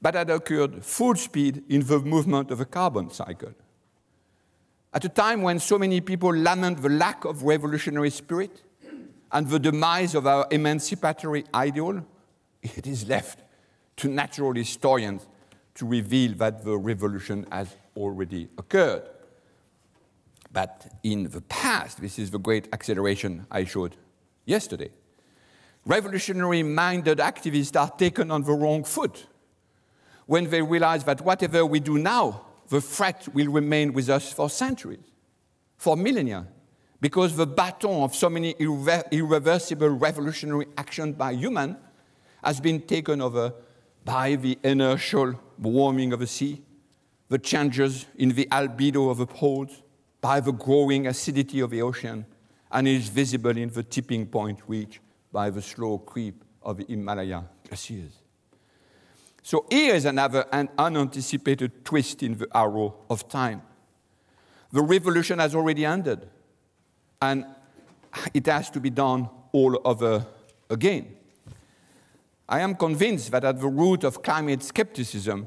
but 0.00 0.14
had 0.14 0.30
occurred 0.30 0.84
full 0.84 1.16
speed 1.16 1.64
in 1.68 1.82
the 1.82 1.98
movement 1.98 2.50
of 2.50 2.60
a 2.60 2.64
carbon 2.64 3.10
cycle. 3.10 3.52
At 4.92 5.04
a 5.04 5.08
time 5.08 5.42
when 5.42 5.58
so 5.58 5.78
many 5.78 6.00
people 6.00 6.30
lament 6.30 6.82
the 6.82 6.88
lack 6.88 7.24
of 7.24 7.42
revolutionary 7.42 8.10
spirit 8.10 8.62
and 9.32 9.48
the 9.48 9.58
demise 9.58 10.14
of 10.14 10.26
our 10.26 10.46
emancipatory 10.50 11.44
ideal, 11.52 12.04
it 12.62 12.86
is 12.86 13.08
left 13.08 13.40
to 13.96 14.08
natural 14.08 14.54
historians 14.54 15.26
to 15.74 15.86
reveal 15.86 16.32
that 16.34 16.64
the 16.64 16.76
revolution 16.76 17.46
has 17.50 17.74
already 17.98 18.48
occurred. 18.56 19.02
But 20.52 20.90
in 21.02 21.24
the 21.24 21.42
past, 21.42 22.00
this 22.00 22.18
is 22.18 22.30
the 22.30 22.38
great 22.38 22.68
acceleration 22.72 23.46
I 23.50 23.64
showed 23.64 23.96
yesterday. 24.46 24.90
Revolutionary 25.84 26.62
minded 26.62 27.18
activists 27.18 27.78
are 27.78 27.90
taken 27.90 28.30
on 28.30 28.42
the 28.42 28.52
wrong 28.52 28.84
foot 28.84 29.26
when 30.26 30.48
they 30.50 30.62
realize 30.62 31.04
that 31.04 31.20
whatever 31.22 31.64
we 31.64 31.80
do 31.80 31.98
now 31.98 32.46
the 32.68 32.80
threat 32.80 33.26
will 33.32 33.50
remain 33.50 33.92
with 33.92 34.08
us 34.08 34.32
for 34.32 34.50
centuries, 34.50 35.12
for 35.76 35.96
millennia, 35.96 36.46
because 37.00 37.36
the 37.36 37.46
baton 37.46 38.02
of 38.02 38.14
so 38.14 38.28
many 38.28 38.54
irre 38.54 39.10
irreversible 39.10 39.88
revolutionary 39.88 40.66
action 40.76 41.12
by 41.12 41.32
human 41.32 41.76
has 42.44 42.60
been 42.60 42.80
taken 42.80 43.20
over 43.20 43.52
by 44.04 44.36
the 44.36 44.58
inertial 44.62 45.34
warming 45.58 46.12
of 46.12 46.20
the 46.20 46.26
sea, 46.26 46.62
the 47.28 47.38
changes 47.38 48.06
in 48.16 48.30
the 48.30 48.46
albedo 48.46 49.10
of 49.10 49.18
the 49.18 49.26
poles, 49.26 49.82
by 50.20 50.40
the 50.40 50.52
growing 50.52 51.06
acidity 51.06 51.60
of 51.60 51.70
the 51.70 51.82
ocean, 51.82 52.26
and 52.72 52.88
is 52.88 53.08
visible 53.08 53.56
in 53.56 53.68
the 53.70 53.82
tipping 53.82 54.26
point 54.26 54.60
reached 54.66 55.00
by 55.32 55.50
the 55.50 55.62
slow 55.62 55.98
creep 55.98 56.44
of 56.62 56.78
the 56.78 56.84
Himalaya 56.88 57.44
glaciers. 57.66 58.12
So 59.42 59.64
here 59.70 59.94
is 59.94 60.04
another 60.04 60.44
an 60.52 60.68
unanticipated 60.76 61.84
twist 61.84 62.22
in 62.22 62.36
the 62.36 62.48
arrow 62.54 62.96
of 63.08 63.28
time. 63.28 63.62
The 64.72 64.82
revolution 64.82 65.38
has 65.38 65.54
already 65.54 65.84
ended, 65.84 66.28
and 67.22 67.46
it 68.34 68.46
has 68.46 68.70
to 68.70 68.80
be 68.80 68.90
done 68.90 69.30
all 69.52 69.80
over 69.84 70.26
again. 70.68 71.16
I 72.48 72.60
am 72.60 72.74
convinced 72.74 73.30
that 73.30 73.44
at 73.44 73.60
the 73.60 73.68
root 73.68 74.04
of 74.04 74.22
climate 74.22 74.62
skepticism, 74.62 75.46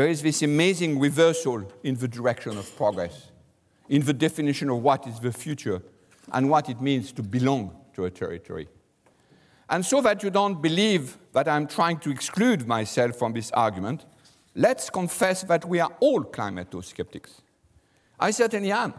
there 0.00 0.08
is 0.08 0.22
this 0.22 0.40
amazing 0.40 0.98
reversal 0.98 1.62
in 1.82 1.94
the 1.94 2.08
direction 2.08 2.56
of 2.56 2.74
progress, 2.74 3.30
in 3.90 4.00
the 4.00 4.14
definition 4.14 4.70
of 4.70 4.82
what 4.82 5.06
is 5.06 5.20
the 5.20 5.30
future 5.30 5.82
and 6.32 6.48
what 6.48 6.70
it 6.70 6.80
means 6.80 7.12
to 7.12 7.22
belong 7.22 7.76
to 7.92 8.06
a 8.06 8.10
territory. 8.10 8.66
And 9.68 9.84
so 9.84 10.00
that 10.00 10.22
you 10.22 10.30
don't 10.30 10.62
believe 10.62 11.18
that 11.34 11.48
I'm 11.48 11.66
trying 11.66 11.98
to 11.98 12.10
exclude 12.10 12.66
myself 12.66 13.16
from 13.16 13.34
this 13.34 13.50
argument, 13.50 14.06
let's 14.54 14.88
confess 14.88 15.42
that 15.42 15.66
we 15.66 15.80
are 15.80 15.94
all 16.00 16.24
climato-skeptics. 16.24 17.42
I 18.18 18.30
certainly 18.30 18.72
am. 18.72 18.94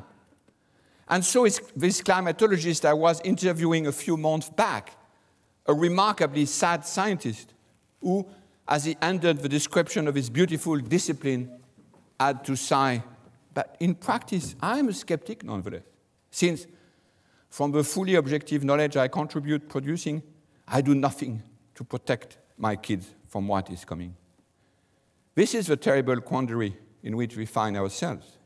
And 1.10 1.26
so 1.26 1.46
is 1.46 1.62
this 1.76 2.00
climatologist 2.04 2.86
I 2.86 2.94
was 2.94 3.22
interviewing 3.22 3.88
a 3.88 3.92
few 3.92 4.18
months 4.18 4.52
back, 4.52 4.92
a 5.66 5.74
remarkably 5.74 6.46
sad 6.46 6.86
scientist 6.86 7.56
who, 8.02 8.28
as 8.72 8.86
he 8.86 8.96
ended 9.02 9.40
the 9.40 9.50
description 9.50 10.08
of 10.08 10.16
his 10.16 10.30
beautiful 10.30 10.78
discipline, 10.78 11.60
had 12.18 12.46
to 12.46 12.56
sigh, 12.56 13.04
but 13.54 13.76
in 13.82 13.94
practice, 13.94 14.56
I'm 14.62 14.88
a 14.88 14.94
skeptic 14.94 15.44
nonetheless, 15.44 15.84
since 16.32 16.68
from 17.50 17.74
the 17.74 17.84
fully 17.84 18.16
objective 18.16 18.64
knowledge 18.64 18.96
I 18.96 19.10
contribute 19.10 19.68
producing, 19.68 20.24
I 20.66 20.80
do 20.80 20.96
nothing 20.96 21.44
to 21.76 21.84
protect 21.84 22.38
my 22.58 22.78
kids 22.78 23.14
from 23.28 23.46
what 23.50 23.70
is 23.70 23.84
coming. 23.84 24.16
This 25.36 25.54
is 25.54 25.68
the 25.68 25.76
terrible 25.76 26.22
quandary 26.22 26.78
in 27.04 27.18
which 27.18 27.36
we 27.36 27.46
find 27.46 27.76
ourselves. 27.76 28.38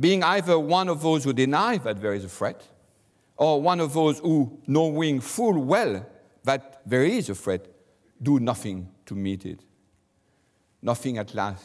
Being 0.00 0.24
either 0.24 0.58
one 0.58 0.88
of 0.88 1.00
those 1.00 1.22
who 1.22 1.32
deny 1.32 1.78
that 1.78 2.00
there 2.00 2.12
is 2.12 2.24
a 2.24 2.28
threat, 2.28 2.66
or 3.36 3.62
one 3.62 3.78
of 3.78 3.92
those 3.92 4.18
who, 4.18 4.58
knowing 4.66 5.20
full 5.20 5.62
well 5.62 6.04
that 6.42 6.82
there 6.84 7.04
is 7.04 7.28
a 7.28 7.36
threat, 7.36 7.68
do 8.20 8.40
nothing 8.40 8.88
to 9.08 9.14
meet 9.14 9.44
it. 9.44 9.60
Nothing 10.80 11.18
at 11.18 11.34
last, 11.34 11.64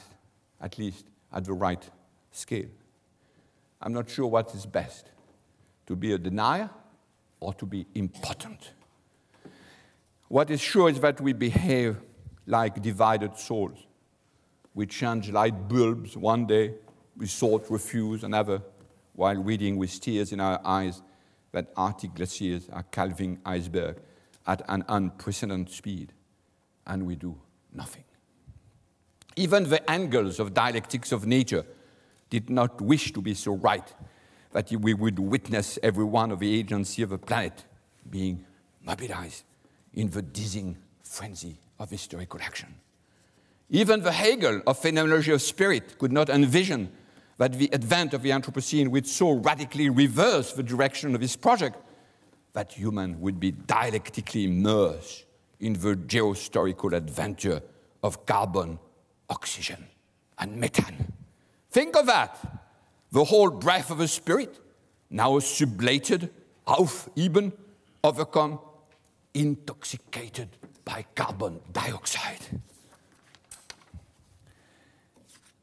at 0.59 0.77
least 0.77 1.05
at 1.31 1.45
the 1.45 1.53
right 1.53 1.89
scale. 2.31 2.69
I'm 3.81 3.93
not 3.93 4.09
sure 4.09 4.27
what 4.27 4.55
is 4.55 4.65
best 4.65 5.11
to 5.85 5.95
be 5.95 6.13
a 6.13 6.17
denier 6.17 6.69
or 7.39 7.53
to 7.55 7.65
be 7.65 7.85
impotent. 7.93 8.71
What 10.29 10.49
is 10.49 10.61
sure 10.61 10.89
is 10.89 10.99
that 11.01 11.19
we 11.19 11.33
behave 11.33 11.97
like 12.47 12.81
divided 12.81 13.37
souls. 13.37 13.77
We 14.73 14.85
change 14.85 15.29
light 15.29 15.67
bulbs 15.67 16.17
one 16.17 16.47
day, 16.47 16.75
we 17.17 17.27
sort 17.27 17.69
refuse 17.69 18.23
another, 18.23 18.61
while 19.13 19.35
reading 19.35 19.77
with 19.77 19.99
tears 19.99 20.31
in 20.31 20.39
our 20.39 20.59
eyes 20.65 21.01
that 21.51 21.71
Arctic 21.77 22.15
glaciers 22.15 22.69
are 22.71 22.83
calving 22.83 23.39
iceberg 23.45 23.97
at 24.47 24.61
an 24.67 24.83
unprecedented 24.87 25.73
speed, 25.73 26.13
and 26.87 27.05
we 27.05 27.15
do 27.15 27.35
nothing. 27.73 28.03
Even 29.35 29.69
the 29.69 29.89
Engels 29.89 30.39
of 30.39 30.53
dialectics 30.53 31.11
of 31.11 31.25
nature 31.25 31.65
did 32.29 32.49
not 32.49 32.81
wish 32.81 33.11
to 33.13 33.21
be 33.21 33.33
so 33.33 33.53
right 33.55 33.93
that 34.51 34.71
we 34.71 34.93
would 34.93 35.17
witness 35.17 35.79
every 35.81 36.03
one 36.03 36.31
of 36.31 36.39
the 36.39 36.53
agency 36.53 37.01
of 37.01 37.09
the 37.09 37.17
planet 37.17 37.65
being 38.09 38.45
mobilized 38.83 39.43
in 39.93 40.09
the 40.09 40.21
dizzying 40.21 40.77
frenzy 41.03 41.57
of 41.79 41.89
historical 41.89 42.39
action. 42.41 42.73
Even 43.69 44.03
the 44.03 44.11
Hegel 44.11 44.61
of 44.67 44.77
phenomenology 44.77 45.31
of 45.31 45.41
spirit 45.41 45.97
could 45.97 46.11
not 46.11 46.29
envision 46.29 46.91
that 47.37 47.53
the 47.53 47.73
advent 47.73 48.13
of 48.13 48.21
the 48.21 48.29
Anthropocene 48.29 48.89
would 48.89 49.07
so 49.07 49.31
radically 49.31 49.89
reverse 49.89 50.53
the 50.53 50.63
direction 50.63 51.15
of 51.15 51.21
his 51.21 51.35
project 51.35 51.77
that 52.53 52.71
human 52.71 53.19
would 53.19 53.39
be 53.39 53.51
dialectically 53.51 54.45
immersed 54.45 55.22
in 55.63 55.73
the 55.73 55.95
geohistorical 55.95 56.93
adventure 56.93 57.61
of 58.03 58.25
carbon, 58.25 58.77
oxygen, 59.29 59.87
and 60.37 60.59
methane. 60.59 61.13
Think 61.71 61.95
of 61.95 62.05
that. 62.07 62.37
The 63.13 63.23
whole 63.23 63.49
breath 63.49 63.89
of 63.89 64.01
a 64.01 64.07
spirit, 64.07 64.59
now 65.09 65.31
sublated, 65.39 66.29
aufheben, 66.67 67.53
overcome 68.03 68.59
intoxicated 69.33 70.49
by 70.83 71.05
carbon 71.15 71.61
dioxide. 71.71 72.61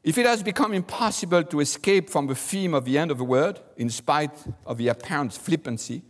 If 0.03 0.17
it 0.17 0.25
has 0.25 0.41
become 0.41 0.73
impossible 0.73 1.43
to 1.43 1.59
escape 1.59 2.09
from 2.09 2.25
the 2.25 2.33
theme 2.33 2.73
of 2.73 2.85
the 2.85 2.97
end 2.97 3.11
of 3.11 3.19
the 3.19 3.23
world, 3.23 3.61
in 3.77 3.91
spite 3.91 4.33
of 4.65 4.79
the 4.79 4.87
apparent 4.87 5.33
flippancy, 5.33 6.01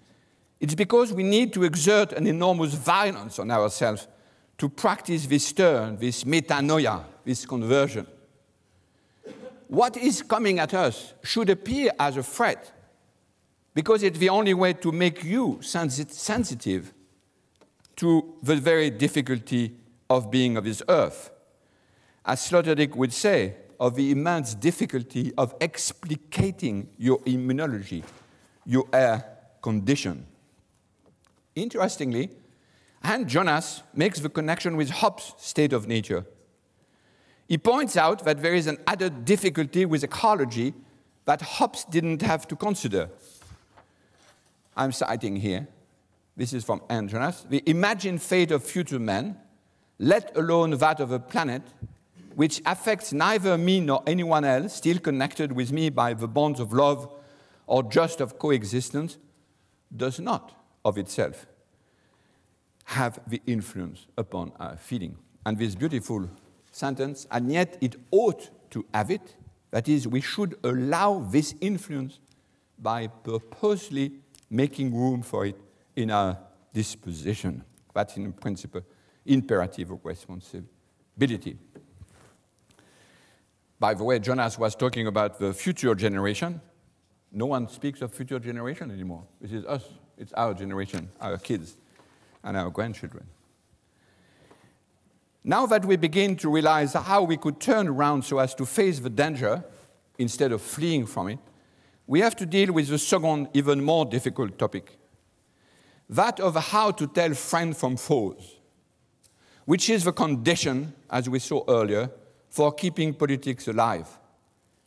it's 0.62 0.76
because 0.76 1.12
we 1.12 1.24
need 1.24 1.52
to 1.54 1.64
exert 1.64 2.14
an 2.14 2.28
enormous 2.28 2.76
violence 2.76 3.40
on 3.40 3.50
ourselves 3.50 4.08
to 4.60 4.70
practice 4.70 5.26
this 5.26 5.52
turn, 5.52 5.98
this 5.98 6.24
metanoia, 6.24 7.04
this 7.26 7.48
conversion. 7.48 8.06
What 9.68 9.98
is 9.98 10.22
coming 10.22 10.60
at 10.60 10.76
us 10.76 11.16
should 11.24 11.50
appear 11.50 11.92
as 12.00 12.16
a 12.16 12.22
threat 12.22 12.72
because 13.74 14.04
it's 14.04 14.20
the 14.20 14.30
only 14.30 14.54
way 14.54 14.74
to 14.74 14.92
make 14.92 15.24
you 15.24 15.60
sensitive 15.62 16.94
to 17.96 18.36
the 18.44 18.56
very 18.58 18.92
difficulty 18.92 19.76
of 20.12 20.30
being 20.30 20.58
of 20.58 20.66
this 20.66 20.84
earth. 20.88 21.32
As 22.24 22.40
Sloterdijk 22.42 22.96
would 22.96 23.14
say, 23.14 23.56
of 23.80 23.96
the 23.96 24.12
immense 24.12 24.54
difficulty 24.54 25.34
of 25.40 25.58
explicating 25.58 26.86
your 27.00 27.18
immunology, 27.22 28.04
your 28.64 28.86
air 28.94 29.26
condition. 29.60 30.28
Interestingly, 31.56 32.30
Hans 33.04 33.32
Jonas 33.32 33.84
makes 33.94 34.20
the 34.20 34.30
connection 34.30 34.78
with 34.78 34.90
Hobbes' 34.90 35.34
state 35.38 35.74
of 35.74 35.88
nature. 35.88 36.26
He 37.48 37.58
points 37.58 37.98
out 37.98 38.24
that 38.24 38.42
there 38.42 38.54
is 38.54 38.68
an 38.68 38.78
added 38.88 39.26
difficulty 39.26 39.86
with 39.86 40.04
ecology 40.04 40.74
that 41.26 41.42
Hobbes 41.42 41.84
didn't 41.86 42.22
have 42.22 42.48
to 42.48 42.56
consider. 42.56 43.10
I'm 44.78 44.92
citing 44.92 45.36
here. 45.36 45.68
This 46.38 46.54
is 46.54 46.64
from 46.64 46.82
Hans 46.90 47.12
Jonas. 47.12 47.46
The 47.50 47.62
imagined 47.66 48.22
fate 48.22 48.52
of 48.52 48.64
future 48.64 49.00
men, 49.00 49.38
let 50.00 50.36
alone 50.38 50.72
that 50.72 51.00
of 51.00 51.12
a 51.12 51.20
planet, 51.20 51.64
which 52.36 52.62
affects 52.66 53.12
neither 53.12 53.58
me 53.58 53.82
nor 53.82 54.02
anyone 54.08 54.46
else, 54.46 54.76
still 54.76 55.00
connected 55.00 55.52
with 55.52 55.74
me 55.74 55.90
by 55.90 56.14
the 56.14 56.28
bonds 56.28 56.62
of 56.62 56.72
love 56.72 57.12
or 57.68 57.84
just 57.84 58.22
of 58.22 58.40
coexistence, 58.40 59.18
does 59.96 60.20
not 60.20 60.61
of 60.84 60.98
itself 60.98 61.46
have 62.86 63.20
the 63.28 63.42
influence 63.46 64.08
upon 64.18 64.52
our 64.60 64.76
feeling. 64.78 65.18
And 65.46 65.58
this 65.58 65.76
beautiful 65.76 66.30
sentence, 66.72 67.28
and 67.32 67.52
yet 67.52 67.78
it 67.82 67.96
ought 68.12 68.50
to 68.72 68.86
have 68.94 69.12
it, 69.12 69.36
that 69.72 69.88
is, 69.88 70.08
we 70.08 70.22
should 70.22 70.56
allow 70.64 71.20
this 71.20 71.56
influence 71.62 72.20
by 72.78 73.08
purposely 73.08 74.12
making 74.50 74.94
room 74.94 75.22
for 75.22 75.46
it 75.46 75.56
in 75.96 76.12
our 76.12 76.38
disposition. 76.74 77.64
That's 77.94 78.18
in 78.18 78.34
principle 78.34 78.82
imperative 79.26 79.92
of 79.92 80.04
responsibility. 80.04 81.58
By 83.80 83.94
the 83.94 84.04
way, 84.04 84.20
Jonas 84.20 84.58
was 84.58 84.76
talking 84.76 85.08
about 85.08 85.40
the 85.40 85.54
future 85.54 85.96
generation. 85.96 86.62
No 87.32 87.46
one 87.46 87.68
speaks 87.68 88.02
of 88.02 88.14
future 88.14 88.40
generation 88.40 88.92
anymore. 88.92 89.24
This 89.40 89.54
is 89.54 89.66
us. 89.66 89.84
It's 90.22 90.34
our 90.34 90.54
generation, 90.54 91.10
our 91.20 91.40
kids, 91.40 91.76
and 92.44 92.56
our 92.56 92.70
grandchildren. 92.70 93.26
Now 95.44 95.66
that 95.66 95.84
we 95.84 95.96
begin 95.96 96.36
to 96.38 96.50
realize 96.50 96.94
how 96.94 97.24
we 97.24 97.38
could 97.38 97.60
turn 97.60 97.88
around 97.88 98.24
so 98.24 98.38
as 98.38 98.54
to 98.56 98.66
face 98.68 99.00
the 99.00 99.10
danger 99.10 99.64
instead 100.20 100.52
of 100.52 100.62
fleeing 100.62 101.08
from 101.08 101.30
it, 101.30 101.40
we 102.06 102.20
have 102.20 102.36
to 102.36 102.46
deal 102.46 102.72
with 102.72 102.90
the 102.90 103.00
second, 103.00 103.48
even 103.54 103.84
more 103.84 104.06
difficult 104.06 104.60
topic 104.60 104.98
that 106.08 106.40
of 106.42 106.56
how 106.56 106.92
to 106.92 107.08
tell 107.08 107.34
friends 107.34 107.80
from 107.80 107.96
foes, 107.96 108.58
which 109.66 109.90
is 109.90 110.04
the 110.04 110.12
condition, 110.12 110.94
as 111.10 111.30
we 111.30 111.40
saw 111.40 111.64
earlier, 111.68 112.12
for 112.50 112.74
keeping 112.74 113.14
politics 113.14 113.68
alive. 113.70 114.08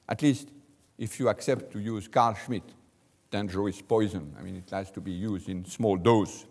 At 0.07 0.20
least 0.20 0.51
if 0.99 1.18
you 1.18 1.30
accept 1.30 1.72
to 1.72 1.80
use 1.80 2.07
Carl 2.09 2.35
Schmitt, 2.35 2.62
dangerous 3.35 3.82
poison. 3.82 4.32
I 4.39 4.43
mean, 4.43 4.55
it 4.55 4.70
has 4.70 4.93
to 4.93 5.01
be 5.01 5.11
used 5.11 5.49
in 5.49 5.64
small 5.64 5.97
dose. 5.97 6.47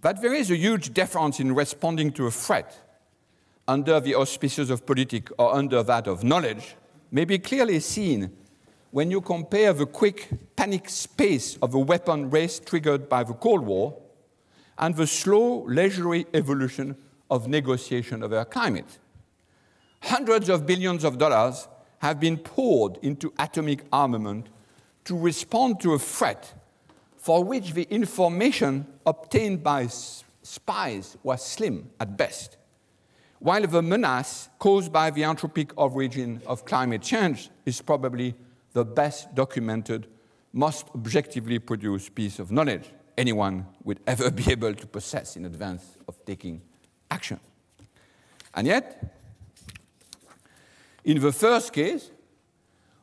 But 0.00 0.20
there 0.20 0.34
is 0.34 0.50
a 0.50 0.56
huge 0.56 0.92
difference 0.92 1.38
in 1.38 1.54
responding 1.54 2.10
to 2.14 2.26
a 2.26 2.32
threat 2.32 2.76
under 3.68 4.00
the 4.00 4.16
auspices 4.16 4.70
of 4.70 4.84
politics 4.84 5.30
or 5.38 5.54
under 5.54 5.84
that 5.84 6.08
of 6.08 6.24
knowledge 6.24 6.74
may 7.12 7.24
be 7.24 7.38
clearly 7.38 7.78
seen 7.78 8.32
when 8.90 9.08
you 9.12 9.20
compare 9.20 9.72
the 9.72 9.86
quick 9.86 10.30
panic 10.56 10.88
space 10.88 11.58
of 11.62 11.74
a 11.74 11.78
weapon 11.78 12.28
race 12.28 12.58
triggered 12.58 13.08
by 13.08 13.22
the 13.22 13.34
Cold 13.34 13.64
War 13.64 13.96
and 14.78 14.96
the 14.96 15.06
slow, 15.06 15.64
leisurely 15.68 16.26
evolution 16.34 16.96
of 17.30 17.46
negotiation 17.46 18.24
of 18.24 18.32
our 18.32 18.44
climate. 18.44 18.98
Hundreds 20.02 20.48
of 20.48 20.66
billions 20.66 21.04
of 21.04 21.18
dollars 21.18 21.68
have 21.98 22.18
been 22.18 22.36
poured 22.36 22.98
into 23.00 23.32
atomic 23.38 23.84
armament 23.92 24.48
to 25.04 25.18
respond 25.18 25.80
to 25.80 25.94
a 25.94 25.98
threat 25.98 26.54
for 27.16 27.42
which 27.42 27.72
the 27.72 27.84
information 27.84 28.86
obtained 29.06 29.62
by 29.62 29.86
spies 29.86 31.16
was 31.22 31.44
slim 31.44 31.90
at 31.98 32.16
best, 32.16 32.56
while 33.38 33.66
the 33.66 33.82
menace 33.82 34.48
caused 34.58 34.92
by 34.92 35.10
the 35.10 35.22
anthropic 35.22 35.72
origin 35.76 36.40
of 36.46 36.64
climate 36.64 37.02
change 37.02 37.50
is 37.64 37.80
probably 37.80 38.34
the 38.72 38.84
best 38.84 39.34
documented, 39.34 40.06
most 40.52 40.86
objectively 40.94 41.58
produced 41.58 42.14
piece 42.14 42.38
of 42.38 42.50
knowledge 42.50 42.90
anyone 43.16 43.66
would 43.84 44.00
ever 44.06 44.30
be 44.42 44.50
able 44.50 44.74
to 44.74 44.86
possess 44.86 45.36
in 45.36 45.44
advance 45.44 45.96
of 46.08 46.24
taking 46.24 46.60
action. 47.10 47.40
And 48.54 48.66
yet, 48.66 49.14
in 51.04 51.20
the 51.20 51.32
first 51.32 51.72
case, 51.72 52.10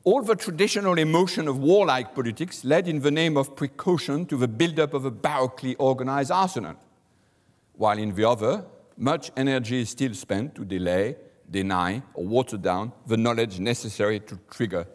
all 0.04 0.24
the 0.24 0.36
traditional 0.36 0.97
emotion 0.97 1.47
of 1.47 1.60
warlike 1.60 2.16
politics 2.16 2.64
led 2.64 2.88
in 2.88 3.02
the 3.02 3.12
name 3.12 3.38
of 3.38 3.56
precaution 3.56 4.26
to 4.26 4.36
the 4.36 4.47
buildup 4.47 4.93
of 4.93 5.06
a 5.06 5.12
baroquely 5.12 5.76
organized 5.78 6.32
arsenal, 6.32 6.76
while 7.74 7.97
in 7.97 8.16
the 8.16 8.28
other, 8.28 8.66
much 8.97 9.32
energy 9.38 9.82
is 9.82 9.89
still 9.89 10.14
spent 10.14 10.56
to 10.56 10.66
delay, 10.66 11.16
deny, 11.49 12.02
or 12.16 12.26
water 12.26 12.58
down 12.58 12.91
the 13.06 13.18
knowledge 13.18 13.60
necessary 13.60 14.20
to 14.20 14.39
trigger 14.49 14.88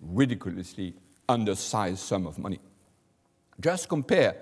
ridiculously 0.00 0.94
undersized 1.28 2.00
sum 2.00 2.26
of 2.26 2.38
money. 2.38 2.60
Just 3.60 3.88
compare 3.88 4.36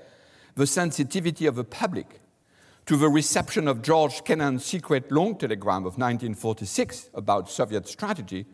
the 0.55 0.67
sensitivity 0.67 1.47
of 1.47 1.57
the 1.57 1.65
public 1.65 2.21
to 2.87 2.97
the 2.97 3.09
reception 3.09 3.69
of 3.69 3.83
George 3.83 4.25
Kennan's 4.25 4.65
secret 4.65 5.11
long 5.11 5.37
telegram 5.37 5.85
of 5.85 5.99
1946 5.99 7.11
about 7.15 7.51
Soviet 7.51 7.89
strategy 7.89 8.47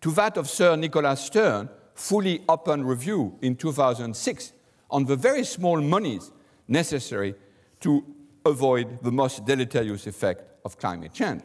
to 0.00 0.10
that 0.12 0.36
of 0.36 0.48
Sir 0.48 0.76
Nicholas 0.76 1.20
Stern, 1.20 1.68
fully 1.94 2.42
open 2.48 2.84
review 2.84 3.38
in 3.40 3.56
2006 3.56 4.52
on 4.90 5.04
the 5.04 5.16
very 5.16 5.44
small 5.44 5.80
monies 5.80 6.30
necessary 6.68 7.34
to 7.80 8.04
avoid 8.44 9.02
the 9.02 9.10
most 9.10 9.44
deleterious 9.44 10.06
effect 10.06 10.44
of 10.64 10.78
climate 10.78 11.12
change. 11.12 11.42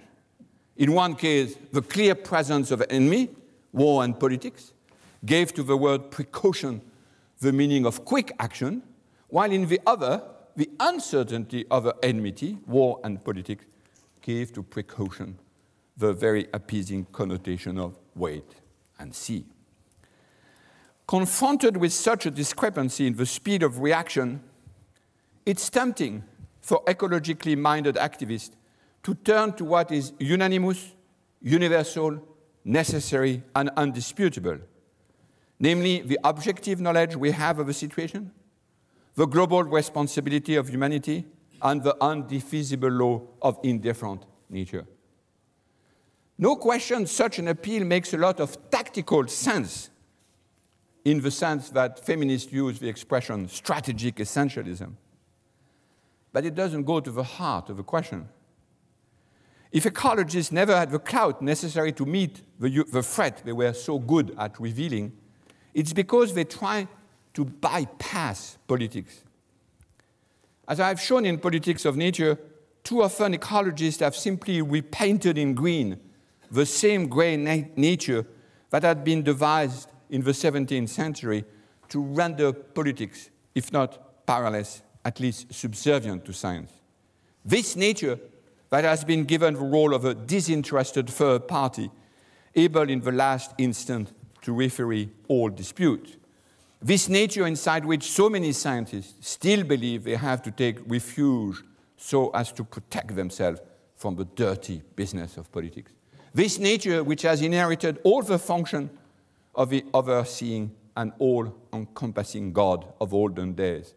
In 0.77 0.93
one 0.93 1.15
case, 1.15 1.55
the 1.71 1.81
clear 1.81 2.15
presence 2.15 2.71
of 2.71 2.83
enemy, 2.89 3.29
war 3.71 4.03
and 4.03 4.19
politics, 4.19 4.73
gave 5.25 5.53
to 5.53 5.63
the 5.63 5.77
word 5.77 6.11
precaution 6.11 6.81
the 7.39 7.51
meaning 7.51 7.85
of 7.85 8.05
quick 8.05 8.31
action, 8.39 8.83
while 9.27 9.51
in 9.51 9.67
the 9.67 9.79
other, 9.85 10.21
the 10.55 10.69
uncertainty 10.79 11.65
of 11.71 11.91
enmity, 12.03 12.57
war 12.67 12.99
and 13.03 13.23
politics, 13.23 13.65
gave 14.21 14.51
to 14.53 14.61
precaution 14.61 15.37
the 15.97 16.13
very 16.13 16.47
appeasing 16.53 17.05
connotation 17.11 17.77
of 17.77 17.97
wait 18.16 18.45
and 18.99 19.14
see. 19.14 19.45
Confronted 21.07 21.78
with 21.78 21.91
such 21.91 22.26
a 22.26 22.32
discrepancy 22.32 23.07
in 23.07 23.16
the 23.16 23.26
speed 23.26 23.64
of 23.64 23.80
reaction, 23.80 24.41
it's 25.45 25.70
tempting 25.70 26.24
for 26.62 26.84
ecologically 26.86 27.57
minded 27.57 27.95
activists 27.95 28.51
to 29.03 29.16
turn 29.16 29.53
to 29.53 29.66
what 29.66 29.91
is 29.91 30.14
unanimous, 30.20 30.93
universal, 31.41 32.24
necessary, 32.64 33.43
and 33.55 33.70
undisputable 33.76 34.59
namely 35.62 36.01
the 36.01 36.20
objective 36.24 36.82
knowledge 36.82 37.16
we 37.16 37.30
have 37.30 37.59
of 37.59 37.68
the 37.68 37.74
situation, 37.74 38.32
the 39.16 39.28
global 39.28 39.64
responsibility 39.64 40.55
of 40.55 40.68
humanity, 40.68 41.24
and 41.62 41.84
the 41.84 41.95
undefeasible 42.01 42.89
law 42.89 43.22
of 43.43 43.59
indifferent 43.64 44.26
nature. 44.49 44.86
No 46.41 46.55
question 46.55 47.05
such 47.05 47.37
an 47.37 47.47
appeal 47.49 47.85
makes 47.85 48.15
a 48.15 48.17
lot 48.17 48.39
of 48.39 48.71
tactical 48.71 49.27
sense 49.27 49.91
in 51.05 51.21
the 51.21 51.29
sense 51.29 51.69
that 51.69 52.03
feminists 52.03 52.51
use 52.51 52.79
the 52.79 52.89
expression 52.89 53.47
strategic 53.47 54.15
essentialism. 54.15 54.93
But 56.33 56.45
it 56.45 56.55
doesn't 56.55 56.83
go 56.85 56.99
to 56.99 57.11
the 57.11 57.21
heart 57.21 57.69
of 57.69 57.77
the 57.77 57.83
question. 57.83 58.27
If 59.71 59.83
ecologists 59.83 60.51
never 60.51 60.75
had 60.75 60.89
the 60.89 60.97
clout 60.97 61.43
necessary 61.43 61.91
to 61.93 62.07
meet 62.07 62.41
the, 62.59 62.85
the 62.91 63.03
threat 63.03 63.43
they 63.45 63.53
were 63.53 63.73
so 63.73 63.99
good 63.99 64.33
at 64.39 64.59
revealing, 64.59 65.13
it's 65.75 65.93
because 65.93 66.33
they 66.33 66.43
try 66.43 66.87
to 67.35 67.45
bypass 67.45 68.57
politics. 68.67 69.23
As 70.67 70.79
I've 70.79 70.99
shown 70.99 71.27
in 71.27 71.37
Politics 71.37 71.85
of 71.85 71.97
Nature, 71.97 72.39
too 72.83 73.03
often 73.03 73.35
ecologists 73.37 73.99
have 73.99 74.15
simply 74.15 74.63
repainted 74.63 75.37
in 75.37 75.53
green 75.53 75.99
the 76.51 76.65
same 76.65 77.07
gray 77.07 77.37
na 77.37 77.63
nature 77.75 78.25
that 78.69 78.83
had 78.83 79.03
been 79.03 79.23
devised 79.23 79.89
in 80.09 80.21
the 80.21 80.31
17th 80.31 80.89
century 80.89 81.45
to 81.89 82.01
render 82.01 82.51
politics, 82.51 83.29
if 83.55 83.71
not 83.71 84.25
powerless, 84.25 84.81
at 85.03 85.19
least 85.19 85.53
subservient 85.53 86.25
to 86.25 86.33
science. 86.33 86.71
This 87.43 87.75
nature 87.75 88.19
that 88.69 88.83
has 88.83 89.03
been 89.03 89.23
given 89.23 89.53
the 89.53 89.59
role 89.61 89.93
of 89.93 90.05
a 90.05 90.13
disinterested 90.13 91.09
third 91.09 91.47
party, 91.47 91.89
able 92.55 92.89
in 92.89 93.01
the 93.01 93.11
last 93.11 93.53
instant 93.57 94.13
to 94.41 94.53
referee 94.53 95.09
all 95.27 95.49
dispute. 95.49 96.17
This 96.81 97.07
nature 97.07 97.45
inside 97.45 97.85
which 97.85 98.11
so 98.11 98.29
many 98.29 98.51
scientists 98.51 99.13
still 99.27 99.63
believe 99.63 100.03
they 100.03 100.15
have 100.15 100.41
to 100.43 100.51
take 100.51 100.79
refuge 100.87 101.57
so 101.95 102.29
as 102.31 102.51
to 102.53 102.63
protect 102.63 103.15
themselves 103.15 103.61
from 103.95 104.15
the 104.15 104.25
dirty 104.25 104.81
business 104.95 105.37
of 105.37 105.51
politics. 105.51 105.91
This 106.34 106.59
nature 106.59 107.03
which 107.03 107.23
has 107.23 107.41
inherited 107.41 107.99
all 108.03 108.21
the 108.21 108.39
function 108.39 108.89
of 109.53 109.69
the 109.69 109.84
overseeing 109.93 110.71
and 110.95 111.11
all 111.19 111.53
encompassing 111.73 112.53
God 112.53 112.86
of 113.01 113.13
olden 113.13 113.53
days, 113.53 113.93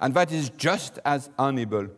and 0.00 0.14
that 0.14 0.32
is 0.32 0.50
just 0.50 0.98
as 1.04 1.30
unable 1.38 1.88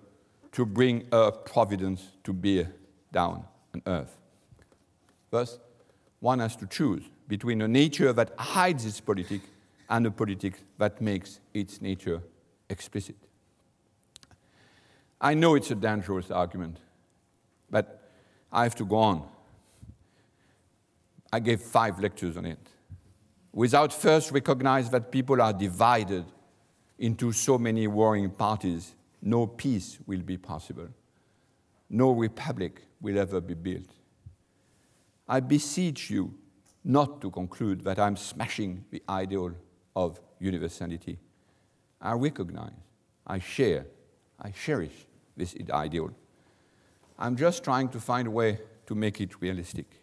to 0.53 0.67
bring 0.67 1.07
a 1.13 1.31
providence 1.31 2.09
to 2.25 2.33
bear 2.33 2.73
down 3.13 3.45
on 3.75 3.83
earth. 3.87 4.17
Thus, 5.31 5.59
one 6.19 6.41
has 6.41 6.57
to 6.57 6.67
choose 6.67 7.05
between 7.29 7.63
a 7.63 7.69
nature 7.69 8.13
that 8.13 8.33
hides 8.37 8.85
its 8.85 9.01
politic 9.01 9.43
and 9.89 10.07
a 10.07 10.11
politic 10.11 10.55
that 10.79 11.01
makes 11.01 11.41
its 11.55 11.81
nature 11.81 12.23
explicit. 12.69 13.17
I 15.21 15.35
know 15.35 15.55
it's 15.55 15.71
a 15.71 15.75
dangerous 15.75 16.31
argument, 16.31 16.79
but 17.71 18.11
I 18.53 18.65
have 18.65 18.75
to 18.77 18.85
go 18.85 18.97
on. 18.97 19.29
I 21.33 21.41
gave 21.41 21.61
five 21.61 21.99
lectures 22.01 22.37
on 22.37 22.45
it. 22.45 22.59
Without 23.53 23.93
first 23.93 24.33
recognizing 24.33 24.93
that 24.93 25.11
people 25.11 25.41
are 25.41 25.53
divided 25.53 26.25
into 26.99 27.33
so 27.33 27.59
many 27.59 27.87
warring 27.87 28.31
parties, 28.31 28.95
no 29.23 29.47
peace 29.47 29.99
will 30.07 30.21
be 30.21 30.37
possible. 30.37 30.89
No 31.89 32.13
republic 32.13 32.83
will 33.01 33.19
ever 33.19 33.41
be 33.41 33.55
built. 33.55 33.91
I 35.29 35.41
beseech 35.41 36.11
you 36.11 36.35
not 36.85 37.21
to 37.21 37.31
conclude 37.31 37.83
that 37.83 37.99
I'm 37.99 38.17
smashing 38.17 38.85
the 38.91 39.03
ideal 39.09 39.53
of 39.95 40.21
universality. 40.39 41.19
I 42.01 42.13
recognize, 42.13 42.73
I 43.27 43.39
share, 43.39 43.87
I 44.41 44.51
cherish 44.51 45.07
this 45.37 45.55
ideal. 45.71 46.11
I'm 47.19 47.37
just 47.37 47.63
trying 47.63 47.89
to 47.91 48.01
find 48.01 48.29
a 48.29 48.31
way 48.31 48.59
to 48.87 48.95
make 48.95 49.21
it 49.21 49.41
realistic. 49.41 50.00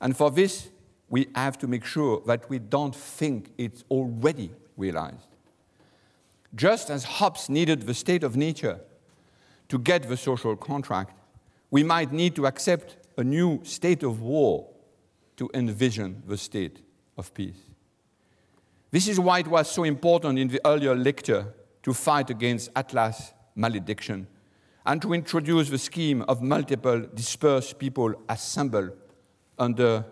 And 0.00 0.16
for 0.16 0.30
this, 0.30 0.70
we 1.08 1.28
have 1.34 1.58
to 1.58 1.66
make 1.66 1.84
sure 1.84 2.22
that 2.26 2.48
we 2.50 2.58
don't 2.58 2.94
think 2.94 3.50
it's 3.56 3.84
already 3.90 4.50
realized. 4.76 5.28
Just 6.54 6.90
as 6.90 7.04
Hobbes 7.04 7.48
needed 7.48 7.82
the 7.82 7.94
state 7.94 8.24
of 8.24 8.36
nature 8.36 8.80
to 9.68 9.78
get 9.78 10.08
the 10.08 10.16
social 10.16 10.56
contract, 10.56 11.12
we 11.70 11.82
might 11.82 12.12
need 12.12 12.34
to 12.36 12.46
accept 12.46 12.96
a 13.18 13.24
new 13.24 13.60
state 13.64 14.02
of 14.02 14.20
war 14.20 14.68
to 15.36 15.50
envision 15.54 16.22
the 16.26 16.36
state 16.36 16.80
of 17.16 17.32
peace. 17.34 17.58
This 18.90 19.08
is 19.08 19.20
why 19.20 19.40
it 19.40 19.48
was 19.48 19.70
so 19.70 19.84
important 19.84 20.38
in 20.38 20.48
the 20.48 20.60
earlier 20.64 20.94
lecture 20.94 21.52
to 21.82 21.92
fight 21.92 22.30
against 22.30 22.70
Atlas 22.74 23.32
malediction 23.54 24.26
and 24.84 25.02
to 25.02 25.12
introduce 25.12 25.68
the 25.68 25.78
scheme 25.78 26.22
of 26.22 26.42
multiple 26.42 27.04
dispersed 27.14 27.78
people 27.78 28.14
assembled 28.28 28.92
under 29.58 30.04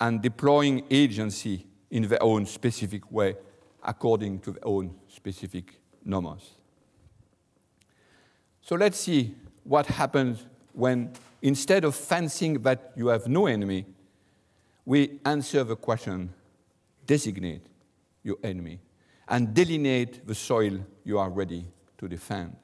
and 0.00 0.22
deploying 0.22 0.84
agency 0.90 1.66
in 1.90 2.06
their 2.08 2.22
own 2.22 2.46
specific 2.46 3.10
way 3.10 3.36
according 3.82 4.40
to 4.40 4.52
their 4.52 4.66
own 4.66 4.94
specific 5.08 5.80
nomos. 6.04 6.54
So 8.60 8.76
let's 8.76 8.98
see 8.98 9.34
what 9.64 9.86
happens 9.86 10.46
when 10.72 11.12
instead 11.42 11.84
of 11.84 11.94
fancying 11.94 12.62
that 12.62 12.92
you 12.96 13.08
have 13.08 13.26
no 13.26 13.46
enemy, 13.46 13.86
we 14.84 15.20
answer 15.24 15.64
the 15.64 15.76
question 15.76 16.32
designate 17.06 17.66
your 18.22 18.36
enemy 18.44 18.78
and 19.28 19.54
delineate 19.54 20.26
the 20.26 20.34
soil 20.34 20.78
you 21.04 21.18
are 21.18 21.30
ready 21.30 21.64
to 21.96 22.08
defend. 22.08 22.54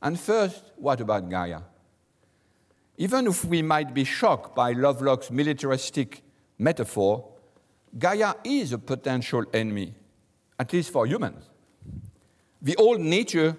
And 0.00 0.18
first, 0.18 0.72
what 0.76 1.00
about 1.00 1.28
Gaia? 1.28 1.60
Even 2.96 3.26
if 3.26 3.44
we 3.44 3.62
might 3.62 3.94
be 3.94 4.04
shocked 4.04 4.54
by 4.54 4.72
Lovelock's 4.72 5.30
militaristic 5.30 6.22
metaphor, 6.58 7.28
Gaia 7.98 8.34
is 8.44 8.72
a 8.72 8.78
potential 8.78 9.44
enemy, 9.52 9.94
at 10.58 10.72
least 10.72 10.90
for 10.90 11.06
humans. 11.06 11.44
The 12.60 12.76
old 12.76 13.00
nature 13.00 13.56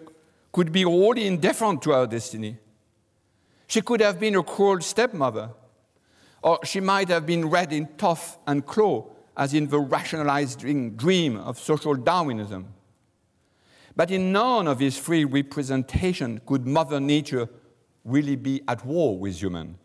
could 0.52 0.72
be 0.72 0.84
wholly 0.84 1.28
indifferent 1.28 1.82
to 1.82 1.94
our 1.94 2.08
destiny. 2.08 2.58
She 3.68 3.82
could 3.82 4.02
have 4.02 4.20
been 4.20 4.36
a 4.36 4.44
cruel 4.44 4.82
stepmother, 4.82 5.50
or 6.42 6.60
she 6.64 6.80
might 6.80 7.10
have 7.10 7.26
been 7.26 7.50
red 7.50 7.74
in 7.74 7.90
tough 7.98 8.38
and 8.46 8.66
claw, 8.66 9.06
as 9.36 9.54
in 9.54 9.68
the 9.68 9.80
rationalizing 9.80 10.96
dream 10.96 11.38
of 11.38 11.58
social 11.58 11.96
Darwinism. 11.96 12.68
But 13.96 14.12
in 14.12 14.32
none 14.32 14.68
of 14.68 14.78
these 14.78 15.00
three 15.00 15.26
representations 15.26 16.42
could 16.46 16.68
Mother 16.68 17.00
Nature 17.00 17.50
really 18.04 18.36
be 18.36 18.62
at 18.68 18.86
war 18.86 19.18
with 19.18 19.36
human, 19.42 19.78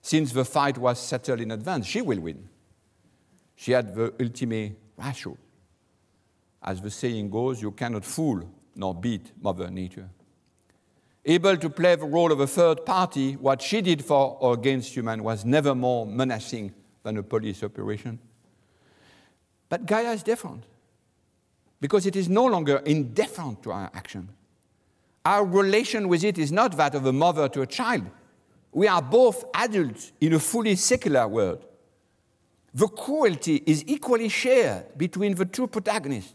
since 0.00 0.32
the 0.32 0.44
fight 0.44 0.78
was 0.78 0.98
settled 0.98 1.40
in 1.40 1.50
advance. 1.50 1.86
She 1.86 2.00
will 2.00 2.20
win. 2.20 2.48
She 3.56 3.72
had 3.72 3.94
the 3.94 4.14
ultimate 4.20 4.78
ratio. 4.96 5.36
As 6.62 6.80
the 6.80 6.90
saying 6.90 7.30
goes, 7.30 7.60
you 7.60 7.72
cannot 7.72 8.04
fool 8.04 8.48
nor 8.74 8.94
beat 8.94 9.32
Mother 9.42 9.70
Nature. 9.70 10.08
Able 11.24 11.56
to 11.56 11.68
play 11.68 11.94
the 11.96 12.04
role 12.04 12.32
of 12.32 12.40
a 12.40 12.46
third 12.46 12.86
party, 12.86 13.34
what 13.34 13.60
she 13.60 13.80
did 13.82 14.04
for 14.04 14.38
or 14.40 14.54
against 14.54 14.94
human 14.94 15.22
was 15.22 15.44
never 15.44 15.74
more 15.74 16.06
menacing 16.06 16.72
than 17.02 17.18
a 17.18 17.22
police 17.22 17.62
operation. 17.62 18.18
But 19.68 19.84
Gaia 19.84 20.12
is 20.12 20.22
different 20.22 20.64
because 21.80 22.06
it 22.06 22.16
is 22.16 22.28
no 22.28 22.46
longer 22.46 22.78
indifferent 22.78 23.62
to 23.64 23.72
our 23.72 23.90
action. 23.92 24.30
Our 25.28 25.44
relation 25.44 26.08
with 26.08 26.24
it 26.24 26.38
is 26.38 26.50
not 26.50 26.74
that 26.78 26.94
of 26.94 27.04
a 27.04 27.12
mother 27.12 27.50
to 27.50 27.60
a 27.60 27.66
child. 27.66 28.06
We 28.72 28.88
are 28.88 29.02
both 29.02 29.44
adults 29.52 30.10
in 30.22 30.32
a 30.32 30.38
fully 30.38 30.74
secular 30.74 31.28
world. 31.28 31.66
The 32.72 32.88
cruelty 32.88 33.62
is 33.66 33.84
equally 33.86 34.30
shared 34.30 34.96
between 34.96 35.34
the 35.34 35.44
two 35.44 35.66
protagonists. 35.66 36.32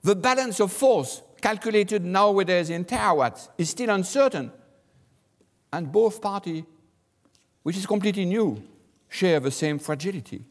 The 0.00 0.16
balance 0.16 0.60
of 0.60 0.72
force, 0.72 1.20
calculated 1.42 2.02
nowadays 2.02 2.70
in 2.70 2.86
terawatts, 2.86 3.50
is 3.58 3.68
still 3.68 3.90
uncertain. 3.90 4.50
And 5.70 5.92
both 5.92 6.22
parties, 6.22 6.64
which 7.64 7.76
is 7.76 7.84
completely 7.84 8.24
new, 8.24 8.62
share 9.10 9.40
the 9.40 9.50
same 9.50 9.78
fragility. 9.78 10.42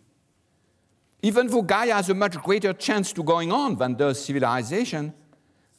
Even 1.23 1.47
though 1.47 1.63
Gaia 1.63 1.95
has 1.95 2.11
a 2.11 2.13
much 2.13 2.37
greater 2.43 2.73
chance 2.73 3.11
to 3.13 3.23
going 3.23 3.51
on 3.51 3.75
than 3.75 3.95
does 3.95 4.23
civilization, 4.23 5.15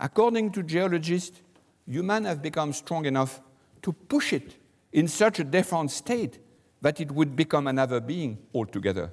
according 0.00 0.50
to 0.50 0.64
geologists, 0.64 1.42
humans 1.86 2.26
have 2.26 2.42
become 2.42 2.72
strong 2.72 3.04
enough 3.04 3.40
to 3.82 3.92
push 3.92 4.32
it 4.32 4.56
in 4.92 5.08
such 5.08 5.38
a 5.38 5.44
different 5.44 5.90
state 5.90 6.38
that 6.80 7.00
it 7.00 7.10
would 7.10 7.36
become 7.36 7.66
another 7.66 8.00
being 8.00 8.38
altogether. 8.54 9.12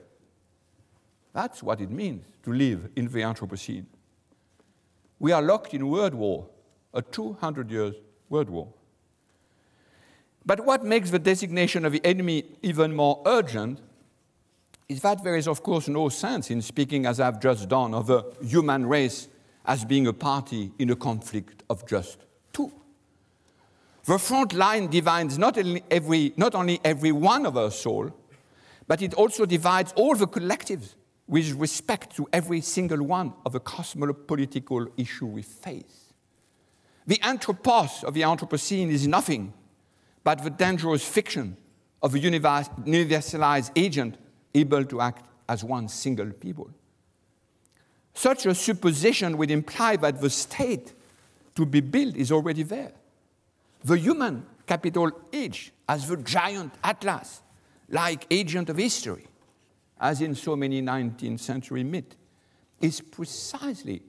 That's 1.33 1.61
what 1.61 1.81
it 1.81 1.91
means 1.91 2.25
to 2.43 2.53
live 2.53 2.89
in 2.95 3.05
the 3.05 3.19
Anthropocene. 3.19 3.85
We 5.19 5.31
are 5.31 5.41
locked 5.41 5.73
in 5.73 5.81
a 5.81 5.87
world 5.87 6.13
war, 6.13 6.47
a 6.93 7.01
200 7.01 7.69
years 7.69 7.95
world 8.29 8.49
war. 8.49 8.69
But 10.45 10.65
what 10.65 10.85
makes 10.85 11.09
the 11.09 11.19
designation 11.19 11.85
of 11.85 11.91
the 11.91 12.03
enemy 12.05 12.45
even 12.61 12.95
more 12.95 13.21
urgent 13.25 13.81
is 14.87 15.01
that 15.01 15.23
there 15.23 15.35
is, 15.35 15.47
of 15.47 15.61
course, 15.61 15.89
no 15.89 16.07
sense 16.07 16.49
in 16.49 16.61
speaking, 16.61 17.05
as 17.05 17.19
I've 17.19 17.41
just 17.41 17.67
done, 17.67 17.93
of 17.93 18.09
a 18.09 18.23
human 18.41 18.85
race 18.85 19.27
as 19.65 19.83
being 19.83 20.07
a 20.07 20.13
party 20.13 20.71
in 20.79 20.89
a 20.89 20.95
conflict 20.95 21.63
of 21.69 21.85
just. 21.85 22.19
The 24.07 24.17
front 24.17 24.53
line 24.53 24.87
divides 24.87 25.37
not 25.37 25.57
only 25.57 25.83
every, 25.91 26.31
not 26.37 26.55
only 26.55 26.79
every 26.85 27.11
one 27.11 27.45
of 27.45 27.57
our 27.57 27.69
soul, 27.69 28.09
but 28.87 29.01
it 29.01 29.13
also 29.15 29.45
divides 29.45 29.91
all 29.97 30.15
the 30.15 30.27
collectives 30.27 30.95
with 31.27 31.51
respect 31.55 32.15
to 32.15 32.25
every 32.31 32.61
single 32.61 33.03
one 33.03 33.33
of 33.45 33.51
the 33.51 33.59
cosmopolitical 33.59 34.87
issue 34.95 35.25
we 35.25 35.41
face. 35.41 36.13
The 37.05 37.19
anthropos 37.21 38.05
of 38.05 38.13
the 38.13 38.21
Anthropocene 38.21 38.89
is 38.91 39.05
nothing 39.07 39.53
but 40.23 40.41
the 40.41 40.51
dangerous 40.51 41.05
fiction 41.05 41.57
of 42.01 42.15
a 42.15 42.19
universalized 42.19 43.71
agent 43.75 44.17
able 44.55 44.85
to 44.85 45.01
act 45.01 45.25
as 45.49 45.65
one 45.65 45.89
single 45.89 46.31
people. 46.31 46.69
Such 48.13 48.45
a 48.45 48.55
supposition 48.55 49.37
would 49.37 49.51
imply 49.51 49.97
that 49.97 50.21
the 50.21 50.29
state 50.29 50.93
to 51.55 51.65
be 51.65 51.81
built 51.81 52.15
is 52.15 52.31
already 52.31 52.63
there. 52.63 52.93
The 53.83 53.97
human 53.97 54.45
capital 54.65 55.11
H 55.31 55.71
as 55.87 56.07
the 56.07 56.17
giant 56.17 56.73
atlas, 56.83 57.41
like 57.89 58.25
agent 58.29 58.69
of 58.69 58.77
history, 58.77 59.27
as 59.99 60.21
in 60.21 60.35
so 60.35 60.55
many 60.55 60.81
19th 60.81 61.39
century 61.39 61.83
myths, 61.83 62.15
is 62.81 63.01
precisely 63.01 64.01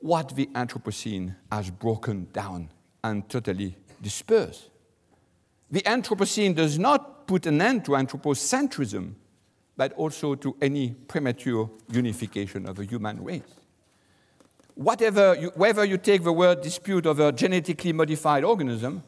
what 0.00 0.34
the 0.34 0.46
Anthropocene 0.46 1.34
has 1.50 1.70
broken 1.70 2.28
down 2.32 2.70
and 3.04 3.28
totally 3.28 3.76
dispersed. 4.00 4.70
The 5.70 5.82
Anthropocene 5.82 6.54
does 6.54 6.78
not 6.78 7.26
put 7.26 7.46
an 7.46 7.60
end 7.60 7.84
to 7.84 7.92
anthropocentrism, 7.92 9.12
but 9.76 9.92
also 9.92 10.34
to 10.36 10.56
any 10.62 10.90
premature 10.90 11.70
unification 11.90 12.66
of 12.66 12.76
the 12.76 12.84
human 12.84 13.22
race. 13.22 13.42
Whatever 14.78 15.34
you, 15.34 15.50
whether 15.56 15.84
you 15.84 15.98
take 15.98 16.22
the 16.22 16.32
word 16.32 16.60
dispute 16.60 17.04
a 17.04 17.32
genetically 17.32 17.92
modified 17.92 18.44
organism, 18.44 19.02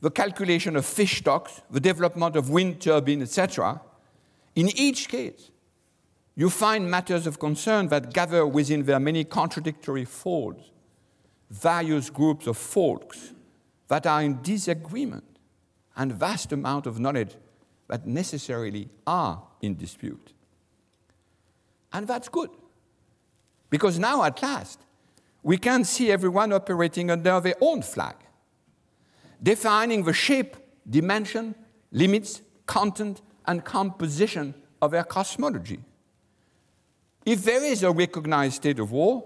the 0.00 0.10
calculation 0.10 0.74
of 0.74 0.84
fish 0.84 1.18
stocks, 1.18 1.62
the 1.70 1.78
development 1.78 2.34
of 2.34 2.50
wind 2.50 2.80
turbines, 2.80 3.22
etc., 3.22 3.80
in 4.56 4.68
each 4.76 5.08
case, 5.08 5.52
you 6.34 6.50
find 6.50 6.90
matters 6.90 7.28
of 7.28 7.38
concern 7.38 7.86
that 7.86 8.12
gather 8.12 8.44
within 8.44 8.82
their 8.82 8.98
many 8.98 9.22
contradictory 9.22 10.04
folds, 10.04 10.72
various 11.50 12.10
groups 12.10 12.48
of 12.48 12.56
folks 12.56 13.32
that 13.86 14.08
are 14.08 14.24
in 14.24 14.42
disagreement, 14.42 15.38
and 15.94 16.12
vast 16.14 16.50
amount 16.50 16.84
of 16.84 16.98
knowledge 16.98 17.36
that 17.86 18.08
necessarily 18.08 18.88
are 19.06 19.40
in 19.62 19.76
dispute. 19.76 20.32
And 21.92 22.08
that's 22.08 22.28
good, 22.28 22.50
because 23.70 24.00
now 24.00 24.24
at 24.24 24.42
last, 24.42 24.80
we 25.46 25.56
can 25.56 25.84
see 25.84 26.10
everyone 26.10 26.52
operating 26.52 27.08
under 27.08 27.38
their 27.38 27.54
own 27.60 27.80
flag, 27.80 28.16
defining 29.40 30.02
the 30.02 30.12
shape, 30.12 30.56
dimension, 30.90 31.54
limits, 31.92 32.42
content, 32.66 33.22
and 33.46 33.64
composition 33.64 34.52
of 34.82 34.90
their 34.90 35.04
cosmology. 35.04 35.78
If 37.24 37.44
there 37.44 37.64
is 37.64 37.84
a 37.84 37.92
recognized 37.92 38.56
state 38.56 38.80
of 38.80 38.90
war, 38.90 39.24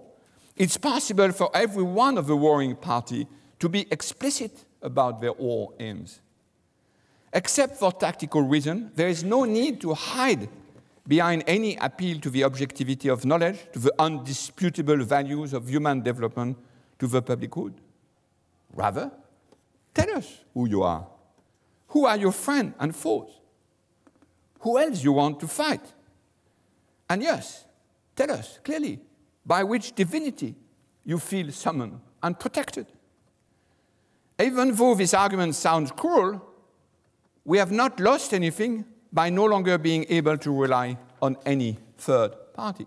it's 0.56 0.76
possible 0.76 1.32
for 1.32 1.50
every 1.54 1.84
one 1.84 2.18
of 2.18 2.26
the 2.26 2.36
warring 2.36 2.76
party 2.76 3.26
to 3.58 3.70
be 3.70 3.90
explicit 3.90 4.66
about 4.82 5.22
their 5.22 5.32
war 5.32 5.72
aims. 5.80 6.20
Except 7.32 7.78
for 7.78 7.92
tactical 7.92 8.42
reason, 8.42 8.90
there 8.94 9.08
is 9.08 9.24
no 9.24 9.44
need 9.44 9.80
to 9.80 9.94
hide 9.94 10.50
behind 11.10 11.42
any 11.48 11.74
appeal 11.78 12.20
to 12.20 12.30
the 12.30 12.44
objectivity 12.44 13.08
of 13.08 13.24
knowledge, 13.24 13.58
to 13.72 13.80
the 13.80 13.92
undisputable 13.98 14.98
values 14.98 15.52
of 15.52 15.68
human 15.68 16.00
development, 16.00 16.56
to 17.00 17.08
the 17.08 17.20
public 17.20 17.50
good. 17.50 17.74
Rather, 18.72 19.10
tell 19.92 20.08
us 20.16 20.44
who 20.54 20.68
you 20.68 20.84
are. 20.84 21.04
Who 21.88 22.06
are 22.06 22.16
your 22.16 22.30
friends 22.30 22.74
and 22.78 22.94
foes? 22.94 23.40
Who 24.60 24.78
else 24.78 25.02
you 25.02 25.12
want 25.12 25.40
to 25.40 25.48
fight? 25.48 25.82
And 27.08 27.24
yes, 27.24 27.64
tell 28.14 28.30
us 28.30 28.60
clearly 28.62 29.00
by 29.44 29.64
which 29.64 29.92
divinity 29.96 30.54
you 31.04 31.18
feel 31.18 31.50
summoned 31.50 32.00
and 32.22 32.38
protected. 32.38 32.86
Even 34.40 34.76
though 34.76 34.94
this 34.94 35.12
argument 35.12 35.56
sounds 35.56 35.90
cruel, 35.90 36.40
we 37.44 37.58
have 37.58 37.72
not 37.72 37.98
lost 37.98 38.32
anything 38.32 38.84
by 39.12 39.30
no 39.30 39.44
longer 39.44 39.78
being 39.78 40.06
able 40.08 40.38
to 40.38 40.52
rely 40.52 40.96
on 41.20 41.36
any 41.44 41.78
third 41.98 42.32
party. 42.54 42.86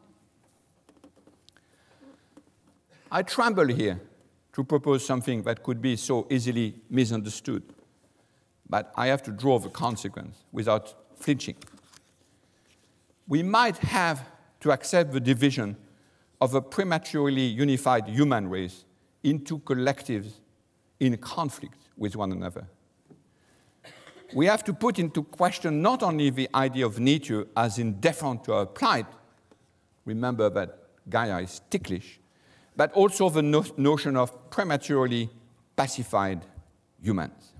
I 3.11 3.21
tremble 3.21 3.67
here 3.67 3.99
to 4.53 4.63
propose 4.63 5.05
something 5.05 5.43
that 5.43 5.63
could 5.63 5.81
be 5.81 5.95
so 5.95 6.25
easily 6.29 6.75
misunderstood, 6.89 7.63
but 8.69 8.91
I 8.95 9.07
have 9.07 9.21
to 9.23 9.31
draw 9.31 9.59
the 9.59 9.69
consequence 9.69 10.43
without 10.51 10.93
flinching. 11.17 11.55
We 13.27 13.43
might 13.43 13.77
have 13.77 14.25
to 14.61 14.71
accept 14.71 15.11
the 15.11 15.19
division 15.19 15.77
of 16.41 16.53
a 16.53 16.61
prematurely 16.61 17.45
unified 17.45 18.07
human 18.07 18.49
race 18.49 18.85
into 19.23 19.59
collectives 19.59 20.39
in 20.99 21.17
conflict 21.17 21.77
with 21.97 22.15
one 22.15 22.31
another 22.31 22.67
we 24.35 24.45
have 24.47 24.63
to 24.65 24.73
put 24.73 24.99
into 24.99 25.23
question 25.23 25.81
not 25.81 26.03
only 26.03 26.29
the 26.29 26.49
idea 26.55 26.85
of 26.85 26.99
nature 26.99 27.45
as 27.55 27.77
indifferent 27.77 28.43
to 28.45 28.53
our 28.53 28.65
plight, 28.65 29.05
remember 30.05 30.49
that 30.49 30.79
Gaia 31.09 31.41
is 31.41 31.61
ticklish, 31.69 32.19
but 32.75 32.91
also 32.93 33.29
the 33.29 33.41
no 33.41 33.65
notion 33.77 34.15
of 34.17 34.49
prematurely 34.49 35.29
pacified 35.75 36.45
humans. 37.01 37.53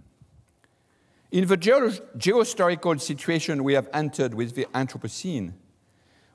In 1.31 1.47
the 1.47 1.57
geo 1.57 1.89
geohistorical 2.17 3.01
situation 3.01 3.63
we 3.63 3.73
have 3.73 3.89
entered 3.93 4.33
with 4.33 4.55
the 4.55 4.65
Anthropocene, 4.73 5.53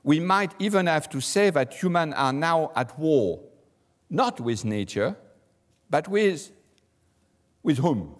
we 0.03 0.19
might 0.19 0.53
even 0.59 0.87
have 0.87 1.09
to 1.09 1.21
say 1.21 1.49
that 1.49 1.73
humans 1.73 2.13
are 2.17 2.33
now 2.33 2.71
at 2.75 2.97
war, 2.99 3.39
not 4.09 4.39
with 4.39 4.65
nature, 4.65 5.15
but 5.89 6.07
with, 6.07 6.51
with 7.63 7.77
whom? 7.77 8.18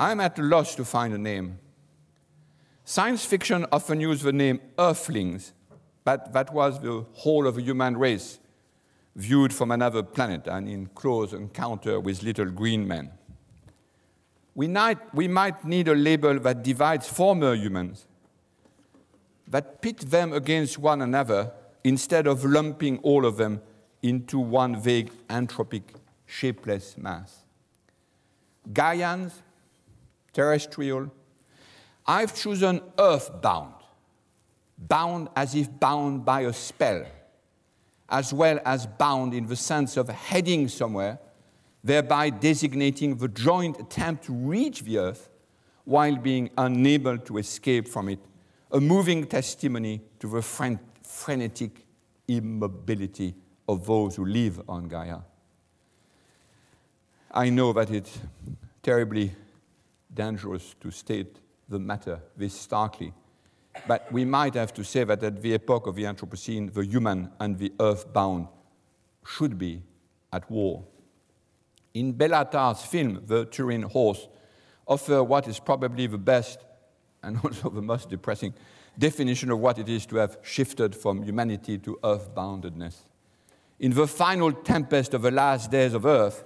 I'm 0.00 0.20
at 0.20 0.38
a 0.38 0.42
loss 0.42 0.76
to 0.76 0.84
find 0.84 1.12
a 1.12 1.18
name. 1.18 1.58
Science 2.84 3.24
fiction 3.24 3.66
often 3.72 4.00
used 4.00 4.22
the 4.22 4.32
name 4.32 4.60
Earthlings, 4.78 5.52
but 6.04 6.32
that 6.32 6.54
was 6.54 6.80
the 6.80 7.04
whole 7.14 7.48
of 7.48 7.56
the 7.56 7.62
human 7.62 7.96
race 7.96 8.38
viewed 9.16 9.52
from 9.52 9.72
another 9.72 10.04
planet 10.04 10.46
and 10.46 10.68
in 10.68 10.86
close 10.94 11.32
encounter 11.32 11.98
with 11.98 12.22
little 12.22 12.46
green 12.46 12.86
men. 12.86 13.10
We 14.54 14.68
might, 14.68 15.12
we 15.12 15.26
might 15.26 15.64
need 15.64 15.88
a 15.88 15.94
label 15.94 16.38
that 16.38 16.62
divides 16.62 17.08
former 17.08 17.54
humans, 17.54 18.06
that 19.48 19.82
pit 19.82 19.98
them 19.98 20.32
against 20.32 20.78
one 20.78 21.02
another 21.02 21.52
instead 21.82 22.28
of 22.28 22.44
lumping 22.44 22.98
all 22.98 23.26
of 23.26 23.36
them 23.36 23.60
into 24.02 24.38
one 24.38 24.80
vague 24.80 25.10
anthropic, 25.28 25.82
shapeless 26.24 26.96
mass. 26.96 27.44
Gaians, 28.72 29.32
terrestrial. 30.38 31.10
I've 32.06 32.32
chosen 32.32 32.80
earthbound, 32.96 33.74
bound 34.78 35.28
as 35.34 35.56
if 35.56 35.68
bound 35.80 36.24
by 36.24 36.42
a 36.42 36.52
spell, 36.52 37.04
as 38.08 38.32
well 38.32 38.60
as 38.64 38.86
bound 38.86 39.34
in 39.34 39.48
the 39.48 39.56
sense 39.56 39.96
of 39.96 40.08
heading 40.08 40.68
somewhere, 40.68 41.18
thereby 41.82 42.30
designating 42.30 43.16
the 43.16 43.26
joint 43.26 43.80
attempt 43.80 44.26
to 44.26 44.32
reach 44.32 44.84
the 44.84 44.98
earth 44.98 45.28
while 45.84 46.16
being 46.16 46.50
unable 46.56 47.18
to 47.18 47.38
escape 47.38 47.88
from 47.88 48.08
it, 48.08 48.20
a 48.70 48.80
moving 48.80 49.26
testimony 49.26 50.00
to 50.20 50.28
the 50.28 50.40
fren 50.40 50.78
frenetic 51.02 51.84
immobility 52.28 53.34
of 53.68 53.84
those 53.86 54.14
who 54.14 54.24
live 54.24 54.62
on 54.68 54.86
Gaia. 54.86 55.18
I 57.32 57.50
know 57.50 57.72
that 57.72 57.90
it's 57.90 58.20
terribly 58.84 59.32
dangerous 60.12 60.74
to 60.80 60.90
state 60.90 61.38
the 61.68 61.78
matter 61.78 62.20
this 62.36 62.54
starkly. 62.54 63.12
But 63.86 64.10
we 64.10 64.24
might 64.24 64.54
have 64.54 64.72
to 64.74 64.84
say 64.84 65.04
that 65.04 65.22
at 65.22 65.42
the 65.42 65.54
epoch 65.54 65.86
of 65.86 65.94
the 65.94 66.04
Anthropocene, 66.04 66.72
the 66.72 66.84
human 66.84 67.30
and 67.38 67.58
the 67.58 67.72
earthbound 67.78 68.48
should 69.24 69.58
be 69.58 69.82
at 70.32 70.50
war. 70.50 70.84
In 71.94 72.14
Béla 72.14 72.50
Tarr's 72.50 72.82
film, 72.82 73.22
The 73.26 73.44
Turin 73.46 73.82
Horse, 73.82 74.28
offer 74.86 75.22
what 75.22 75.46
is 75.48 75.60
probably 75.60 76.06
the 76.06 76.18
best 76.18 76.60
and 77.22 77.38
also 77.44 77.68
the 77.68 77.82
most 77.82 78.08
depressing 78.08 78.54
definition 78.98 79.50
of 79.50 79.60
what 79.60 79.78
it 79.78 79.88
is 79.88 80.06
to 80.06 80.16
have 80.16 80.38
shifted 80.42 80.94
from 80.94 81.22
humanity 81.22 81.78
to 81.78 81.98
earthboundedness. 82.02 82.96
In 83.78 83.92
the 83.92 84.08
final 84.08 84.52
tempest 84.52 85.14
of 85.14 85.22
the 85.22 85.30
last 85.30 85.70
days 85.70 85.94
of 85.94 86.04
Earth, 86.04 86.42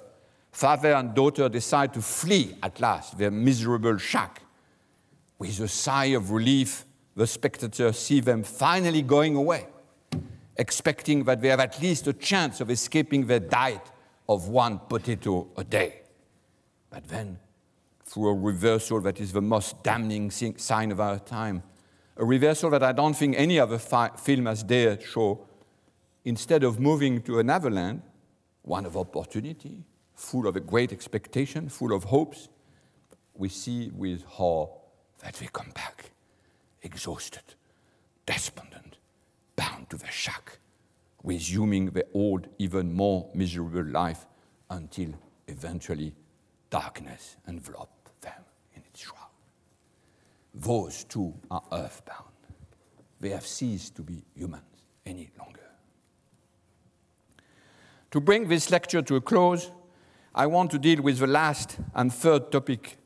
Father 0.53 0.93
and 0.93 1.15
daughter 1.15 1.49
decide 1.49 1.95
to 1.95 2.03
flee 2.03 2.55
at 2.63 2.79
last 2.79 3.17
their 3.17 3.31
miserable 3.31 3.97
shack. 3.97 4.43
With 5.39 5.59
a 5.61 5.67
sigh 5.67 6.13
of 6.15 6.31
relief, 6.31 6.85
the 7.17 7.27
spectators 7.27 7.99
see 7.99 8.21
them 8.21 8.43
finally 8.43 9.03
going 9.03 9.35
away, 9.35 9.67
expecting 10.57 11.25
that 11.25 11.41
they 11.41 11.49
have 11.49 11.61
at 11.61 11.81
least 11.81 12.07
a 12.07 12.13
chance 12.13 12.61
of 12.61 12.71
escaping 12.71 13.27
their 13.27 13.41
diet 13.41 13.91
of 14.29 14.49
one 14.49 14.79
potato 14.79 15.49
a 15.57 15.65
day. 15.65 16.03
But 16.91 17.09
then, 17.09 17.39
through 18.05 18.29
a 18.29 18.35
reversal 18.35 19.01
that 19.01 19.21
is 19.21 19.33
the 19.33 19.41
most 19.41 19.83
damning 19.83 20.31
sign 20.31 20.93
of 20.93 21.01
our 21.01 21.19
time, 21.19 21.63
a 22.19 22.25
reversal 22.25 22.69
that 22.71 22.83
I 22.83 22.93
don't 22.93 23.15
think 23.15 23.35
any 23.39 23.59
other 23.59 23.79
film 23.79 24.47
has 24.47 24.63
dared 24.63 25.03
show, 25.03 25.47
instead 26.25 26.63
of 26.63 26.79
moving 26.79 27.23
to 27.23 27.39
another 27.39 27.71
land, 27.71 28.03
one 28.61 28.85
of 28.85 28.99
opportunity, 28.99 29.83
full 30.23 30.47
of 30.47 30.57
a 30.57 30.61
great 30.61 30.93
expectation, 30.93 31.69
full 31.69 31.93
of 31.93 32.05
hopes, 32.05 32.49
we 33.35 33.49
see 33.49 33.91
with 33.95 34.23
horror 34.23 34.69
that 35.19 35.35
they 35.35 35.49
come 35.53 35.71
back 35.75 36.13
exhausted, 36.83 37.43
despondent, 38.25 38.99
bound 39.57 39.91
to 39.91 39.97
the 39.97 40.07
shack, 40.07 40.59
resuming 41.25 41.87
their 41.87 42.05
old, 42.15 42.47
even 42.59 42.93
more 42.93 43.29
miserable 43.35 43.85
life 43.85 44.27
until 44.71 45.11
eventually 45.49 46.15
darkness 46.71 47.37
enveloped 47.49 48.21
them 48.21 48.45
in 48.75 48.83
its 48.83 49.01
shroud. 49.01 49.19
Those 50.55 51.05
too 51.05 51.35
are 51.51 51.63
earthbound. 51.73 52.29
They 53.21 53.31
have 53.31 53.47
ceased 53.47 53.97
to 53.97 54.03
be 54.03 54.23
humans 54.35 54.63
any 55.05 55.31
longer. 55.39 55.61
To 58.13 58.21
bring 58.21 58.49
this 58.49 58.71
lecture 58.71 59.03
to 59.03 59.17
a 59.17 59.21
close, 59.21 59.71
I 60.35 60.47
want 60.47 60.71
to 60.71 60.79
deal 60.79 61.03
with 61.03 61.19
the 61.19 61.27
last 61.27 61.79
and 61.95 62.13
third 62.13 62.51
topic, 62.51 62.97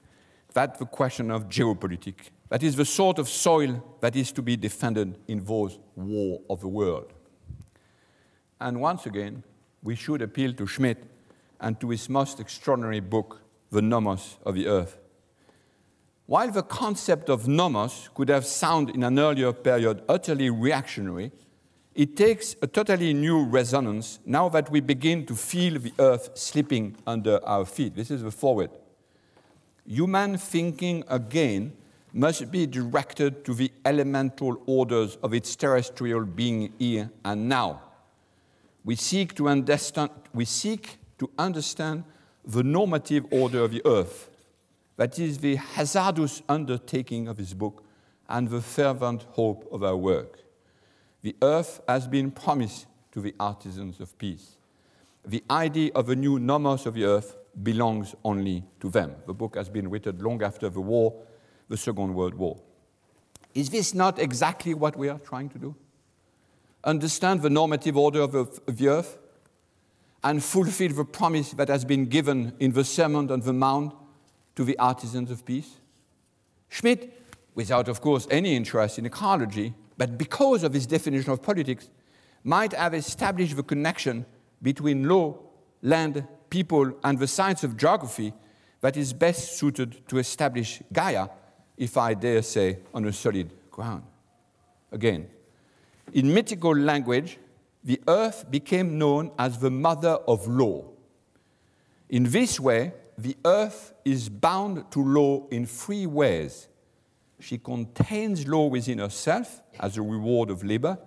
that 0.55 0.79
the 0.79 0.87
question 0.87 1.31
of 1.31 1.49
geopolitics. 1.49 2.31
That 2.49 2.62
is 2.62 2.77
the 2.77 2.85
sort 2.85 3.18
of 3.18 3.29
soil 3.29 3.85
that 4.01 4.14
is 4.14 4.31
to 4.33 4.43
be 4.43 4.57
defended 4.57 5.18
in 5.27 5.45
those 5.45 5.79
war 5.97 6.41
of 6.49 6.61
the 6.61 6.68
world. 6.68 7.12
And 8.61 8.81
once 8.81 9.07
again, 9.07 9.43
we 9.83 9.97
should 9.97 10.22
appeal 10.22 10.53
to 10.55 10.66
Schmitt 10.66 11.03
and 11.61 11.79
to 11.81 11.91
his 11.91 12.09
most 12.09 12.39
extraordinary 12.39 13.01
book, 13.01 13.43
the 13.70 13.83
nomos 13.83 14.39
of 14.45 14.55
the 14.55 14.68
earth. 14.68 14.97
While 16.27 16.51
the 16.51 16.62
concept 16.62 17.29
of 17.29 17.49
nomos 17.49 18.09
could 18.14 18.29
have 18.29 18.47
sounded 18.47 18.95
in 18.95 19.03
an 19.03 19.18
earlier 19.18 19.53
period 19.53 20.03
utterly 20.09 20.51
reactionary, 20.51 21.33
it 21.97 22.15
takes 22.15 22.55
a 22.61 22.67
totally 22.67 23.15
new 23.15 23.43
resonance 23.45 24.19
now 24.27 24.51
that 24.51 24.71
we 24.71 24.81
begin 24.81 25.25
to 25.25 25.35
feel 25.35 25.81
the 25.81 25.95
earth 25.99 26.29
slipping 26.35 26.95
under 27.07 27.43
our 27.49 27.65
feet. 27.65 27.97
This 27.97 28.11
is 28.11 28.23
the 28.23 28.31
forward. 28.31 28.71
Human 29.87 30.37
thinking 30.37 31.05
again 31.09 31.73
must 32.13 32.51
be 32.51 32.67
directed 32.67 33.47
to 33.47 33.55
the 33.55 33.73
elemental 33.87 34.63
orders 34.67 35.17
of 35.23 35.33
its 35.33 35.57
terrestrial 35.57 36.27
being 36.27 36.71
here 36.79 37.11
and 37.25 37.49
now. 37.49 37.81
We 38.85 38.97
seek 38.97 39.35
to 39.37 39.49
understand, 39.49 40.11
we 40.35 40.45
seek 40.45 40.99
to 41.19 41.31
understand 41.39 42.05
the 42.45 42.63
normative 42.63 43.25
order 43.31 43.65
of 43.65 43.71
the 43.71 43.81
earth. 43.87 44.29
That 44.99 45.19
is 45.19 45.39
the 45.39 45.57
hazardous 45.57 46.43
undertaking 46.47 47.27
of 47.27 47.39
his 47.39 47.55
book 47.55 47.83
and 48.29 48.51
the 48.51 48.61
fervent 48.61 49.23
hope 49.31 49.67
of 49.73 49.83
our 49.83 49.97
work. 49.97 50.46
The 51.27 51.35
earth 51.43 51.81
has 51.89 52.07
been 52.07 52.31
promised 52.31 52.87
to 53.11 53.20
the 53.20 53.35
artisans 53.41 53.99
of 53.99 54.16
peace. 54.16 54.59
The 55.24 55.43
idea 55.51 55.91
of 55.93 56.09
a 56.09 56.14
new 56.14 56.39
nomos 56.39 56.87
of 56.87 56.95
the 56.95 57.03
earth 57.03 57.37
belongs 57.64 58.14
only 58.24 58.62
to 58.79 58.89
them. 58.89 59.16
The 59.27 59.35
book 59.35 59.57
has 59.57 59.68
been 59.68 59.91
written 59.91 60.20
long 60.20 60.41
after 60.45 60.68
the 60.68 60.81
war, 60.81 61.20
the 61.68 61.77
Second 61.77 62.14
World 62.14 62.35
War. 62.35 62.61
Is 63.57 63.70
this 63.70 63.93
not 63.93 64.20
exactly 64.20 64.72
what 64.72 64.95
we 64.95 65.09
are 65.09 65.18
trying 65.18 65.49
to 65.49 65.59
do? 65.59 65.74
Understand 66.85 67.43
the 67.43 67.51
normative 67.51 67.97
order 67.97 68.20
of 68.20 68.61
the 68.64 68.87
earth 68.87 69.18
and 70.22 70.45
fulfill 70.45 70.93
the 70.93 71.05
promise 71.05 71.51
that 71.55 71.66
has 71.66 71.85
been 71.85 72.07
given 72.07 72.53
in 72.61 72.70
the 72.70 72.85
Sermon 72.85 73.33
on 73.33 73.41
the 73.41 73.53
Mount 73.53 73.93
to 74.55 74.62
the 74.62 74.79
artisans 74.79 75.33
of 75.33 75.45
peace? 75.45 75.81
Schmitt, 76.68 77.20
without, 77.57 77.89
of 77.89 78.01
course, 78.01 78.29
any 78.31 78.55
interest 78.55 79.01
in 79.01 79.07
ecology, 79.07 79.74
but 79.97 80.19
because 80.19 80.63
of 80.63 80.73
his 80.73 80.87
definition 80.87 81.33
of 81.33 81.43
politics, 81.43 81.89
might 82.45 82.73
have 82.73 82.95
established 82.95 83.57
the 83.57 83.63
connection 83.63 84.25
between 84.63 85.09
law, 85.09 85.37
land, 85.83 86.27
people, 86.51 86.93
and 87.03 87.19
the 87.19 87.27
science 87.27 87.65
of 87.65 87.77
geography 87.77 88.33
that 88.81 88.97
is 88.97 89.13
best 89.13 89.59
suited 89.59 90.07
to 90.09 90.19
establish 90.19 90.83
Gaia, 90.93 91.29
if 91.77 91.97
I 91.97 92.15
dare 92.15 92.43
say, 92.43 92.79
on 92.95 93.05
a 93.05 93.13
solid 93.13 93.51
ground. 93.71 94.05
Again, 94.93 95.29
in 96.13 96.33
mythical 96.33 96.77
language, 96.77 97.39
the 97.83 98.01
earth 98.07 98.51
became 98.51 98.99
known 98.99 99.33
as 99.39 99.59
the 99.59 99.71
mother 99.71 100.19
of 100.29 100.47
law. 100.47 100.85
In 102.09 102.25
this 102.25 102.61
way, 102.61 102.93
the 103.19 103.37
earth 103.45 103.93
is 104.05 104.29
bound 104.29 104.91
to 104.93 105.01
law 105.01 105.47
in 105.51 105.67
three 105.67 106.07
ways 106.07 106.69
she 107.39 107.59
contains 107.59 108.47
law 108.47 108.66
within 108.66 108.99
herself 108.99 109.61
as 109.78 109.97
a 109.97 110.03
reward 110.03 110.51
of 110.51 110.64
labor. 110.64 110.99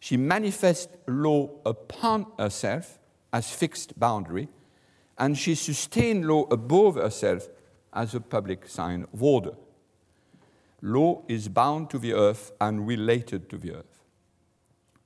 She 0.00 0.16
manifests 0.16 0.96
law 1.06 1.50
upon 1.64 2.26
herself 2.38 2.98
as 3.32 3.50
fixed 3.50 3.98
boundary. 3.98 4.48
And 5.18 5.36
she 5.36 5.54
sustains 5.54 6.24
law 6.24 6.46
above 6.50 6.96
herself 6.96 7.48
as 7.92 8.14
a 8.14 8.20
public 8.20 8.68
sign 8.68 9.06
of 9.12 9.22
order. 9.22 9.52
Law 10.82 11.22
is 11.28 11.48
bound 11.48 11.90
to 11.90 11.98
the 11.98 12.12
earth 12.12 12.52
and 12.60 12.86
related 12.86 13.48
to 13.50 13.56
the 13.56 13.76
earth. 13.76 14.02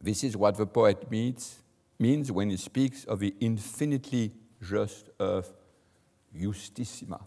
This 0.00 0.24
is 0.24 0.36
what 0.36 0.56
the 0.56 0.66
poet 0.66 1.10
means, 1.10 1.62
means 1.98 2.32
when 2.32 2.50
he 2.50 2.56
speaks 2.56 3.04
of 3.04 3.20
the 3.20 3.34
infinitely 3.40 4.32
just 4.62 5.10
earth, 5.20 5.52
justissima, 6.36 7.20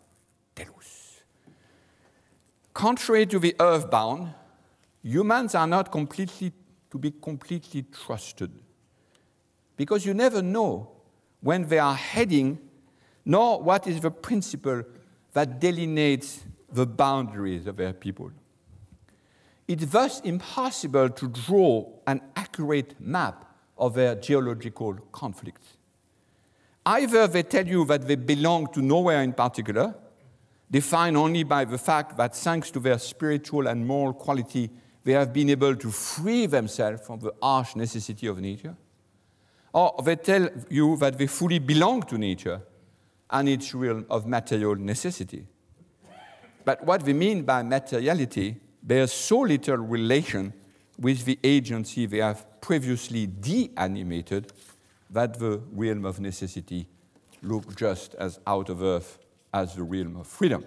tellus. 0.55 1.00
Contrary 2.73 3.25
to 3.25 3.39
the 3.39 3.55
earthbound, 3.59 4.33
humans 5.03 5.55
are 5.55 5.67
not 5.67 5.91
completely 5.91 6.53
to 6.89 6.97
be 6.97 7.11
completely 7.21 7.83
trusted 7.83 8.51
because 9.77 10.05
you 10.05 10.13
never 10.13 10.41
know 10.41 10.91
when 11.41 11.67
they 11.67 11.79
are 11.79 11.95
heading 11.95 12.59
nor 13.25 13.61
what 13.61 13.87
is 13.87 13.99
the 14.01 14.11
principle 14.11 14.83
that 15.33 15.59
delineates 15.59 16.43
the 16.71 16.85
boundaries 16.85 17.67
of 17.67 17.77
their 17.77 17.93
people. 17.93 18.31
It's 19.67 19.85
thus 19.85 20.19
impossible 20.21 21.09
to 21.09 21.27
draw 21.27 21.89
an 22.07 22.21
accurate 22.35 22.99
map 22.99 23.45
of 23.77 23.93
their 23.93 24.15
geological 24.15 24.95
conflicts. 25.11 25.77
Either 26.85 27.27
they 27.27 27.43
tell 27.43 27.67
you 27.67 27.85
that 27.85 28.07
they 28.07 28.15
belong 28.15 28.67
to 28.73 28.81
nowhere 28.81 29.21
in 29.21 29.33
particular, 29.33 29.95
defined 30.71 31.17
only 31.17 31.43
by 31.43 31.65
the 31.65 31.77
fact 31.77 32.15
that 32.17 32.33
thanks 32.35 32.71
to 32.71 32.79
their 32.79 32.97
spiritual 32.97 33.67
and 33.67 33.85
moral 33.85 34.13
quality, 34.13 34.69
they 35.03 35.11
have 35.11 35.33
been 35.33 35.49
able 35.49 35.75
to 35.75 35.91
free 35.91 36.45
themselves 36.45 37.05
from 37.05 37.19
the 37.19 37.33
harsh 37.41 37.75
necessity 37.75 38.27
of 38.27 38.39
nature. 38.39 38.75
Or 39.73 40.01
they 40.03 40.15
tell 40.15 40.49
you 40.69 40.95
that 40.97 41.17
they 41.17 41.27
fully 41.27 41.59
belong 41.59 42.03
to 42.03 42.17
nature 42.17 42.61
and 43.29 43.49
its 43.49 43.73
realm 43.73 44.05
of 44.09 44.25
material 44.25 44.75
necessity. 44.75 45.45
But 46.63 46.85
what 46.85 47.03
they 47.03 47.13
mean 47.13 47.43
by 47.43 47.63
materiality 47.63 48.57
bears 48.83 49.11
so 49.11 49.39
little 49.39 49.77
relation 49.77 50.53
with 50.97 51.25
the 51.25 51.39
agency 51.43 52.05
they 52.05 52.17
have 52.19 52.45
previously 52.61 53.25
de-animated 53.25 54.51
that 55.09 55.39
the 55.39 55.61
realm 55.71 56.05
of 56.05 56.19
necessity 56.19 56.87
looks 57.41 57.75
just 57.75 58.13
as 58.15 58.39
out 58.45 58.69
of 58.69 58.83
earth 58.83 59.17
as 59.53 59.75
the 59.75 59.83
realm 59.83 60.17
of 60.17 60.27
freedom. 60.27 60.65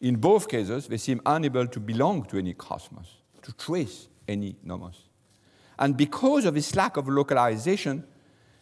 In 0.00 0.16
both 0.16 0.48
cases, 0.48 0.86
they 0.88 0.98
seem 0.98 1.20
unable 1.24 1.66
to 1.66 1.80
belong 1.80 2.24
to 2.26 2.38
any 2.38 2.54
cosmos, 2.54 3.16
to 3.42 3.52
trace 3.52 4.08
any 4.28 4.56
nomos. 4.62 5.08
And 5.78 5.96
because 5.96 6.44
of 6.44 6.54
this 6.54 6.74
lack 6.74 6.96
of 6.96 7.08
localization, 7.08 8.04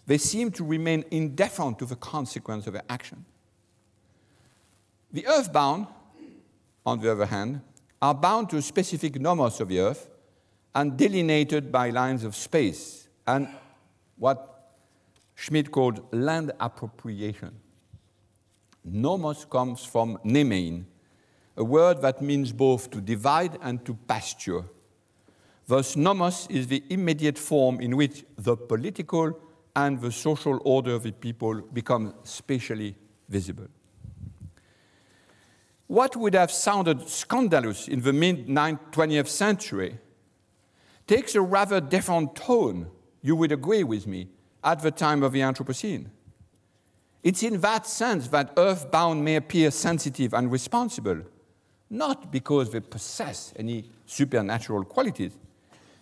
they 0.06 0.18
seem 0.18 0.50
to 0.52 0.64
remain 0.64 1.04
indifferent 1.10 1.78
to 1.78 1.86
the 1.86 1.96
consequence 1.96 2.66
of 2.66 2.74
their 2.74 2.82
action. 2.88 3.24
The 5.12 5.26
earthbound, 5.26 5.86
on 6.84 7.00
the 7.00 7.10
other 7.12 7.26
hand, 7.26 7.60
are 8.02 8.14
bound 8.14 8.50
to 8.50 8.56
a 8.56 8.62
specific 8.62 9.20
nomos 9.20 9.60
of 9.60 9.68
the 9.68 9.80
earth 9.80 10.08
and 10.74 10.96
delineated 10.96 11.70
by 11.70 11.90
lines 11.90 12.24
of 12.24 12.34
space 12.34 13.08
and 13.26 13.48
what 14.16 14.72
Schmitt 15.34 15.70
called 15.70 16.12
land 16.12 16.52
appropriation. 16.60 17.60
Nomos 18.84 19.44
comes 19.44 19.84
from 19.84 20.18
nemein, 20.24 20.84
a 21.56 21.64
word 21.64 22.02
that 22.02 22.20
means 22.20 22.52
both 22.52 22.90
to 22.90 23.00
divide 23.00 23.58
and 23.62 23.84
to 23.86 23.94
pasture. 23.94 24.64
Thus, 25.66 25.96
nomos 25.96 26.46
is 26.50 26.66
the 26.66 26.82
immediate 26.90 27.38
form 27.38 27.80
in 27.80 27.96
which 27.96 28.24
the 28.36 28.56
political 28.56 29.38
and 29.74 30.00
the 30.00 30.12
social 30.12 30.60
order 30.64 30.94
of 30.94 31.02
the 31.02 31.12
people 31.12 31.62
become 31.72 32.14
spatially 32.24 32.96
visible. 33.28 33.68
What 35.86 36.16
would 36.16 36.34
have 36.34 36.50
sounded 36.50 37.08
scandalous 37.08 37.88
in 37.88 38.00
the 38.02 38.12
mid 38.12 38.46
20th 38.48 39.28
century 39.28 39.98
takes 41.06 41.34
a 41.34 41.40
rather 41.40 41.80
different 41.80 42.34
tone, 42.34 42.90
you 43.22 43.36
would 43.36 43.52
agree 43.52 43.84
with 43.84 44.06
me, 44.06 44.28
at 44.62 44.80
the 44.80 44.90
time 44.90 45.22
of 45.22 45.32
the 45.32 45.40
Anthropocene. 45.40 46.06
It's 47.24 47.42
in 47.42 47.58
that 47.62 47.86
sense 47.86 48.28
that 48.28 48.52
earthbound 48.58 49.24
may 49.24 49.36
appear 49.36 49.70
sensitive 49.70 50.34
and 50.34 50.52
responsible, 50.52 51.22
not 51.88 52.30
because 52.30 52.70
they 52.70 52.80
possess 52.80 53.54
any 53.56 53.86
supernatural 54.04 54.84
qualities, 54.84 55.32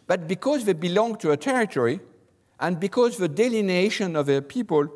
but 0.08 0.26
because 0.26 0.64
they 0.64 0.72
belong 0.72 1.14
to 1.18 1.30
a 1.30 1.36
territory 1.36 2.00
and 2.58 2.80
because 2.80 3.18
the 3.18 3.28
delineation 3.28 4.16
of 4.16 4.26
their 4.26 4.42
people 4.42 4.88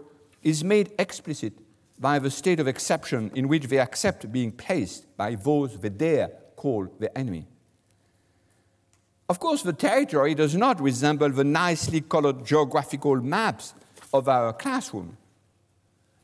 is 0.43 0.65
made 0.65 0.93
explicit 0.99 1.53
by 2.01 2.19
the 2.19 2.31
state 2.31 2.59
of 2.59 2.67
exception 2.67 3.31
in 3.37 3.47
which 3.47 3.69
they 3.69 3.79
accept 3.79 4.31
being 4.33 4.51
placed 4.51 5.07
by 5.17 5.37
those 5.37 5.79
they 5.79 5.89
dare 5.91 6.29
call 6.57 6.89
the 6.99 7.17
enemy. 7.17 7.47
Of 9.29 9.39
course, 9.39 9.63
the 9.63 9.73
territory 9.73 10.35
does 10.35 10.57
not 10.57 10.81
resemble 10.81 11.31
the 11.31 11.45
nicely 11.45 12.01
colored 12.01 12.45
geographical 12.45 13.17
maps 13.17 13.75
of 14.13 14.29
our 14.29 14.53
classroom. 14.53 15.17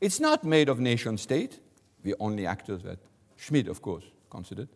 It's 0.03 0.19
not 0.19 0.43
made 0.43 0.67
of 0.67 0.81
nation 0.81 1.17
state, 1.17 1.61
the 2.03 2.13
only 2.19 2.45
actors 2.45 2.81
that 2.83 2.99
Schmitt, 3.37 3.69
of 3.69 3.81
course, 3.81 4.03
considered, 4.29 4.67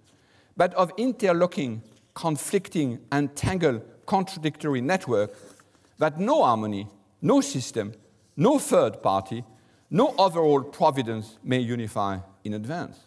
but 0.56 0.74
of 0.76 0.90
interlocking, 0.96 1.82
conflicting, 2.14 3.00
entangled, 3.12 3.82
contradictory 4.06 4.80
network 4.80 5.36
that 5.98 6.18
no 6.18 6.46
harmony, 6.46 6.88
no 7.22 7.42
system, 7.42 7.92
no 8.38 8.58
third 8.58 9.04
party, 9.04 9.44
no 9.90 10.16
overall 10.18 10.64
providence 10.64 11.38
may 11.44 11.60
unify 11.60 12.20
in 12.46 12.54
advance. 12.54 12.98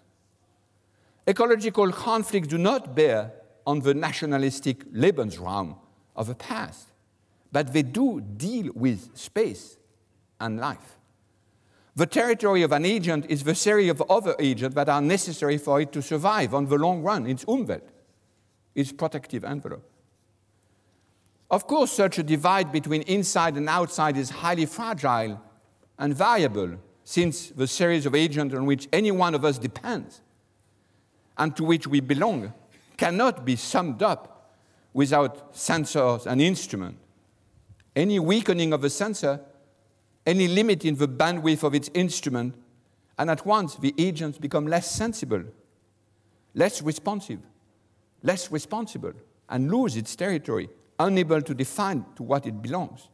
Ecological 1.27 1.91
conflicts 1.91 2.49
do 2.49 2.59
not 2.59 2.95
bear 2.95 3.33
on 3.67 3.81
the 3.81 3.95
nationalistic 3.95 4.85
Lebensraum 4.93 5.75
of 6.15 6.27
the 6.27 6.35
past, 6.35 6.89
but 7.51 7.73
they 7.73 7.83
do 7.83 8.21
deal 8.21 8.71
with 8.75 9.17
space 9.17 9.79
and 10.39 10.61
life. 10.61 10.99
The 12.01 12.07
territory 12.07 12.63
of 12.63 12.73
an 12.73 12.87
agent 12.87 13.27
is 13.29 13.45
the 13.45 13.55
series 13.55 13.91
of 13.91 14.03
other 14.09 14.35
agents 14.39 14.75
that 14.75 14.89
are 14.89 15.03
necessary 15.03 15.59
for 15.59 15.83
it 15.83 15.93
to 15.93 16.01
survive 16.01 16.55
on 16.55 16.65
the 16.65 16.79
long 16.79 17.03
run, 17.03 17.27
its 17.27 17.45
Umwelt, 17.45 17.83
its 18.75 18.91
protective 18.91 19.45
envelope. 19.45 19.87
Of 21.51 21.67
course, 21.67 21.93
such 21.93 22.19
a 22.19 22.23
divide 22.23 22.73
between 22.73 23.03
inside 23.03 23.59
and 23.59 23.69
outside 23.69 24.17
is 24.17 24.31
highly 24.31 24.65
fragile 24.65 25.43
and 25.99 26.17
variable, 26.17 26.79
since 27.05 27.51
the 27.51 27.67
series 27.67 28.07
of 28.07 28.15
agents 28.15 28.55
on 28.55 28.65
which 28.65 28.89
any 28.95 29.11
one 29.11 29.35
of 29.35 29.45
us 29.45 29.59
depends 29.59 30.23
and 31.37 31.55
to 31.55 31.65
which 31.65 31.87
we 31.87 32.01
belong 32.01 32.55
cannot 32.97 33.45
be 33.45 33.57
summed 33.57 34.03
up 34.03 34.55
without 34.95 35.53
sensors 35.53 36.25
and 36.25 36.41
instruments. 36.41 36.99
Any 37.95 38.19
weakening 38.19 38.73
of 38.73 38.85
a 38.85 38.89
sensor, 38.89 39.41
any 40.27 40.49
limit 40.49 40.85
in 40.85 40.97
the 40.97 41.09
bandwidth 41.09 41.63
of 41.63 41.75
its 41.75 41.91
instrument, 41.95 42.55
and 43.19 43.31
at 43.31 43.45
once 43.47 43.77
the 43.77 43.95
agents 43.99 44.39
become 44.39 44.67
less 44.67 44.91
sensible, 44.91 45.45
less 46.55 46.83
responsive, 46.83 47.41
less 48.23 48.51
responsible, 48.51 49.13
and 49.49 49.71
lose 49.71 49.97
its 49.97 50.15
territory 50.17 50.69
unable 50.99 51.41
to 51.41 51.55
define 51.55 52.05
to 52.17 52.23
what 52.23 52.47
it 52.47 52.61
belongs. 52.61 53.09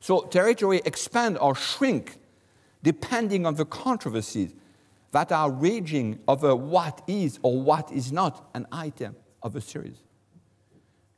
So 0.00 0.22
territory 0.22 0.80
expand 0.84 1.38
or 1.38 1.54
shrink 1.54 2.18
depending 2.82 3.44
on 3.44 3.54
the 3.54 3.64
controversies 3.64 4.54
that 5.10 5.32
are 5.32 5.50
raging 5.50 6.18
over 6.28 6.54
what 6.54 7.02
is 7.06 7.38
or 7.42 7.60
what 7.60 7.90
is 7.92 8.12
not 8.12 8.48
an 8.54 8.66
item 8.70 9.16
of 9.42 9.56
a 9.56 9.60
series. 9.60 10.02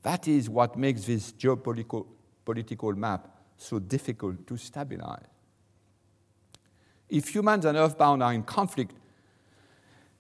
That 0.03 0.27
is 0.27 0.49
what 0.49 0.77
makes 0.77 1.05
this 1.05 1.33
geopolitical 1.33 2.07
political 2.45 2.93
map 2.95 3.29
so 3.63 3.79
difficult 3.79 4.47
to 4.47 4.57
stabilize. 4.57 5.27
If 7.09 7.35
humans 7.35 7.65
and 7.65 7.77
earthbound 7.77 8.23
are 8.23 8.33
in 8.33 8.43
conflict, 8.43 8.95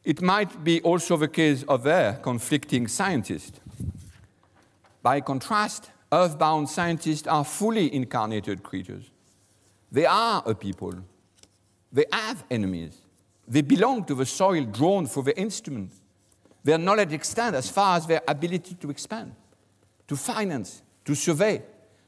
it 0.04 0.20
might 0.20 0.64
be 0.64 0.80
also 0.82 1.16
the 1.16 1.28
case 1.28 1.62
of 1.64 1.82
their 1.82 2.14
conflicting 2.14 2.88
scientists. 2.88 3.60
By 5.02 5.20
contrast, 5.20 5.90
earthbound 6.12 6.68
scientists 6.68 7.26
are 7.26 7.44
fully 7.44 7.92
incarnated 7.94 8.62
creatures. 8.62 9.10
They 9.92 10.06
are 10.06 10.42
a 10.44 10.54
people. 10.54 10.94
They 11.92 12.06
have 12.12 12.44
enemies. 12.50 13.00
They 13.46 13.62
belong 13.62 14.04
to 14.04 14.14
the 14.14 14.26
soil 14.26 14.64
drawn 14.64 15.06
for 15.06 15.22
the 15.22 15.38
instrument. 15.38 15.92
Their 16.62 16.78
knowledge 16.78 17.12
extends 17.12 17.56
as 17.56 17.70
far 17.70 17.96
as 17.96 18.06
their 18.06 18.22
ability 18.28 18.74
to 18.76 18.90
expand, 18.90 19.34
to 20.08 20.16
finance, 20.16 20.82
to 21.04 21.14
survey, 21.14 21.62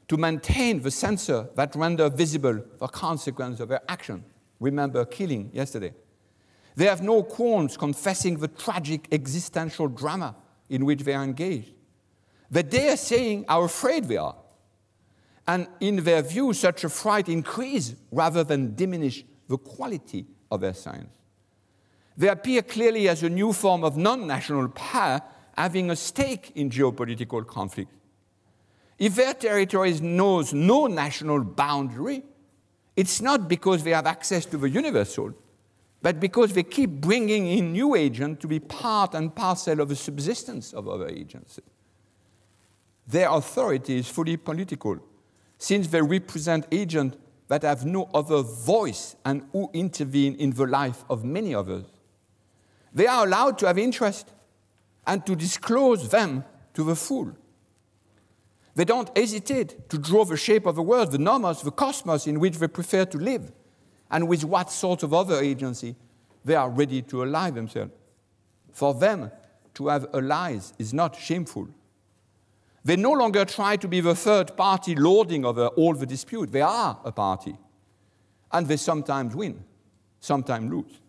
to 0.07 0.17
maintain 0.17 0.81
the 0.81 0.91
sensor 0.91 1.49
that 1.55 1.75
render 1.75 2.09
visible 2.09 2.63
the 2.77 2.87
consequence 2.87 3.59
of 3.59 3.69
their 3.69 3.81
action. 3.87 4.23
Remember 4.59 5.05
Keeling 5.05 5.49
yesterday. 5.53 5.93
They 6.75 6.85
have 6.85 7.01
no 7.01 7.23
qualms 7.23 7.77
confessing 7.77 8.39
the 8.39 8.47
tragic 8.47 9.07
existential 9.11 9.87
drama 9.87 10.35
in 10.69 10.85
which 10.85 11.01
they 11.01 11.13
are 11.13 11.23
engaged 11.23 11.73
they 12.53 12.89
are 12.89 12.97
saying 12.97 13.45
how 13.47 13.63
afraid 13.63 14.05
they 14.05 14.17
are. 14.17 14.35
And 15.47 15.67
in 15.79 16.03
their 16.03 16.21
view, 16.21 16.53
such 16.53 16.83
a 16.83 16.89
fright 16.89 17.27
increases 17.27 17.95
rather 18.11 18.43
than 18.43 18.75
diminish 18.75 19.25
the 19.47 19.57
quality 19.57 20.25
of 20.51 20.61
their 20.61 20.73
science. 20.73 21.09
They 22.15 22.29
appear 22.29 22.61
clearly 22.61 23.09
as 23.09 23.23
a 23.23 23.29
new 23.29 23.51
form 23.53 23.83
of 23.83 23.97
non 23.97 24.27
national 24.27 24.69
power 24.69 25.21
having 25.57 25.89
a 25.89 25.95
stake 25.95 26.51
in 26.55 26.69
geopolitical 26.69 27.45
conflict. 27.45 27.91
If 28.99 29.15
their 29.15 29.33
territory 29.33 29.93
knows 29.99 30.53
no 30.53 30.87
national 30.87 31.43
boundary, 31.43 32.23
it's 32.95 33.21
not 33.21 33.47
because 33.47 33.83
they 33.83 33.91
have 33.91 34.05
access 34.05 34.45
to 34.45 34.57
the 34.57 34.69
universal, 34.69 35.33
but 36.01 36.19
because 36.19 36.53
they 36.53 36.63
keep 36.63 36.89
bringing 36.89 37.47
in 37.47 37.71
new 37.71 37.95
agents 37.95 38.41
to 38.41 38.47
be 38.47 38.59
part 38.59 39.15
and 39.15 39.33
parcel 39.33 39.79
of 39.79 39.89
the 39.89 39.95
subsistence 39.95 40.73
of 40.73 40.87
other 40.87 41.07
agents. 41.07 41.59
Their 43.07 43.29
authority 43.29 43.97
is 43.97 44.07
fully 44.07 44.37
political, 44.37 44.99
since 45.57 45.87
they 45.87 46.01
represent 46.01 46.67
agents 46.71 47.17
that 47.47 47.63
have 47.63 47.85
no 47.85 48.09
other 48.13 48.41
voice 48.41 49.15
and 49.25 49.47
who 49.51 49.69
intervene 49.73 50.35
in 50.35 50.51
the 50.51 50.65
life 50.65 51.03
of 51.09 51.23
many 51.23 51.53
others. 51.53 51.85
They 52.93 53.07
are 53.07 53.25
allowed 53.25 53.57
to 53.59 53.67
have 53.67 53.77
interest 53.77 54.31
and 55.05 55.25
to 55.25 55.35
disclose 55.35 56.09
them 56.09 56.43
to 56.73 56.83
the 56.83 56.95
full. 56.95 57.35
They 58.75 58.85
don't 58.85 59.15
hesitate 59.15 59.89
to 59.89 59.97
draw 59.97 60.25
the 60.25 60.37
shape 60.37 60.65
of 60.65 60.75
the 60.75 60.81
world, 60.81 61.11
the 61.11 61.19
nomos, 61.19 61.61
the 61.61 61.71
cosmos 61.71 62.25
in 62.25 62.39
which 62.39 62.57
they 62.57 62.67
prefer 62.67 63.05
to 63.05 63.17
live, 63.17 63.51
and 64.09 64.27
with 64.27 64.43
what 64.43 64.71
sort 64.71 65.03
of 65.03 65.13
other 65.13 65.39
agency 65.39 65.95
they 66.43 66.55
are 66.55 66.69
ready 66.69 67.01
to 67.03 67.23
ally 67.23 67.51
themselves. 67.51 67.91
For 68.71 68.93
them, 68.93 69.31
to 69.75 69.87
have 69.87 70.07
allies 70.13 70.73
is 70.77 70.93
not 70.93 71.15
shameful. 71.15 71.67
They 72.83 72.95
no 72.95 73.11
longer 73.11 73.45
try 73.45 73.77
to 73.77 73.87
be 73.87 74.01
the 74.01 74.15
third 74.15 74.57
party 74.57 74.95
lording 74.95 75.45
over 75.45 75.67
all 75.67 75.93
the 75.93 76.05
dispute. 76.05 76.51
They 76.51 76.61
are 76.61 76.99
a 77.03 77.11
party. 77.11 77.55
And 78.51 78.67
they 78.67 78.77
sometimes 78.77 79.35
win, 79.35 79.63
sometimes 80.19 80.71
lose. 80.71 80.99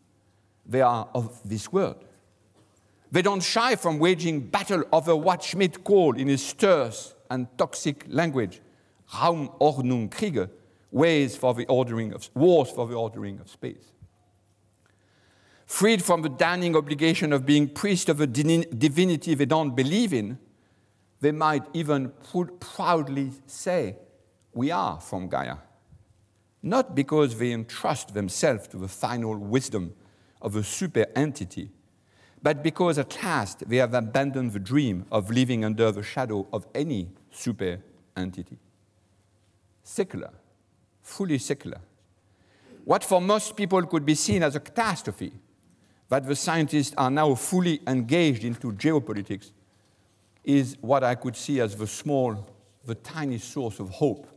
They 0.66 0.80
are 0.80 1.08
of 1.14 1.46
this 1.46 1.72
world. 1.72 2.02
They 3.10 3.22
don't 3.22 3.42
shy 3.42 3.76
from 3.76 3.98
waging 3.98 4.40
battle 4.48 4.84
over 4.92 5.14
what 5.14 5.42
Schmitt 5.42 5.84
called 5.84 6.18
in 6.18 6.28
his 6.28 6.52
terse 6.52 7.13
and 7.34 7.46
toxic 7.58 8.04
language, 8.08 8.60
Raumordnung 9.12 10.10
Kriege, 10.10 10.48
ways 10.90 11.36
for 11.36 11.52
the 11.52 11.66
ordering 11.66 12.12
of, 12.14 12.30
wars 12.34 12.70
for 12.70 12.86
the 12.86 12.94
ordering 12.94 13.40
of 13.40 13.50
space. 13.50 13.92
Freed 15.66 16.02
from 16.02 16.22
the 16.22 16.28
damning 16.28 16.76
obligation 16.76 17.32
of 17.32 17.44
being 17.44 17.68
priest 17.68 18.08
of 18.08 18.20
a 18.20 18.26
divinity 18.26 19.34
they 19.34 19.46
don't 19.46 19.74
believe 19.74 20.12
in, 20.12 20.38
they 21.20 21.32
might 21.32 21.64
even 21.72 22.12
proudly 22.60 23.32
say, 23.46 23.96
We 24.52 24.70
are 24.70 25.00
from 25.00 25.28
Gaia. 25.28 25.56
Not 26.62 26.94
because 26.94 27.38
they 27.38 27.52
entrust 27.52 28.14
themselves 28.14 28.68
to 28.68 28.76
the 28.76 28.88
final 28.88 29.36
wisdom 29.36 29.94
of 30.40 30.54
a 30.54 30.62
super 30.62 31.06
entity, 31.16 31.70
but 32.42 32.62
because 32.62 32.98
at 32.98 33.22
last 33.22 33.68
they 33.68 33.78
have 33.78 33.94
abandoned 33.94 34.52
the 34.52 34.60
dream 34.60 35.06
of 35.10 35.30
living 35.30 35.64
under 35.64 35.90
the 35.90 36.02
shadow 36.02 36.46
of 36.52 36.66
any 36.74 37.08
super 37.34 37.80
entity. 38.16 38.56
Secular, 39.82 40.30
fully 41.02 41.38
secular. 41.38 41.80
What 42.84 43.04
for 43.04 43.20
most 43.20 43.56
people 43.56 43.82
could 43.86 44.04
be 44.04 44.14
seen 44.14 44.42
as 44.42 44.56
a 44.56 44.60
catastrophe, 44.60 45.32
that 46.08 46.26
the 46.26 46.36
scientists 46.36 46.94
are 46.96 47.10
now 47.10 47.34
fully 47.34 47.80
engaged 47.86 48.44
into 48.44 48.72
geopolitics 48.72 49.52
is 50.44 50.76
what 50.80 51.02
I 51.02 51.14
could 51.14 51.34
see 51.34 51.60
as 51.60 51.74
the 51.74 51.86
small, 51.86 52.46
the 52.84 52.94
tiny 52.94 53.38
source 53.38 53.80
of 53.80 53.88
hope, 53.88 54.28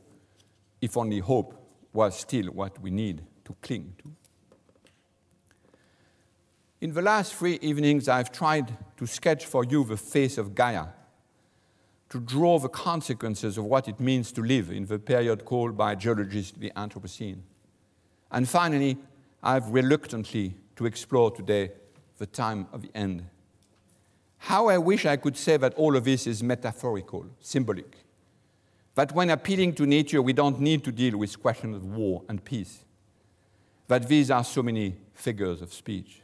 if 0.81 0.95
only 0.95 1.19
hope 1.19 1.53
was 1.91 2.17
still 2.17 2.45
what 2.47 2.79
we 2.81 2.89
need 2.89 3.21
to 3.45 3.55
cling 3.61 3.93
to. 3.99 4.11
In 6.79 6.93
the 6.93 7.01
last 7.01 7.35
three 7.35 7.59
evenings, 7.61 8.07
I've 8.07 8.31
tried 8.31 8.77
to 8.97 9.05
sketch 9.05 9.45
for 9.45 9.65
you 9.65 9.83
the 9.83 9.97
face 9.97 10.37
of 10.37 10.55
Gaia, 10.55 10.85
to 12.10 12.20
draw 12.20 12.58
the 12.60 12.70
consequences 12.70 13.58
of 13.58 13.66
what 13.66 13.88
it 13.88 13.99
means 13.99 14.32
to 14.32 14.41
live 14.41 14.72
in 14.72 14.86
the 14.86 14.99
period 14.99 15.43
called 15.45 15.76
by 15.76 15.95
geologists 15.95 16.58
the 16.58 16.72
Anthropocene. 16.76 17.39
And 18.32 18.47
finally, 18.47 18.97
I've 19.43 19.70
reluctantly 19.70 20.55
to 20.78 20.86
explore 20.86 21.32
today 21.32 21.72
the 22.18 22.26
time 22.26 22.68
of 22.72 22.82
the 22.82 22.91
end 22.95 23.26
how 24.38 24.68
I 24.68 24.78
wish 24.78 25.05
I 25.05 25.18
could 25.18 25.36
say 25.36 25.58
that 25.58 25.74
all 25.74 25.95
of 25.95 26.03
this 26.03 26.28
is 26.28 26.43
metaphorical, 26.43 27.26
symbolic. 27.39 27.97
That 28.95 29.12
when 29.12 29.30
appealing 29.30 29.74
to 29.76 29.86
nature, 29.86 30.22
we 30.22 30.34
don't 30.34 30.60
need 30.60 30.84
to 30.86 30.91
deal 30.91 31.18
with 31.18 31.41
questions 31.41 31.76
of 31.76 31.86
war 31.86 32.24
and 32.30 32.43
peace. 32.43 32.84
That 33.88 34.08
these 34.08 34.32
are 34.32 34.43
so 34.43 34.64
many 34.64 34.95
figures 35.14 35.62
of 35.62 35.74
speech. 35.74 36.22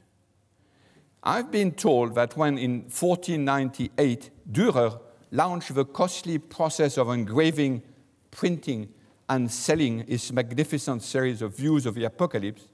I've 1.23 1.51
been 1.51 1.71
told 1.71 2.15
that 2.15 2.35
when 2.35 2.57
in 2.57 2.81
1498 2.83 4.29
Dürer 4.51 4.99
launched 5.33 5.73
the 5.73 5.83
costly 5.83 6.37
process 6.37 6.97
of 6.97 7.09
engraving, 7.09 7.81
printing, 8.29 8.87
and 9.27 9.51
selling 9.51 10.05
his 10.07 10.31
magnificent 10.31 11.01
series 11.01 11.41
of 11.41 11.57
views 11.57 11.87
of 11.87 11.95
the 11.95 12.03
apocalypse, 12.03 12.67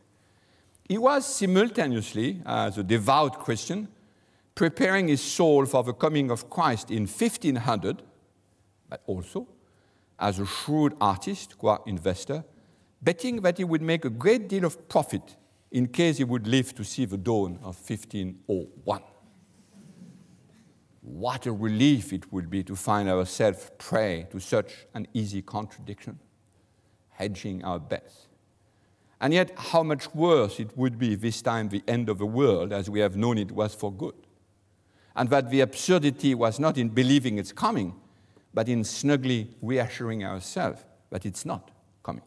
he 0.88 0.98
was 0.98 1.26
simultaneously, 1.26 2.42
as 2.46 2.78
a 2.78 2.84
devout 2.84 3.40
Christian, 3.40 3.88
preparing 4.56 5.08
his 5.08 5.22
soul 5.22 5.66
for 5.66 5.84
the 5.84 5.94
coming 5.94 6.30
of 6.30 6.50
Christ 6.50 6.92
in 6.92 7.04
1500, 7.04 8.04
but 8.90 9.02
also 9.08 9.48
as 10.20 10.40
a 10.40 10.46
shrewd 10.46 10.96
artist, 11.00 11.58
qua 11.58 11.78
investor, 11.86 12.44
betting 13.02 13.38
that 13.38 13.58
he 13.58 13.64
would 13.64 13.82
make 13.82 14.04
a 14.04 14.10
great 14.10 14.50
deal 14.50 14.66
of 14.66 14.90
profit 14.90 15.38
in 15.72 15.88
case 15.88 16.18
he 16.18 16.26
would 16.26 16.46
live 16.46 16.76
to 16.76 16.84
see 16.84 17.06
the 17.06 17.18
dawn 17.18 17.58
of 17.64 17.78
1501. 17.78 19.02
What 21.02 21.46
a 21.46 21.52
relief 21.52 22.12
it 22.12 22.32
would 22.32 22.50
be 22.50 22.64
to 22.64 22.76
find 22.76 23.10
ourselves 23.10 23.72
prey 23.78 24.28
to 24.32 24.40
such 24.40 24.86
an 24.94 25.08
easy 25.14 25.42
contradiction, 25.42 26.20
hedging 27.12 27.64
our 27.64 27.80
bets. 27.80 28.28
And 29.22 29.34
yet, 29.34 29.52
how 29.58 29.84
much 29.84 30.14
worse 30.16 30.60
it 30.60 30.78
would 30.78 30.98
be 30.98 31.16
this 31.16 31.42
time 31.42 31.70
the 31.70 31.84
end 31.88 32.10
of 32.10 32.18
the 32.18 32.26
world 32.26 32.72
as 32.72 32.90
we 32.90 33.00
have 33.02 33.18
known 33.18 33.38
it 33.38 33.52
was 33.52 33.76
for 33.76 33.92
good. 33.92 34.16
And 35.16 35.30
that 35.30 35.50
the 35.50 35.62
absurdity 35.62 36.36
was 36.36 36.60
not 36.60 36.78
in 36.78 36.90
believing 36.90 37.38
it's 37.38 37.52
coming, 37.52 37.96
but 38.54 38.70
in 38.70 38.84
snugly 38.84 39.50
reassuring 39.62 40.24
ourselves 40.24 40.86
that 41.10 41.26
it's 41.26 41.46
not 41.46 41.72
coming. 42.04 42.24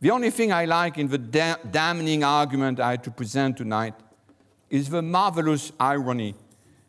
The 0.00 0.10
only 0.10 0.30
thing 0.30 0.52
I 0.52 0.64
like 0.64 0.98
in 0.98 1.08
the 1.08 1.18
da 1.18 1.56
damning 1.70 2.24
argument 2.24 2.80
I 2.80 2.92
had 2.92 3.04
to 3.04 3.10
present 3.10 3.58
tonight 3.58 3.94
is 4.68 4.88
the 4.88 5.02
marvelous 5.02 5.72
irony 5.78 6.34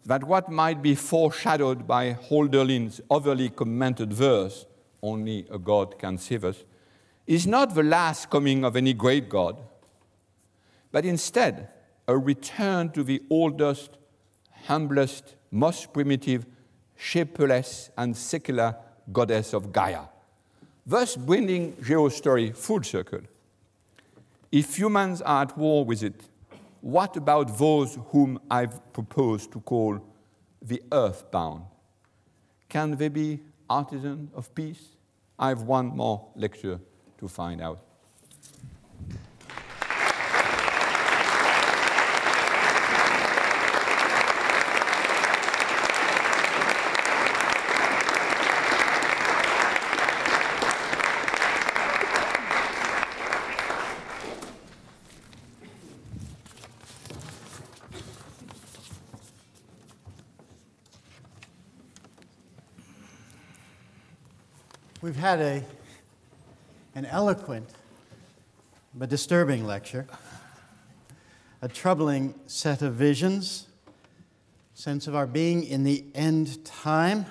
that 0.06 0.24
what 0.24 0.49
might 0.49 0.82
be 0.82 0.95
foreshadowed 0.95 1.88
by 1.88 2.14
Hölderlin's 2.14 3.02
overly 3.10 3.49
commented 3.49 4.12
verse, 4.14 4.66
only 5.02 5.45
a 5.52 5.60
God 5.60 5.99
can 5.99 6.18
save 6.18 6.43
us, 6.43 6.64
is 7.28 7.45
not 7.45 7.76
the 7.76 7.84
last 7.84 8.30
coming 8.30 8.66
of 8.66 8.76
any 8.76 8.93
great 8.93 9.30
God, 9.30 9.58
but 10.91 11.06
instead 11.06 11.70
a 12.08 12.18
return 12.18 12.89
to 12.91 13.04
the 13.04 13.22
oldest, 13.30 13.97
humblest, 14.66 15.36
most 15.52 15.93
primitive, 15.93 16.45
shapeless, 16.97 17.89
and 17.97 18.16
secular 18.16 18.76
goddess 19.12 19.54
of 19.54 19.72
Gaia, 19.72 20.04
thus 20.86 21.16
bringing 21.16 21.74
geostory 21.74 22.56
full 22.56 22.84
circle. 22.84 23.22
If 24.52 24.78
humans 24.78 25.22
are 25.22 25.43
at 25.43 25.58
war 25.58 25.86
with 25.86 26.04
it, 26.04 26.22
what 26.82 27.15
about 27.15 27.57
those 27.57 27.97
whom 28.09 28.39
I've 28.49 28.91
proposed 28.91 29.51
to 29.53 29.61
call 29.61 29.99
the 30.61 30.82
earthbound? 30.91 31.63
Can 32.69 32.97
they 32.97 33.07
be 33.07 33.39
artisans 33.69 34.32
of 34.34 34.53
peace? 34.53 34.97
I 35.38 35.49
have 35.49 35.63
one 35.63 35.88
more 35.95 36.27
lecture 36.36 36.79
to 37.19 37.27
find 37.27 37.61
out. 37.61 37.79
We've 65.04 65.16
had 65.16 65.39
a, 65.39 65.64
an 66.93 67.08
eloquent 67.08 67.68
but 68.93 69.10
disturbing 69.10 69.66
lecture, 69.66 70.06
a 71.60 71.68
troubling 71.68 72.36
set 72.45 72.84
of 72.84 72.93
visions, 72.93 73.66
sense 74.76 75.08
of 75.08 75.16
our 75.16 75.26
being 75.26 75.64
in 75.64 75.86
the 75.86 76.06
end 76.14 76.64
time, 76.64 77.26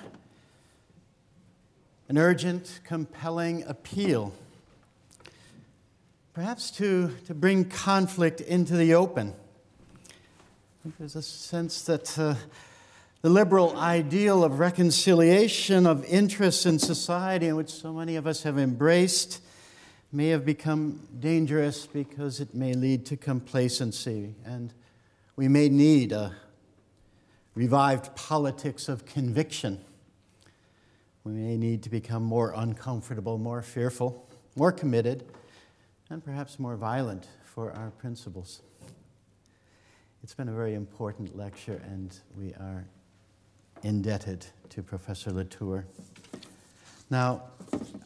an 2.09 2.17
urgent, 2.17 2.81
compelling 2.83 3.63
appeal, 3.63 4.33
perhaps 6.33 6.71
to, 6.71 7.15
to 7.25 7.33
bring 7.33 7.63
conflict 7.63 8.41
into 8.41 8.75
the 8.75 8.95
open. 8.95 9.33
There's 10.99 11.15
a 11.15 11.21
sense 11.21 11.83
that. 11.83 12.19
Uh, 12.19 12.35
the 13.21 13.29
liberal 13.29 13.77
ideal 13.77 14.43
of 14.43 14.57
reconciliation 14.57 15.85
of 15.85 16.03
interests 16.05 16.65
in 16.65 16.79
society, 16.79 17.47
in 17.47 17.55
which 17.55 17.69
so 17.69 17.93
many 17.93 18.15
of 18.15 18.25
us 18.25 18.43
have 18.43 18.57
embraced, 18.57 19.41
may 20.11 20.29
have 20.29 20.43
become 20.43 21.07
dangerous 21.19 21.85
because 21.85 22.39
it 22.39 22.55
may 22.55 22.73
lead 22.73 23.05
to 23.05 23.15
complacency. 23.15 24.33
And 24.43 24.73
we 25.35 25.47
may 25.47 25.69
need 25.69 26.11
a 26.11 26.35
revived 27.53 28.15
politics 28.15 28.89
of 28.89 29.05
conviction. 29.05 29.79
We 31.23 31.33
may 31.33 31.57
need 31.57 31.83
to 31.83 31.89
become 31.89 32.23
more 32.23 32.53
uncomfortable, 32.55 33.37
more 33.37 33.61
fearful, 33.61 34.27
more 34.55 34.71
committed, 34.71 35.25
and 36.09 36.23
perhaps 36.23 36.59
more 36.59 36.75
violent 36.75 37.27
for 37.45 37.71
our 37.71 37.91
principles. 37.91 38.61
It's 40.23 40.33
been 40.33 40.49
a 40.49 40.53
very 40.53 40.73
important 40.73 41.37
lecture, 41.37 41.81
and 41.85 42.17
we 42.35 42.53
are 42.55 42.85
indebted 43.83 44.45
to 44.69 44.81
Professor 44.81 45.31
Latour. 45.31 45.85
Now, 47.09 47.43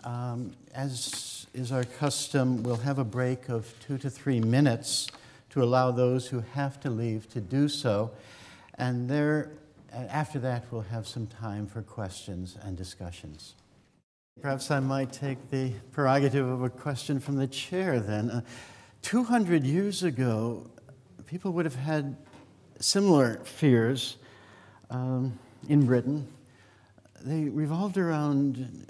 um, 0.04 0.52
as 0.74 1.48
is 1.54 1.72
our 1.72 1.84
custom, 1.84 2.64
we'll 2.64 2.76
have 2.78 3.00
a 3.00 3.04
break 3.04 3.50
of 3.50 3.74
two 3.80 3.98
to 4.00 4.10
three 4.10 4.40
minutes 4.40 5.08
to 5.52 5.64
allow 5.64 5.92
those 5.92 6.28
who 6.28 6.44
have 6.54 6.80
to 6.82 6.90
leave 6.90 7.30
to 7.30 7.40
do 7.40 7.70
so. 7.70 8.12
And 8.78 9.10
there, 9.10 9.52
after 9.94 10.40
that, 10.40 10.66
we'll 10.72 10.82
have 10.82 11.08
some 11.08 11.28
time 11.28 11.68
for 11.68 11.82
questions 11.82 12.58
and 12.62 12.76
discussions. 12.76 13.56
Perhaps 14.42 14.70
I 14.70 14.82
might 14.82 15.14
take 15.14 15.50
the 15.50 15.72
prerogative 15.94 16.46
of 16.46 16.62
a 16.62 16.70
question 16.70 17.20
from 17.20 17.38
the 17.38 17.48
chair 17.48 18.02
then. 18.02 18.30
Uh, 18.30 18.42
200 19.02 19.64
years 19.64 20.04
ago, 20.04 20.70
people 21.26 21.52
would 21.52 21.64
have 21.64 21.76
had 21.76 22.18
similar 22.80 23.36
fears. 23.46 24.18
Um, 24.90 25.40
in 25.68 25.86
Britain, 25.86 26.28
they 27.24 27.46
revolved 27.46 27.98
around 27.98 28.88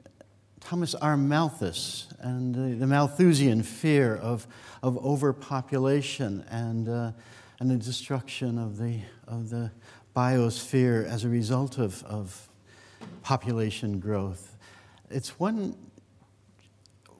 Thomas 0.59 0.95
R. 0.95 1.15
Malthus 1.15 2.07
and 2.19 2.79
the, 2.79 2.87
Malthusian 2.87 3.61
fear 3.61 4.15
of, 4.15 4.47
of 4.81 4.97
overpopulation 4.97 6.43
and, 6.49 6.89
uh, 6.89 7.11
and 7.59 7.69
the 7.69 7.77
destruction 7.77 8.57
of 8.57 8.77
the, 8.77 8.99
of 9.27 9.49
the 9.49 9.71
biosphere 10.15 11.05
as 11.05 11.23
a 11.23 11.29
result 11.29 11.77
of, 11.77 12.03
of 12.03 12.49
population 13.21 13.99
growth. 13.99 14.57
It's 15.09 15.39
one 15.39 15.77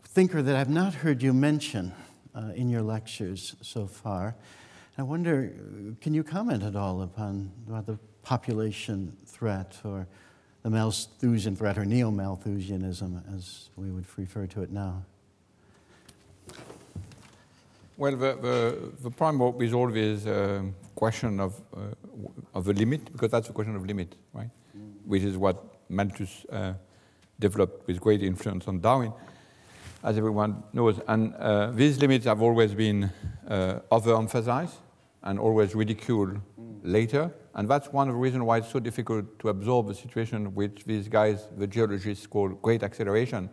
thinker 0.03 0.41
that 0.41 0.55
I've 0.55 0.69
not 0.69 0.93
heard 0.93 1.21
you 1.21 1.33
mention 1.33 1.93
uh, 2.33 2.51
in 2.55 2.69
your 2.69 2.81
lectures 2.81 3.55
so 3.61 3.85
far. 3.85 4.35
I 4.97 5.03
wonder, 5.03 5.53
can 6.01 6.13
you 6.13 6.23
comment 6.23 6.63
at 6.63 6.75
all 6.75 7.01
upon 7.01 7.51
about 7.67 7.85
the 7.85 7.99
population 8.23 9.15
threat 9.37 9.77
or 9.83 10.07
the 10.63 10.69
Malthusian 10.69 11.55
threat 11.55 11.77
or 11.77 11.85
neo 11.85 12.11
Malthusianism, 12.11 13.21
as 13.35 13.69
we 13.75 13.91
would 13.91 14.05
refer 14.17 14.47
to 14.47 14.61
it 14.63 14.71
now? 14.71 15.03
Well, 17.97 18.15
the, 18.15 18.35
the, 18.41 18.91
the 19.03 19.11
problem 19.11 19.55
with 19.57 19.73
all 19.73 19.89
this 19.89 20.25
question 20.95 21.39
of, 21.39 21.61
uh, 21.75 21.79
of 22.53 22.65
the 22.65 22.73
limit, 22.73 23.11
because 23.11 23.31
that's 23.31 23.49
a 23.49 23.53
question 23.53 23.75
of 23.75 23.85
limit, 23.85 24.15
right? 24.33 24.49
Mm. 24.77 24.93
Which 25.05 25.23
is 25.23 25.37
what 25.37 25.63
Malthus 25.89 26.45
uh, 26.51 26.73
developed 27.39 27.87
with 27.87 27.99
great 28.01 28.21
influence 28.23 28.67
on 28.67 28.79
Darwin, 28.79 29.13
as 30.03 30.17
everyone 30.17 30.63
knows. 30.73 30.99
And 31.07 31.33
uh, 31.35 31.71
these 31.71 31.99
limits 31.99 32.25
have 32.25 32.41
always 32.41 32.73
been 32.73 33.11
uh, 33.47 33.79
overemphasized 33.91 34.75
and 35.25 35.39
always 35.39 35.75
ridiculed 35.75 36.35
mm. 36.35 36.79
later. 36.83 37.33
And 37.55 37.69
that's 37.69 37.91
one 37.91 38.07
of 38.07 38.15
the 38.15 38.19
reasons 38.19 38.43
why 38.43 38.57
it's 38.57 38.71
so 38.71 38.79
difficult 38.79 39.39
to 39.39 39.49
absorb 39.49 39.87
the 39.87 39.95
situation 39.95 40.53
which 40.53 40.83
these 40.85 41.07
guys, 41.07 41.47
the 41.57 41.67
geologists, 41.67 42.27
call 42.27 42.49
great 42.49 42.83
acceleration. 42.83 43.49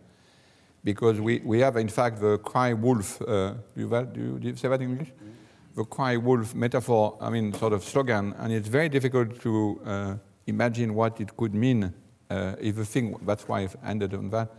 Because 0.83 1.19
we, 1.19 1.39
we 1.39 1.59
have, 1.59 1.77
in 1.77 1.87
fact, 1.87 2.19
the 2.19 2.37
cry 2.39 2.73
wolf, 2.73 3.21
uh, 3.21 3.53
do, 3.75 3.81
you, 3.81 4.39
do, 4.39 4.47
you, 4.49 4.55
say 4.55 4.67
that 4.67 4.81
in 4.81 4.91
English? 4.91 5.09
Mm. 5.09 5.75
The 5.75 5.85
cry 5.85 6.17
wolf 6.17 6.53
metaphor, 6.53 7.17
I 7.19 7.29
mean, 7.29 7.53
sort 7.53 7.73
of 7.73 7.83
slogan, 7.83 8.33
and 8.37 8.53
it's 8.53 8.67
very 8.67 8.89
difficult 8.89 9.41
to 9.41 9.81
uh, 9.85 10.15
imagine 10.45 10.93
what 10.93 11.19
it 11.19 11.35
could 11.35 11.53
mean 11.55 11.93
uh, 12.29 12.55
if 12.59 12.77
a 12.77 12.85
thing, 12.85 13.15
that's 13.25 13.47
why 13.47 13.61
I've 13.61 13.75
ended 13.85 14.13
on 14.13 14.29
that, 14.31 14.49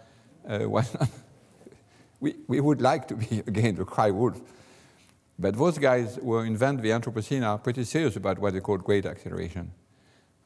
uh, 0.48 0.68
was 0.68 0.96
we, 2.20 2.36
we 2.46 2.60
would 2.60 2.80
like 2.80 3.08
to 3.08 3.16
be, 3.16 3.42
again, 3.46 3.74
the 3.74 3.84
cry 3.84 4.10
wolf. 4.10 4.40
But 5.39 5.57
those 5.57 5.78
guys 5.78 6.16
who 6.16 6.39
invent 6.39 6.82
the 6.82 6.91
Anthropocene 6.91 7.45
are 7.45 7.59
pretty 7.59 7.85
serious 7.85 8.16
about 8.16 8.39
what 8.39 8.53
they 8.55 8.61
call 8.61 8.78
great 8.78 9.05
acceleration. 9.05 9.72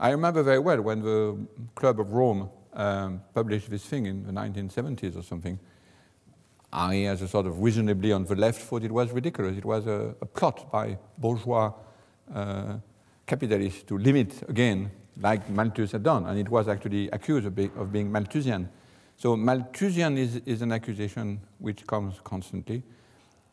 I 0.01 0.11
remember 0.11 0.43
very 0.43 0.61
well 0.61 0.81
when 0.81 1.03
the 1.03 1.37
Club 1.75 2.01
of 2.01 2.13
Rome 2.13 2.49
um, 2.73 3.23
published 3.35 3.69
this 3.69 3.85
thing 3.85 4.07
in 4.07 4.25
the 4.25 4.33
1970s 4.33 5.17
or 5.17 5.23
something. 5.23 5.59
I, 6.73 7.05
as 7.05 7.23
a 7.23 7.29
sort 7.29 7.47
of 7.47 7.61
reasonably 7.61 8.13
on 8.13 8.25
the 8.25 8.37
left, 8.37 8.61
thought 8.61 8.85
it 8.85 8.93
was 8.93 9.11
ridiculous. 9.11 9.57
It 9.57 9.65
was 9.65 9.87
a, 9.87 10.15
a 10.21 10.27
plot 10.27 10.71
by 10.71 10.99
bourgeois 11.17 11.73
uh, 12.33 12.77
capitalists 13.27 13.83
to 13.85 13.99
limit 13.99 14.49
again, 14.49 14.91
like 15.21 15.49
Malthus 15.51 15.93
had 15.93 16.03
done, 16.03 16.27
and 16.27 16.39
it 16.39 16.49
was 16.49 16.69
actually 16.69 17.09
accused 17.11 17.47
of, 17.47 17.55
be, 17.55 17.71
of 17.77 17.91
being 17.91 18.13
Malthusian. 18.13 18.69
So 19.17 19.37
Malthusian 19.37 20.17
is, 20.17 20.37
is 20.47 20.63
an 20.63 20.73
accusation 20.73 21.41
which 21.59 21.87
comes 21.87 22.21
constantly 22.23 22.83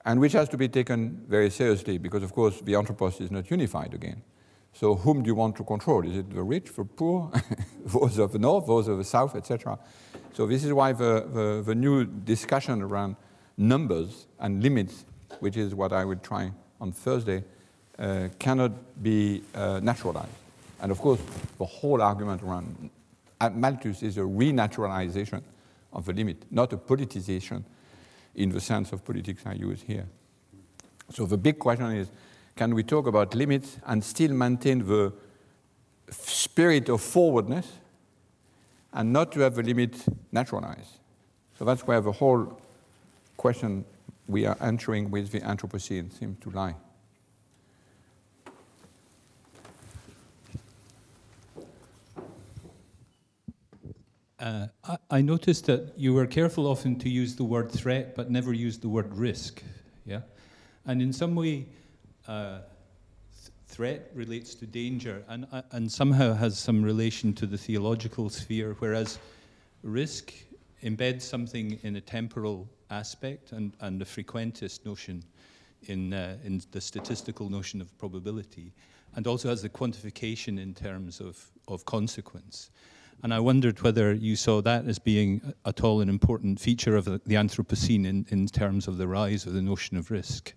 and 0.06 0.20
which 0.20 0.34
has 0.34 0.48
to 0.50 0.58
be 0.58 0.68
taken 0.68 1.26
very 1.28 1.50
seriously 1.50 1.98
because, 1.98 2.22
of 2.22 2.32
course, 2.32 2.62
the 2.62 2.76
anthropos 2.76 3.20
is 3.20 3.32
not 3.32 3.50
unified 3.50 3.94
again. 3.94 4.22
So 4.72 4.96
whom 4.96 5.24
do 5.24 5.28
you 5.28 5.36
want 5.36 5.56
to 5.58 5.64
control? 5.64 6.06
Is 6.06 6.18
it 6.18 6.30
the 6.30 6.44
rich, 6.44 6.72
the 6.76 6.86
poor, 6.86 7.32
those 7.86 8.20
of 8.20 8.32
the 8.32 8.40
north, 8.40 8.68
those 8.68 8.88
of 8.88 8.98
the 8.98 9.04
south, 9.04 9.36
etc.? 9.36 9.80
So 10.34 10.46
this 10.46 10.64
is 10.64 10.74
why 10.74 10.92
the, 10.92 11.26
the, 11.34 11.64
the, 11.66 11.76
new 11.76 12.06
discussion 12.06 12.82
around 12.82 13.16
numbers 13.58 14.28
and 14.40 14.62
limits, 14.62 15.06
which 15.40 15.56
is 15.56 15.74
what 15.74 15.94
I 15.94 16.04
will 16.04 16.18
try 16.18 16.52
on 16.82 16.92
Thursday, 16.92 17.44
uh, 17.98 18.28
cannot 18.38 19.02
be 19.02 19.44
uh, 19.56 19.80
naturalized. 19.82 20.28
And 20.82 20.92
of 20.92 21.00
course, 21.00 21.22
the 21.58 21.66
whole 21.66 22.02
argument 22.02 22.44
around 22.44 22.90
Malthus 23.54 24.04
is 24.04 24.18
a 24.18 24.22
renaturalization 24.22 25.42
of 25.94 26.06
the 26.06 26.14
limit, 26.14 26.44
not 26.52 26.74
a 26.74 26.78
politicization 26.78 27.64
in 28.36 28.50
the 28.50 28.60
sense 28.60 28.92
of 28.92 29.04
politics 29.04 29.44
I 29.46 29.54
use 29.54 29.82
here. 29.82 30.08
So 31.12 31.26
the 31.26 31.38
big 31.38 31.60
question 31.60 31.92
is, 31.92 32.10
can 32.56 32.74
we 32.74 32.84
talk 32.84 33.08
about 33.08 33.36
limits 33.36 33.78
and 33.86 34.04
still 34.04 34.32
maintain 34.32 34.86
the 34.86 35.14
spirit 36.10 36.90
of 36.90 37.02
forwardness 37.02 37.68
and 38.94 39.12
not 39.12 39.32
to 39.34 39.42
have 39.42 39.56
the 39.56 39.64
limit 39.64 39.96
naturalized? 40.32 41.00
So 41.58 41.66
that's 41.66 41.86
where 41.86 42.02
the 42.02 42.12
whole 42.12 42.60
question 43.38 43.86
we 44.28 44.46
are 44.46 44.58
entering 44.62 45.12
with 45.12 45.32
the 45.32 45.42
Anthropocene 45.42 46.12
seems 46.18 46.40
to 46.42 46.50
lie. 46.52 46.76
Uh, 54.40 54.68
I, 54.84 54.98
I, 55.10 55.22
noticed 55.22 55.66
that 55.68 55.94
you 55.96 56.14
were 56.14 56.28
careful 56.28 56.68
often 56.68 57.00
to 57.00 57.10
use 57.10 57.38
the 57.38 57.46
word 57.46 57.72
threat, 57.72 58.16
but 58.16 58.30
never 58.30 58.52
used 58.52 58.82
the 58.82 58.90
word 58.90 59.16
risk. 59.16 59.64
Yeah, 60.06 60.22
and 60.86 61.02
in 61.02 61.14
some 61.14 61.36
way, 61.36 61.68
uh, 62.28 62.60
th- 63.40 63.52
threat 63.68 64.12
relates 64.14 64.54
to 64.56 64.68
danger, 64.68 65.24
and 65.30 65.48
uh, 65.54 65.62
and 65.72 65.90
somehow 65.90 66.34
has 66.34 66.60
some 66.60 66.84
relation 66.84 67.34
to 67.36 67.46
the 67.46 67.58
theological 67.58 68.30
sphere, 68.30 68.76
whereas 68.80 69.20
risk 69.84 70.34
embeds 70.84 71.22
something 71.22 71.80
in 71.84 71.96
a 71.96 72.02
temporal 72.02 72.68
aspect 72.90 73.54
and 73.54 73.72
and 73.80 74.02
the 74.02 74.06
frequentist 74.06 74.86
notion 74.86 75.24
in 75.84 76.14
uh, 76.14 76.36
in 76.44 76.62
the 76.72 76.82
statistical 76.82 77.50
notion 77.50 77.80
of 77.80 77.98
probability, 77.98 78.74
and 79.16 79.28
also 79.28 79.48
has 79.48 79.62
the 79.62 79.70
quantification 79.70 80.60
in 80.60 80.74
terms 80.74 81.22
of 81.22 81.42
of 81.70 81.86
consequence. 81.86 82.70
And 83.24 83.34
I 83.34 83.40
wondered 83.40 83.82
whether 83.82 84.14
you 84.14 84.36
saw 84.36 84.62
that 84.62 84.86
as 84.86 85.00
being 85.00 85.54
at 85.66 85.84
all 85.84 86.02
an 86.02 86.10
important 86.10 86.60
feature 86.60 86.96
of 86.96 87.06
the, 87.06 87.20
Anthropocene 87.36 88.06
in, 88.06 88.26
in 88.30 88.48
terms 88.48 88.88
of 88.88 88.98
the 88.98 89.08
rise 89.08 89.46
of 89.46 89.54
the 89.54 89.62
notion 89.62 89.98
of 89.98 90.12
risk. 90.12 90.54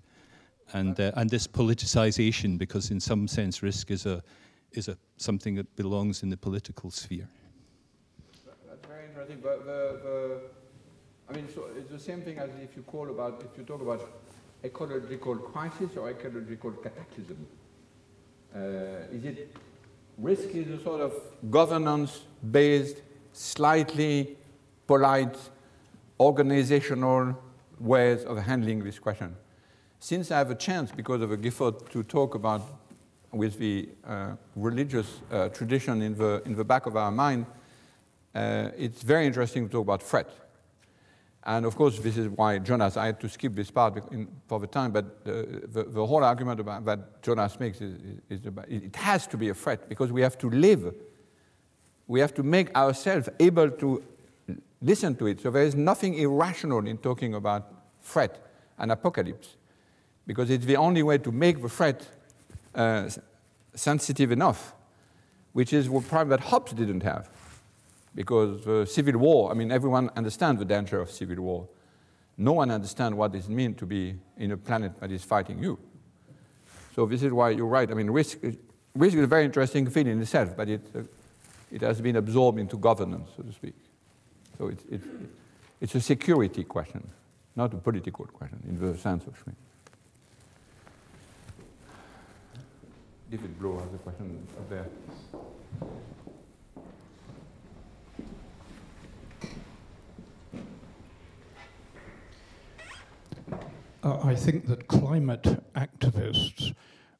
And, 0.75 1.01
uh, 1.01 1.13
and 1.17 1.31
this 1.31 1.47
politicization, 1.47 2.59
because 2.59 2.91
in 2.91 3.01
some 3.01 3.27
sense 3.27 3.63
risk 3.63 3.91
is, 3.91 4.05
a, 4.05 4.23
is 4.73 4.89
a, 4.89 4.99
something 5.17 5.55
that 5.55 5.75
belongs 5.77 6.23
in 6.23 6.29
the 6.29 6.37
political 6.37 6.91
sphere. 6.91 7.29
That's 8.69 8.87
very 8.87 9.07
interesting. 9.07 9.41
But 9.43 9.65
the, 9.65 10.01
the, 10.03 10.41
I 11.31 11.33
mean, 11.33 11.49
so 11.55 11.69
it's 11.75 11.91
the 11.91 11.99
same 11.99 12.21
thing 12.21 12.39
as 12.39 12.51
if 12.63 12.77
you 12.77 12.83
call 12.83 13.09
about, 13.09 13.43
if 13.51 13.57
you 13.57 13.65
talk 13.65 13.81
about 13.81 14.07
ecological 14.63 15.37
crisis 15.37 15.97
or 15.97 16.11
ecological 16.11 16.73
cataclysm. 16.73 17.47
Uh, 18.55 18.59
is 19.13 19.25
it 19.25 19.57
risk 20.19 20.49
is 20.55 20.69
a 20.69 20.83
sort 20.83 21.01
of 21.01 21.13
governance 21.51 22.23
based, 22.51 23.03
slightly 23.33 24.37
polite, 24.87 25.37
organizational 26.19 27.37
ways 27.79 28.25
of 28.25 28.37
handling 28.39 28.83
this 28.83 28.99
question. 28.99 29.37
Since 30.01 30.31
I 30.31 30.39
have 30.39 30.51
a 30.51 30.55
chance, 30.55 30.91
because 30.91 31.23
of 31.23 31.31
a 31.31 31.37
Gifford, 31.37 31.91
to 31.91 32.03
talk 32.03 32.35
about 32.35 32.63
with 33.33 33.59
the 33.59 33.89
uh, 34.07 34.33
religious 34.57 35.21
uh, 35.31 35.49
tradition 35.51 36.03
in 36.03 36.17
the, 36.17 36.43
in 36.45 36.55
the 36.55 36.65
back 36.65 36.87
of 36.87 36.97
our 36.97 37.11
mind, 37.11 37.47
uh, 38.35 38.71
it's 38.77 39.03
very 39.03 39.27
interesting 39.27 39.67
to 39.67 39.73
talk 39.73 39.83
about 39.83 40.03
threat. 40.03 40.29
And 41.45 41.65
of 41.65 41.77
course, 41.77 41.99
this 41.99 42.17
is 42.17 42.29
why 42.29 42.59
Jonas, 42.59 42.97
I 42.97 43.07
had 43.07 43.21
to 43.21 43.29
skip 43.29 43.55
this 43.55 43.71
part 43.71 43.97
in, 44.13 44.29
for 44.47 44.59
the 44.61 44.67
time, 44.67 44.91
but 44.91 45.25
the, 45.25 45.87
the, 45.89 46.07
whole 46.07 46.25
argument 46.25 46.61
about, 46.61 46.85
that 46.85 47.23
Jonas 47.23 47.59
makes 47.61 47.81
is, 47.81 47.95
is 48.29 48.45
about, 48.47 48.69
it 48.69 48.95
has 48.97 49.27
to 49.29 49.37
be 49.37 49.49
a 49.49 49.55
threat 49.55 49.89
because 49.89 50.13
we 50.13 50.21
have 50.21 50.37
to 50.39 50.51
live. 50.51 50.95
We 52.07 52.21
have 52.21 52.35
to 52.35 52.43
make 52.43 52.75
ourselves 52.77 53.29
able 53.39 53.71
to 53.71 54.03
listen 54.83 55.15
to 55.17 55.27
it. 55.27 55.41
So 55.41 55.51
there 55.51 55.63
is 55.63 55.75
nothing 55.75 56.15
irrational 56.15 56.87
in 56.87 56.99
talking 56.99 57.35
about 57.35 57.73
threat 58.03 58.45
and 58.79 58.93
apocalypse 58.93 59.57
because 60.27 60.51
it's 60.51 60.67
the 60.67 60.77
only 60.77 61.03
way 61.03 61.19
to 61.19 61.33
make 61.33 61.63
the 61.63 61.69
threat 61.69 62.07
uh, 62.75 63.09
sensitive 63.75 64.33
enough, 64.33 64.75
which 65.53 65.73
is 65.73 65.89
what 65.89 66.07
problem 66.09 66.29
that 66.31 66.41
Hobbes 66.41 66.73
didn't 66.73 67.03
have 67.03 67.31
because 68.19 68.67
uh, 68.67 68.85
civil 68.85 69.17
war, 69.17 69.49
I 69.49 69.55
mean, 69.55 69.71
everyone 69.71 70.11
understands 70.17 70.59
the 70.59 70.65
danger 70.65 71.01
of 71.01 71.09
civil 71.09 71.37
war. 71.37 71.69
No 72.37 72.55
one 72.55 72.69
understands 72.69 73.15
what 73.15 73.33
it 73.33 73.49
means 73.49 73.77
to 73.77 73.87
be 73.87 74.17
in 74.37 74.51
a 74.51 74.57
planet 74.57 74.99
that 74.99 75.13
is 75.13 75.23
fighting 75.23 75.63
you. 75.63 75.79
So 76.97 77.07
this 77.07 77.23
is 77.23 77.33
why 77.33 77.51
you're 77.51 77.69
right. 77.69 77.89
I 77.89 77.95
mean, 77.95 78.11
risk, 78.11 78.39
risk 78.97 79.17
is 79.17 79.23
a 79.23 79.27
very 79.29 79.45
interesting 79.45 79.89
thing 79.89 80.09
in 80.09 80.21
itself, 80.21 80.57
but 80.57 80.69
it, 80.69 80.85
uh, 80.97 81.03
it 81.71 81.81
has 81.83 82.01
been 82.01 82.17
absorbed 82.17 82.59
into 82.59 82.77
governance, 82.77 83.31
so 83.37 83.45
to 83.45 83.53
speak. 83.53 83.77
So 84.59 84.67
it's, 84.67 84.83
it's, 84.91 85.07
it's 85.81 85.95
a 85.95 86.01
security 86.01 86.65
question, 86.65 87.09
not 87.55 87.73
a 87.73 87.77
political 87.77 88.27
question 88.27 88.59
in 88.69 88.81
the 88.81 88.99
sense 88.99 89.29
of 89.29 89.39
Schmitt. 89.41 89.55
David 93.31 93.57
Blow 93.61 93.79
has 93.79 93.95
a 93.95 93.99
question 93.99 94.45
up 94.59 94.69
there. 94.69 94.87
Uh, 104.09 104.19
I 104.25 104.35
think 104.35 104.67
that 104.69 104.89
climate 104.89 105.63
activists 105.75 106.75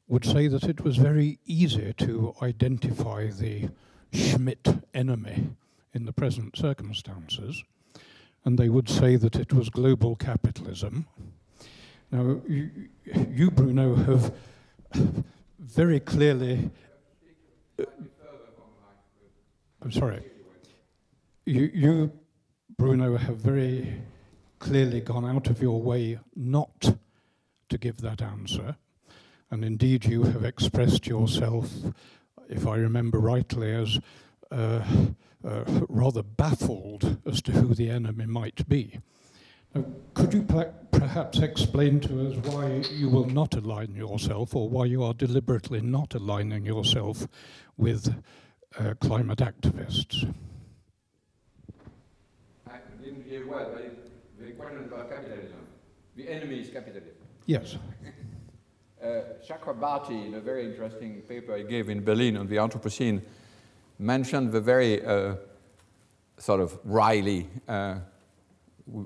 would 0.07 0.25
say 0.25 0.47
that 0.47 0.63
it 0.63 0.83
was 0.83 0.97
very 0.97 1.37
easy 1.45 1.93
to 1.97 2.33
identify 2.41 3.27
the 3.27 3.69
Schmitt 4.11 4.67
enemy 4.95 5.49
in 5.93 6.05
the 6.05 6.11
present 6.11 6.57
circumstances, 6.57 7.63
and 8.43 8.57
they 8.57 8.69
would 8.69 8.89
say 8.89 9.17
that 9.17 9.35
it 9.35 9.53
was 9.53 9.69
global 9.69 10.15
capitalism. 10.15 11.05
Now, 12.11 12.41
you, 12.47 12.71
you 13.29 13.51
Bruno, 13.51 13.93
have 13.93 14.33
very 15.59 15.99
clearly. 15.99 16.71
Uh, 17.77 17.85
I'm 19.83 19.91
sorry. 19.91 20.23
You, 21.45 21.69
you, 21.71 22.11
Bruno, 22.79 23.15
have 23.15 23.37
very 23.37 24.01
clearly 24.59 25.01
gone 25.01 25.25
out 25.25 25.47
of 25.49 25.61
your 25.61 25.81
way 25.81 26.19
not 26.35 26.97
to 27.69 27.77
give 27.77 28.01
that 28.01 28.21
answer. 28.21 28.75
And 29.51 29.65
indeed, 29.65 30.05
you 30.05 30.23
have 30.23 30.43
expressed 30.43 31.07
yourself, 31.07 31.71
if 32.49 32.67
I 32.67 32.75
remember 32.75 33.19
rightly, 33.19 33.73
as 33.73 33.99
uh, 34.51 34.83
uh, 35.43 35.63
rather 35.87 36.23
baffled 36.23 37.17
as 37.25 37.41
to 37.43 37.51
who 37.51 37.73
the 37.73 37.89
enemy 37.89 38.25
might 38.25 38.67
be. 38.67 38.99
Now, 39.73 39.85
could 40.13 40.33
you 40.33 40.43
perhaps 40.91 41.39
explain 41.39 41.99
to 42.01 42.27
us 42.27 42.53
why 42.53 42.83
you 42.91 43.09
will 43.09 43.27
not 43.27 43.55
align 43.55 43.95
yourself, 43.95 44.55
or 44.55 44.67
why 44.67 44.85
you 44.85 45.03
are 45.03 45.13
deliberately 45.13 45.81
not 45.81 46.15
aligning 46.15 46.65
yourself 46.65 47.27
with 47.77 48.21
uh, 48.79 48.95
climate 48.99 49.39
activists? 49.39 50.33
I 52.67 52.77
didn't 53.01 53.25
hear 53.25 53.47
well, 53.47 53.71
about 54.77 55.09
capitalism. 55.09 55.57
The 56.15 56.29
enemy 56.29 56.59
is 56.59 56.69
capitalism. 56.69 57.15
Yes. 57.45 57.77
uh, 59.01 59.05
Chakrabarty, 59.47 60.27
in 60.27 60.35
a 60.35 60.39
very 60.39 60.65
interesting 60.65 61.21
paper 61.21 61.57
he 61.57 61.63
gave 61.63 61.89
in 61.89 62.03
Berlin 62.03 62.37
on 62.37 62.47
the 62.47 62.57
Anthropocene, 62.57 63.21
mentioned 63.97 64.51
the 64.51 64.61
very 64.61 65.05
uh, 65.05 65.35
sort 66.37 66.61
of 66.61 66.79
wily 66.85 67.47
uh, 67.67 67.99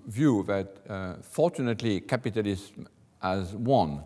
view 0.07 0.43
that 0.47 0.77
uh, 0.89 1.15
fortunately 1.21 1.99
capitalism 1.99 2.87
has 3.21 3.53
won 3.53 4.03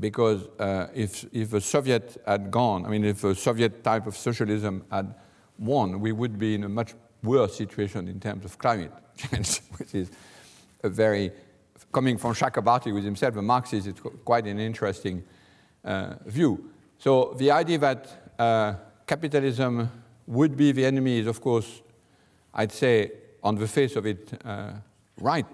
because 0.00 0.48
uh, 0.58 0.86
if, 0.94 1.26
if 1.32 1.50
the 1.50 1.60
Soviet 1.60 2.20
had 2.26 2.50
gone, 2.50 2.86
I 2.86 2.88
mean, 2.88 3.04
if 3.04 3.22
a 3.22 3.34
Soviet 3.34 3.84
type 3.84 4.06
of 4.06 4.16
socialism 4.16 4.82
had 4.90 5.14
won, 5.58 6.00
we 6.00 6.12
would 6.12 6.38
be 6.38 6.54
in 6.54 6.64
a 6.64 6.68
much 6.68 6.94
worse 7.22 7.56
situation 7.56 8.08
in 8.08 8.18
terms 8.18 8.46
of 8.46 8.56
climate 8.56 8.92
change, 9.16 9.60
which 9.76 9.94
is 9.94 10.10
a 10.82 10.88
very, 10.88 11.32
coming 11.92 12.18
from 12.18 12.34
Chakrabarty 12.34 12.92
with 12.94 13.04
himself, 13.04 13.36
a 13.36 13.42
Marxist, 13.42 13.86
it's 13.86 14.00
quite 14.24 14.46
an 14.46 14.58
interesting 14.58 15.22
uh, 15.84 16.14
view. 16.26 16.70
So 16.98 17.34
the 17.38 17.50
idea 17.50 17.78
that 17.78 18.32
uh, 18.38 18.74
capitalism 19.06 19.90
would 20.26 20.56
be 20.56 20.72
the 20.72 20.84
enemy 20.84 21.18
is, 21.18 21.26
of 21.26 21.40
course, 21.40 21.82
I'd 22.54 22.72
say, 22.72 23.12
on 23.42 23.56
the 23.56 23.66
face 23.66 23.96
of 23.96 24.06
it, 24.06 24.32
uh, 24.44 24.72
right. 25.18 25.46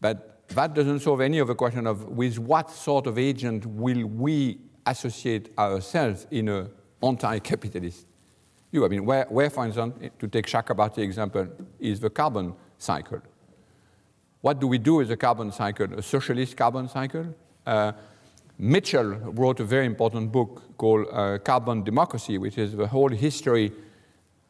But 0.00 0.46
that 0.48 0.74
doesn't 0.74 1.00
solve 1.00 1.20
any 1.20 1.38
of 1.38 1.48
the 1.48 1.54
question 1.54 1.86
of 1.86 2.04
with 2.08 2.38
what 2.38 2.70
sort 2.70 3.06
of 3.06 3.18
agent 3.18 3.64
will 3.66 4.04
we 4.06 4.58
associate 4.86 5.50
ourselves 5.58 6.26
in 6.30 6.48
an 6.48 6.68
anti-capitalist 7.02 8.06
view. 8.70 8.84
I 8.84 8.88
mean, 8.88 9.06
where, 9.06 9.26
where, 9.30 9.48
for 9.48 9.64
instance, 9.64 10.10
to 10.18 10.28
take 10.28 10.46
Chakrabarty 10.46 10.98
example, 10.98 11.48
is 11.78 12.00
the 12.00 12.10
carbon 12.10 12.54
cycle 12.76 13.22
what 14.44 14.60
do 14.60 14.66
we 14.66 14.76
do 14.76 14.96
with 14.96 15.10
a 15.10 15.16
carbon 15.16 15.50
cycle, 15.50 15.86
a 15.94 16.02
socialist 16.02 16.54
carbon 16.54 16.86
cycle? 16.86 17.34
Uh, 17.64 17.92
Mitchell 18.58 19.12
wrote 19.40 19.58
a 19.58 19.64
very 19.64 19.86
important 19.86 20.30
book 20.30 20.62
called 20.76 21.06
uh, 21.10 21.38
Carbon 21.38 21.82
Democracy, 21.82 22.36
which 22.36 22.58
is 22.58 22.76
the 22.76 22.86
whole 22.86 23.08
history, 23.08 23.72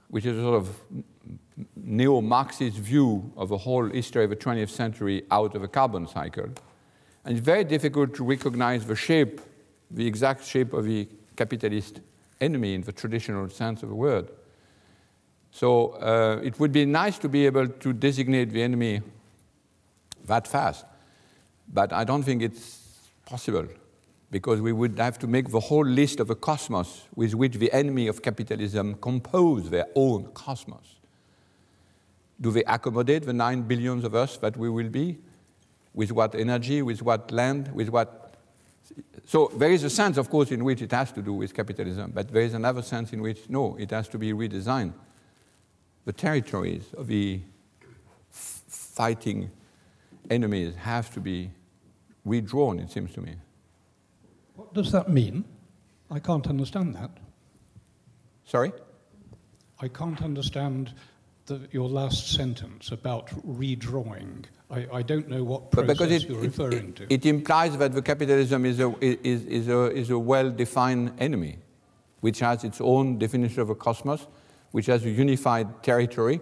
which 0.08 0.26
is 0.26 0.36
a 0.36 0.40
sort 0.40 0.56
of 0.56 0.68
neo 1.76 2.20
Marxist 2.20 2.76
view 2.76 3.30
of 3.36 3.50
the 3.50 3.56
whole 3.56 3.88
history 3.88 4.24
of 4.24 4.30
the 4.30 4.36
20th 4.36 4.70
century 4.70 5.22
out 5.30 5.54
of 5.54 5.62
a 5.62 5.68
carbon 5.68 6.08
cycle. 6.08 6.48
And 7.24 7.36
it's 7.36 7.46
very 7.46 7.62
difficult 7.62 8.16
to 8.16 8.24
recognize 8.24 8.84
the 8.84 8.96
shape, 8.96 9.40
the 9.92 10.04
exact 10.04 10.44
shape 10.44 10.72
of 10.72 10.86
the 10.86 11.06
capitalist 11.36 12.00
enemy 12.40 12.74
in 12.74 12.80
the 12.80 12.90
traditional 12.90 13.48
sense 13.48 13.84
of 13.84 13.90
the 13.90 13.94
word. 13.94 14.28
So 15.52 15.90
uh, 15.90 16.40
it 16.42 16.58
would 16.58 16.72
be 16.72 16.84
nice 16.84 17.16
to 17.18 17.28
be 17.28 17.46
able 17.46 17.68
to 17.68 17.92
designate 17.92 18.50
the 18.50 18.60
enemy 18.60 19.00
that 20.26 20.46
fast, 20.46 20.84
but 21.72 21.92
I 21.92 22.04
don't 22.04 22.22
think 22.22 22.42
it's 22.42 23.10
possible 23.26 23.66
because 24.30 24.60
we 24.60 24.72
would 24.72 24.98
have 24.98 25.18
to 25.20 25.26
make 25.26 25.50
the 25.50 25.60
whole 25.60 25.84
list 25.84 26.18
of 26.18 26.28
a 26.28 26.34
cosmos 26.34 27.02
with 27.14 27.34
which 27.34 27.54
the 27.54 27.72
enemy 27.72 28.08
of 28.08 28.20
capitalism 28.20 28.94
compose 28.94 29.70
their 29.70 29.86
own 29.94 30.24
cosmos. 30.34 30.96
Do 32.40 32.50
they 32.50 32.64
accommodate 32.64 33.24
the 33.26 33.32
nine 33.32 33.62
billions 33.62 34.02
of 34.02 34.14
us 34.14 34.36
that 34.38 34.56
we 34.56 34.68
will 34.68 34.88
be? 34.88 35.18
With 35.94 36.10
what 36.10 36.34
energy, 36.34 36.82
with 36.82 37.00
what 37.00 37.30
land, 37.30 37.72
with 37.72 37.90
what. 37.90 38.34
So 39.24 39.52
there 39.56 39.70
is 39.70 39.84
a 39.84 39.90
sense, 39.90 40.16
of 40.16 40.28
course, 40.28 40.50
in 40.50 40.64
which 40.64 40.82
it 40.82 40.90
has 40.90 41.12
to 41.12 41.22
do 41.22 41.32
with 41.32 41.54
capitalism, 41.54 42.10
but 42.12 42.28
there 42.32 42.42
is 42.42 42.54
another 42.54 42.82
sense 42.82 43.12
in 43.12 43.22
which, 43.22 43.48
no, 43.48 43.76
it 43.78 43.92
has 43.92 44.08
to 44.08 44.18
be 44.18 44.32
redesigned. 44.32 44.94
The 46.06 46.12
territories 46.12 46.92
of 46.98 47.06
the 47.06 47.40
fighting 48.30 49.50
enemies 50.30 50.74
have 50.76 51.12
to 51.14 51.20
be 51.20 51.50
redrawn, 52.24 52.78
it 52.78 52.90
seems 52.90 53.12
to 53.12 53.20
me. 53.20 53.34
What 54.56 54.72
does 54.74 54.92
that 54.92 55.08
mean? 55.08 55.44
I 56.10 56.18
can't 56.18 56.46
understand 56.46 56.94
that. 56.94 57.10
Sorry? 58.44 58.72
I 59.80 59.88
can't 59.88 60.22
understand 60.22 60.94
the, 61.46 61.68
your 61.72 61.88
last 61.88 62.32
sentence 62.32 62.90
about 62.92 63.28
redrawing. 63.46 64.44
I, 64.70 64.86
I 64.92 65.02
don't 65.02 65.28
know 65.28 65.44
what 65.44 65.70
process 65.70 65.98
because 65.98 66.12
it, 66.12 66.28
you're 66.28 66.38
it, 66.38 66.46
referring 66.46 66.88
it, 66.90 66.96
to. 66.96 67.12
it 67.12 67.26
implies 67.26 67.76
that 67.78 67.92
the 67.92 68.02
capitalism 68.02 68.64
is 68.64 68.80
a, 68.80 68.94
is, 69.00 69.44
is 69.44 69.68
a, 69.68 69.90
is 69.92 70.10
a 70.10 70.18
well-defined 70.18 71.12
enemy, 71.18 71.58
which 72.20 72.38
has 72.40 72.64
its 72.64 72.80
own 72.80 73.18
definition 73.18 73.60
of 73.60 73.70
a 73.70 73.74
cosmos, 73.74 74.26
which 74.70 74.86
has 74.86 75.04
a 75.04 75.10
unified 75.10 75.82
territory 75.82 76.40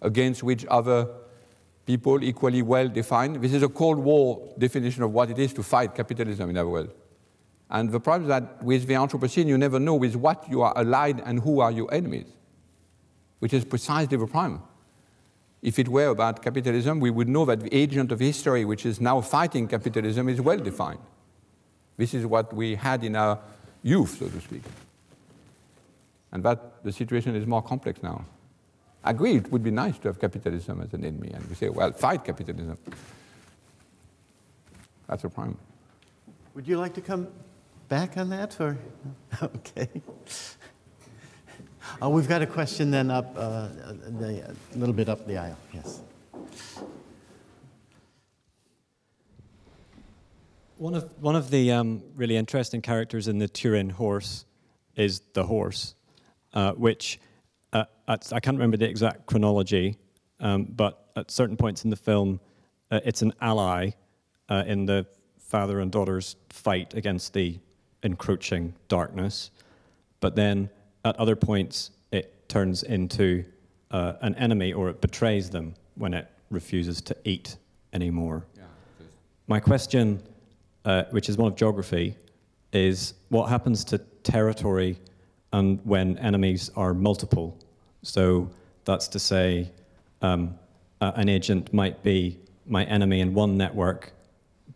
against 0.00 0.42
which 0.42 0.64
other 0.66 1.08
people 1.86 2.22
equally 2.22 2.62
well 2.62 2.88
defined. 2.88 3.36
This 3.36 3.52
is 3.52 3.62
a 3.62 3.68
Cold 3.68 3.98
War 3.98 4.54
definition 4.58 5.02
of 5.02 5.12
what 5.12 5.30
it 5.30 5.38
is 5.38 5.52
to 5.54 5.62
fight 5.62 5.94
capitalism 5.94 6.50
in 6.50 6.56
our 6.56 6.68
world. 6.68 6.90
And 7.70 7.90
the 7.90 8.00
problem 8.00 8.24
is 8.24 8.28
that 8.28 8.62
with 8.62 8.86
the 8.86 8.94
Anthropocene, 8.94 9.46
you 9.46 9.58
never 9.58 9.80
know 9.80 9.94
with 9.94 10.16
what 10.16 10.48
you 10.50 10.62
are 10.62 10.72
allied 10.76 11.20
and 11.24 11.40
who 11.40 11.60
are 11.60 11.70
your 11.70 11.92
enemies, 11.92 12.26
which 13.38 13.52
is 13.52 13.64
precisely 13.64 14.16
the 14.16 14.26
problem. 14.26 14.62
If 15.62 15.78
it 15.78 15.88
were 15.88 16.08
about 16.08 16.42
capitalism, 16.42 17.00
we 17.00 17.10
would 17.10 17.28
know 17.28 17.46
that 17.46 17.60
the 17.60 17.74
agent 17.74 18.12
of 18.12 18.20
history, 18.20 18.64
which 18.64 18.84
is 18.84 19.00
now 19.00 19.20
fighting 19.22 19.66
capitalism, 19.66 20.28
is 20.28 20.40
well 20.40 20.58
defined. 20.58 21.00
This 21.96 22.12
is 22.12 22.26
what 22.26 22.52
we 22.52 22.74
had 22.74 23.02
in 23.02 23.16
our 23.16 23.38
youth, 23.82 24.18
so 24.18 24.28
to 24.28 24.40
speak. 24.40 24.62
And 26.32 26.42
that 26.42 26.82
the 26.84 26.92
situation 26.92 27.34
is 27.34 27.46
more 27.46 27.62
complex 27.62 28.02
now. 28.02 28.24
I 29.04 29.10
agree, 29.10 29.36
it 29.36 29.52
would 29.52 29.62
be 29.62 29.70
nice 29.70 29.98
to 29.98 30.08
have 30.08 30.18
capitalism 30.18 30.80
as 30.80 30.94
an 30.94 31.04
enemy, 31.04 31.30
and 31.34 31.46
we 31.46 31.54
say, 31.54 31.68
well, 31.68 31.92
fight 31.92 32.24
capitalism. 32.24 32.78
That's 35.06 35.24
a 35.24 35.28
problem. 35.28 35.58
Would 36.54 36.66
you 36.66 36.78
like 36.78 36.94
to 36.94 37.02
come 37.02 37.28
back 37.88 38.16
on 38.16 38.30
that, 38.30 38.58
or 38.58 38.78
okay? 39.42 39.88
Oh, 42.00 42.08
we've 42.08 42.28
got 42.28 42.40
a 42.40 42.46
question 42.46 42.90
then 42.90 43.10
up 43.10 43.34
uh, 43.36 43.68
the, 44.18 44.54
a 44.74 44.78
little 44.78 44.94
bit 44.94 45.10
up 45.10 45.26
the 45.26 45.36
aisle. 45.36 45.58
Yes. 45.74 46.00
One 50.78 50.94
of 50.94 51.10
one 51.20 51.36
of 51.36 51.50
the 51.50 51.72
um, 51.72 52.02
really 52.16 52.36
interesting 52.36 52.80
characters 52.80 53.28
in 53.28 53.38
the 53.38 53.48
Turin 53.48 53.90
horse 53.90 54.46
is 54.96 55.20
the 55.34 55.44
horse, 55.44 55.94
uh, 56.54 56.72
which 56.72 57.20
uh, 57.74 57.84
at, 58.08 58.32
I 58.32 58.40
can't 58.40 58.56
remember 58.56 58.76
the 58.76 58.88
exact 58.88 59.26
chronology, 59.26 59.96
um, 60.40 60.64
but 60.64 61.10
at 61.16 61.30
certain 61.30 61.56
points 61.56 61.84
in 61.84 61.90
the 61.90 61.96
film, 61.96 62.40
uh, 62.90 63.00
it's 63.04 63.22
an 63.22 63.32
ally 63.40 63.90
uh, 64.48 64.64
in 64.66 64.86
the 64.86 65.06
father 65.38 65.80
and 65.80 65.90
daughter's 65.90 66.36
fight 66.48 66.94
against 66.94 67.32
the 67.34 67.58
encroaching 68.02 68.74
darkness, 68.88 69.50
but 70.20 70.36
then 70.36 70.70
at 71.04 71.16
other 71.16 71.36
points 71.36 71.90
it 72.12 72.48
turns 72.48 72.82
into 72.82 73.44
uh, 73.90 74.14
an 74.22 74.34
enemy 74.36 74.72
or 74.72 74.88
it 74.88 75.00
betrays 75.00 75.50
them 75.50 75.74
when 75.96 76.14
it 76.14 76.30
refuses 76.50 77.00
to 77.00 77.16
eat 77.24 77.56
anymore. 77.92 78.46
My 79.46 79.60
question, 79.60 80.22
uh, 80.84 81.04
which 81.10 81.28
is 81.28 81.36
one 81.36 81.52
of 81.52 81.56
geography, 81.56 82.16
is 82.72 83.14
what 83.28 83.48
happens 83.48 83.84
to 83.84 83.98
territory 84.22 84.98
and 85.54 85.78
when 85.84 86.18
enemies 86.18 86.70
are 86.74 86.92
multiple? 86.94 87.56
So 88.02 88.50
that's 88.84 89.08
to 89.08 89.18
say, 89.18 89.70
um, 90.20 90.58
uh, 91.00 91.12
an 91.14 91.28
agent 91.28 91.72
might 91.72 92.02
be 92.02 92.38
my 92.66 92.84
enemy 92.84 93.20
in 93.20 93.34
one 93.34 93.56
network, 93.56 94.12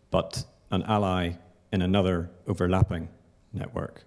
but 0.09 0.45
an 0.71 0.83
ally 0.83 1.31
in 1.73 1.81
another 1.81 2.29
overlapping 2.47 3.09
network. 3.53 4.03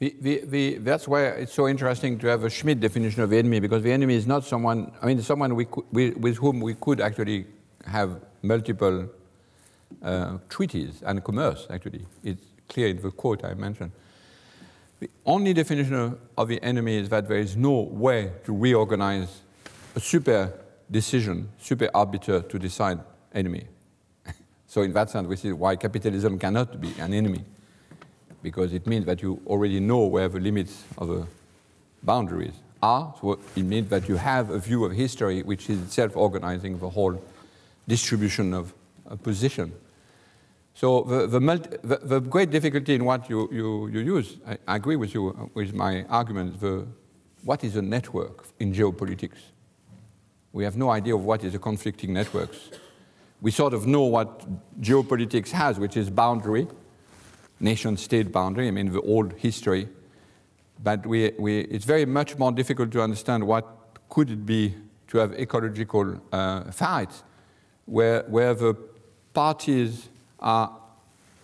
That's 0.00 1.08
why 1.08 1.20
it's 1.42 1.54
so 1.54 1.68
interesting 1.68 2.18
to 2.18 2.26
have 2.28 2.44
a 2.44 2.50
Schmitt 2.50 2.80
definition 2.80 3.22
of 3.22 3.32
enemy, 3.32 3.60
because 3.60 3.82
the 3.82 3.92
enemy 3.92 4.14
is 4.14 4.26
not 4.26 4.44
someone, 4.44 4.92
I 5.02 5.06
mean, 5.06 5.22
someone 5.22 5.54
we 5.54 5.66
we, 5.92 6.10
with 6.10 6.36
whom 6.36 6.60
we 6.60 6.74
could 6.74 7.00
actually 7.00 7.46
have 7.86 8.10
multiple 8.42 9.08
uh, 10.02 10.38
treaties 10.48 11.02
and 11.02 11.22
commerce, 11.24 11.66
actually. 11.70 12.04
It's 12.22 12.44
clear 12.68 12.88
in 12.88 13.00
the 13.00 13.10
quote 13.10 13.44
I 13.44 13.54
mentioned. 13.54 13.92
The 14.98 15.10
only 15.26 15.52
definition 15.52 16.16
of, 16.36 16.48
the 16.48 16.62
enemy 16.62 16.96
is 16.96 17.08
that 17.10 17.28
there 17.28 17.38
is 17.38 17.56
no 17.56 17.80
way 17.80 18.32
to 18.44 18.56
reorganize 18.56 19.42
a 19.94 20.00
super 20.00 20.52
decision, 20.90 21.50
super 21.58 21.90
arbiter 21.92 22.40
to 22.40 22.58
decide 22.58 23.00
enemy. 23.34 23.66
so 24.66 24.82
in 24.82 24.92
that 24.94 25.10
sense, 25.10 25.26
we 25.28 25.36
see 25.36 25.52
why 25.52 25.76
capitalism 25.76 26.38
cannot 26.38 26.80
be 26.80 26.94
an 26.98 27.12
enemy 27.12 27.44
because 28.42 28.72
it 28.72 28.86
means 28.86 29.04
that 29.06 29.20
you 29.22 29.40
already 29.46 29.80
know 29.80 30.06
where 30.06 30.28
the 30.28 30.40
limits 30.40 30.84
of 30.96 31.08
the 31.08 31.26
boundaries 32.02 32.54
are. 32.82 33.14
So 33.20 33.38
it 33.54 33.64
means 33.64 33.90
that 33.90 34.08
you 34.08 34.16
have 34.16 34.50
a 34.50 34.58
view 34.58 34.84
of 34.84 34.92
history 34.92 35.42
which 35.42 35.68
is 35.68 35.82
itself 35.82 36.16
organizing 36.16 36.78
the 36.78 36.88
whole 36.88 37.20
distribution 37.88 38.54
of 38.54 38.72
a 39.06 39.16
position. 39.16 39.72
So 40.76 41.04
the, 41.04 41.26
the, 41.26 41.40
multi, 41.40 41.70
the, 41.82 41.96
the, 42.02 42.20
great 42.20 42.50
difficulty 42.50 42.94
in 42.94 43.06
what 43.06 43.30
you, 43.30 43.48
you, 43.50 43.86
you 43.86 44.00
use, 44.16 44.36
I, 44.46 44.58
I, 44.68 44.76
agree 44.76 44.96
with 44.96 45.14
you 45.14 45.50
with 45.54 45.72
my 45.72 46.04
argument, 46.10 46.60
the, 46.60 46.86
what 47.44 47.64
is 47.64 47.76
a 47.76 47.82
network 47.82 48.46
in 48.60 48.74
geopolitics? 48.74 49.38
We 50.52 50.64
have 50.64 50.76
no 50.76 50.90
idea 50.90 51.14
of 51.14 51.24
what 51.24 51.44
is 51.44 51.54
a 51.54 51.58
conflicting 51.58 52.12
networks. 52.12 52.70
We 53.40 53.52
sort 53.52 53.72
of 53.72 53.86
know 53.86 54.02
what 54.02 54.44
geopolitics 54.82 55.50
has, 55.52 55.78
which 55.78 55.96
is 55.96 56.10
boundary, 56.10 56.66
nation-state 57.58 58.30
boundary, 58.30 58.68
I 58.68 58.70
mean 58.70 58.92
the 58.92 59.00
old 59.00 59.32
history, 59.32 59.88
but 60.82 61.06
we, 61.06 61.32
we, 61.38 61.60
it's 61.60 61.86
very 61.86 62.04
much 62.04 62.36
more 62.36 62.52
difficult 62.52 62.90
to 62.90 63.00
understand 63.00 63.46
what 63.46 63.66
could 64.10 64.30
it 64.30 64.44
be 64.44 64.74
to 65.06 65.16
have 65.16 65.32
ecological 65.40 66.20
uh, 66.32 66.70
fights 66.70 67.22
where, 67.86 68.24
where 68.24 68.52
the 68.52 68.74
parties 69.32 70.10
are 70.46 70.70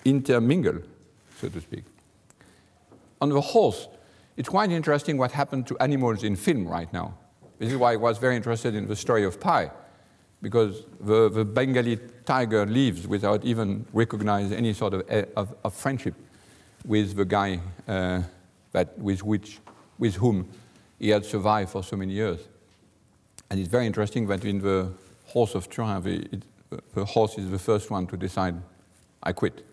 intermingled, 0.04 0.84
so 1.40 1.48
to 1.48 1.60
speak. 1.60 1.82
On 3.20 3.28
the 3.28 3.40
horse, 3.40 3.88
it's 4.36 4.48
quite 4.48 4.70
interesting 4.70 5.18
what 5.18 5.32
happened 5.32 5.66
to 5.66 5.76
animals 5.78 6.22
in 6.22 6.36
film 6.36 6.66
right 6.66 6.90
now. 6.92 7.14
This 7.58 7.72
is 7.72 7.76
why 7.76 7.92
I 7.92 7.96
was 7.96 8.18
very 8.18 8.36
interested 8.36 8.74
in 8.74 8.86
the 8.86 8.96
story 8.96 9.24
of 9.24 9.40
Pi, 9.40 9.70
because 10.40 10.84
the, 11.00 11.28
the 11.28 11.44
Bengali 11.44 11.98
tiger 12.24 12.64
leaves 12.64 13.06
without 13.06 13.44
even 13.44 13.84
recognizing 13.92 14.56
any 14.56 14.72
sort 14.72 14.94
of, 14.94 15.10
of, 15.36 15.54
of 15.64 15.74
friendship 15.74 16.14
with 16.84 17.16
the 17.16 17.24
guy 17.24 17.60
uh, 17.88 18.22
that, 18.70 18.96
with, 18.98 19.22
which, 19.24 19.58
with 19.98 20.14
whom 20.14 20.48
he 20.98 21.10
had 21.10 21.24
survived 21.24 21.70
for 21.70 21.82
so 21.82 21.96
many 21.96 22.12
years. 22.12 22.40
And 23.50 23.58
it's 23.60 23.68
very 23.68 23.86
interesting 23.86 24.26
that 24.28 24.44
in 24.44 24.60
the 24.60 24.92
horse 25.26 25.54
of 25.54 25.68
Turin, 25.68 26.02
the, 26.02 26.16
it, 26.32 26.44
the 26.94 27.04
horse 27.04 27.36
is 27.38 27.50
the 27.50 27.58
first 27.58 27.90
one 27.90 28.06
to 28.06 28.16
decide, 28.16 28.54
I 29.22 29.32
quit. 29.32 29.64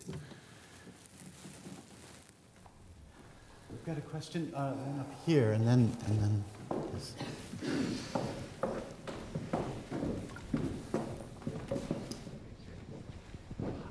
We've 3.70 3.84
got 3.84 3.98
a 3.98 4.00
question 4.02 4.52
uh, 4.54 4.74
up 5.00 5.12
here, 5.26 5.52
and 5.52 5.66
then, 5.66 5.96
and 6.06 6.20
then. 6.20 6.44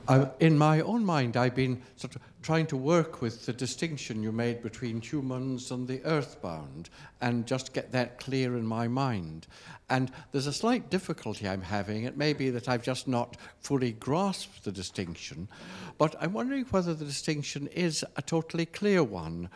I, 0.09 0.27
in 0.39 0.57
my 0.57 0.81
own 0.81 1.05
mind, 1.05 1.37
I've 1.37 1.53
been 1.53 1.83
sort 1.95 2.15
of 2.15 2.21
trying 2.41 2.65
to 2.67 2.77
work 2.77 3.21
with 3.21 3.45
the 3.45 3.53
distinction 3.53 4.23
you 4.23 4.31
made 4.31 4.63
between 4.63 5.01
humans 5.01 5.69
and 5.69 5.87
the 5.87 6.03
earthbound 6.03 6.89
and 7.21 7.45
just 7.45 7.73
get 7.73 7.91
that 7.91 8.19
clear 8.19 8.57
in 8.57 8.65
my 8.65 8.87
mind. 8.87 9.45
And 9.87 10.11
there's 10.31 10.47
a 10.47 10.53
slight 10.53 10.89
difficulty 10.89 11.47
I'm 11.47 11.61
having. 11.61 12.05
It 12.05 12.17
may 12.17 12.33
be 12.33 12.49
that 12.49 12.67
I've 12.67 12.81
just 12.81 13.07
not 13.07 13.37
fully 13.59 13.91
grasped 13.91 14.63
the 14.63 14.71
distinction, 14.71 15.47
but 15.99 16.15
I'm 16.19 16.33
wondering 16.33 16.65
whether 16.65 16.95
the 16.95 17.05
distinction 17.05 17.67
is 17.67 18.03
a 18.15 18.23
totally 18.23 18.65
clear 18.65 19.03
one 19.03 19.47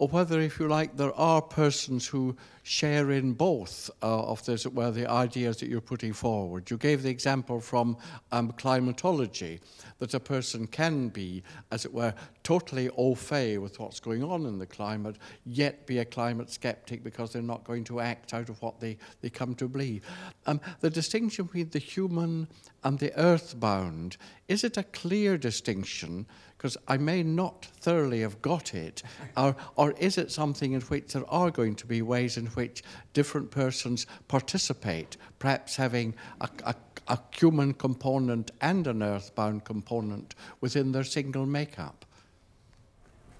or 0.00 0.08
whether, 0.08 0.40
if 0.40 0.58
you 0.58 0.66
like, 0.66 0.96
there 0.96 1.12
are 1.14 1.42
persons 1.42 2.06
who 2.06 2.34
share 2.62 3.10
in 3.10 3.34
both 3.34 3.90
uh, 4.02 4.22
of 4.22 4.42
those, 4.46 4.66
well, 4.66 4.90
the 4.90 5.06
ideas 5.06 5.58
that 5.58 5.68
you're 5.68 5.82
putting 5.82 6.14
forward. 6.14 6.70
You 6.70 6.78
gave 6.78 7.02
the 7.02 7.10
example 7.10 7.60
from 7.60 7.98
um, 8.32 8.52
climatology, 8.52 9.60
that 9.98 10.14
a 10.14 10.20
person 10.20 10.66
can 10.66 11.10
be, 11.10 11.42
as 11.70 11.84
it 11.84 11.92
were, 11.92 12.14
totally 12.42 12.88
au 12.96 13.14
fait 13.14 13.58
with 13.58 13.78
what's 13.78 14.00
going 14.00 14.22
on 14.22 14.46
in 14.46 14.58
the 14.58 14.66
climate, 14.66 15.16
yet 15.44 15.86
be 15.86 15.98
a 15.98 16.04
climate 16.04 16.50
skeptic 16.50 17.02
because 17.02 17.32
they're 17.32 17.42
not 17.42 17.64
going 17.64 17.84
to 17.84 18.00
act 18.00 18.34
out 18.34 18.48
of 18.48 18.60
what 18.62 18.80
they, 18.80 18.96
they 19.20 19.30
come 19.30 19.54
to 19.54 19.68
believe. 19.68 20.02
Um, 20.46 20.60
the 20.80 20.90
distinction 20.90 21.46
between 21.46 21.70
the 21.70 21.78
human 21.78 22.48
and 22.82 22.98
the 22.98 23.16
earthbound, 23.18 24.16
is 24.48 24.64
it 24.64 24.76
a 24.76 24.82
clear 24.82 25.36
distinction? 25.36 26.26
because 26.60 26.76
I 26.86 26.98
may 26.98 27.22
not 27.22 27.64
thoroughly 27.80 28.20
have 28.20 28.42
got 28.42 28.74
it? 28.74 29.02
or, 29.38 29.56
or 29.76 29.92
is 29.92 30.18
it 30.18 30.30
something 30.30 30.72
in 30.72 30.82
which 30.82 31.14
there 31.14 31.24
are 31.30 31.50
going 31.50 31.74
to 31.76 31.86
be 31.86 32.02
ways 32.02 32.36
in 32.36 32.48
which 32.48 32.82
different 33.14 33.50
persons 33.50 34.06
participate, 34.28 35.16
perhaps 35.38 35.76
having 35.76 36.14
a, 36.42 36.50
a, 36.64 36.74
a 37.08 37.18
human 37.34 37.72
component 37.72 38.50
and 38.60 38.86
an 38.86 39.02
earthbound 39.02 39.64
component 39.64 40.34
within 40.60 40.92
their 40.92 41.02
single 41.02 41.46
makeup? 41.46 42.04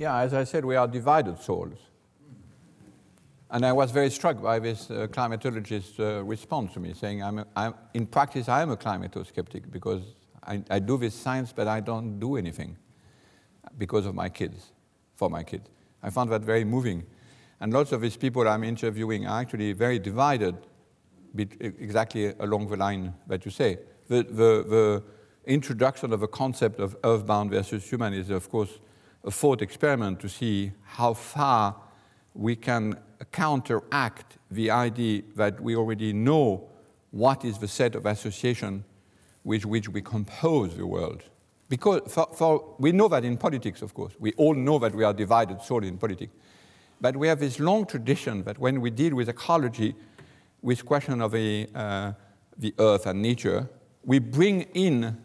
Yeah, 0.01 0.16
as 0.20 0.32
I 0.32 0.44
said, 0.44 0.64
we 0.64 0.77
are 0.77 0.89
divided 0.89 1.39
souls. 1.43 1.77
And 3.51 3.66
I 3.66 3.72
was 3.72 3.90
very 3.90 4.09
struck 4.09 4.40
by 4.40 4.59
this 4.59 4.90
uh, 4.90 5.09
climatologist's 5.10 6.01
uh, 6.01 6.24
response 6.24 6.72
to 6.72 6.81
me, 6.81 6.94
saying, 6.94 7.22
I'm, 7.22 7.40
a, 7.40 7.47
I'm 7.55 7.74
in 7.93 8.06
practice, 8.06 8.48
I 8.48 8.62
am 8.62 8.70
a 8.70 8.78
climato-skeptic 8.78 9.70
because 9.70 10.01
I, 10.43 10.62
I 10.70 10.78
do 10.78 10.97
this 10.97 11.14
science, 11.14 11.52
but 11.55 11.68
I 11.68 11.81
don't 11.81 12.18
do 12.18 12.36
anything 12.36 12.78
because 13.77 14.06
of 14.06 14.14
my 14.14 14.31
kids, 14.31 14.72
for 15.16 15.28
my 15.28 15.43
kids. 15.43 15.68
I 16.02 16.09
found 16.09 16.32
that 16.32 16.40
very 16.40 16.64
moving. 16.64 17.05
And 17.60 17.70
lots 17.70 17.93
of 17.93 18.01
these 18.01 18.16
people 18.16 18.48
I'm 18.48 18.64
interviewing 18.64 19.27
are 19.27 19.39
actually 19.39 19.74
very 19.74 19.98
divided 19.98 20.56
exactly 21.36 22.32
along 22.40 22.68
the 22.68 22.78
line 22.78 23.12
that 23.27 23.44
you 23.44 23.51
say. 23.51 23.81
The, 24.09 24.22
the, 24.22 24.64
the 24.66 25.02
introduction 25.44 26.14
of 26.14 26.22
a 26.22 26.28
concept 26.28 26.81
of 26.81 26.97
earthbound 27.05 27.51
versus 27.51 27.86
human 27.86 28.14
is, 28.14 28.31
of 28.31 28.48
course, 28.48 28.78
a 29.24 29.30
thought 29.30 29.62
experiment 29.62 30.20
to 30.20 30.28
see 30.28 30.72
how 30.82 31.14
far 31.14 31.76
we 32.34 32.56
can 32.56 32.98
counteract 33.32 34.38
the 34.51 34.70
idea 34.70 35.22
that 35.36 35.60
we 35.60 35.76
already 35.76 36.12
know 36.12 36.68
what 37.10 37.44
is 37.44 37.59
the 37.59 37.68
set 37.68 37.94
of 37.94 38.06
association 38.06 38.84
with 39.44 39.64
which 39.66 39.88
we 39.88 40.01
compose 40.01 40.76
the 40.76 40.86
world. 40.86 41.22
Because 41.68 42.01
for, 42.12 42.28
for, 42.34 42.74
we 42.78 42.92
know 42.92 43.09
that 43.09 43.24
in 43.24 43.36
politics, 43.36 43.82
of 43.82 43.94
course. 43.94 44.14
We 44.18 44.32
all 44.32 44.55
know 44.55 44.78
that 44.78 44.94
we 44.94 45.05
are 45.05 45.12
divided 45.12 45.62
solely 45.62 45.88
in 45.88 45.98
politics. 45.98 46.32
But 47.01 47.16
we 47.16 47.28
have 47.28 47.40
this 47.40 47.59
long 47.59 47.86
tradition 47.86 48.42
that 48.44 48.59
when 48.59 48.80
we 48.80 48.90
deal 48.90 49.14
with 49.14 49.28
ecology, 49.28 49.94
with 50.62 50.84
question 50.84 51.20
of 51.20 51.34
a, 51.34 51.66
uh, 51.74 52.12
the 52.59 52.74
earth 52.78 53.06
and 53.06 53.22
nature, 53.22 53.68
we 54.05 54.18
bring 54.18 54.62
in 54.74 55.16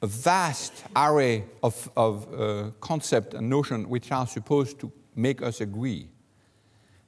a 0.00 0.06
vast 0.06 0.84
array 0.94 1.44
of, 1.62 1.90
of 1.96 2.32
uh, 2.32 2.70
concepts 2.80 3.34
and 3.34 3.48
notions 3.48 3.86
which 3.86 4.12
are 4.12 4.26
supposed 4.26 4.78
to 4.80 4.92
make 5.16 5.42
us 5.42 5.60
agree 5.60 6.08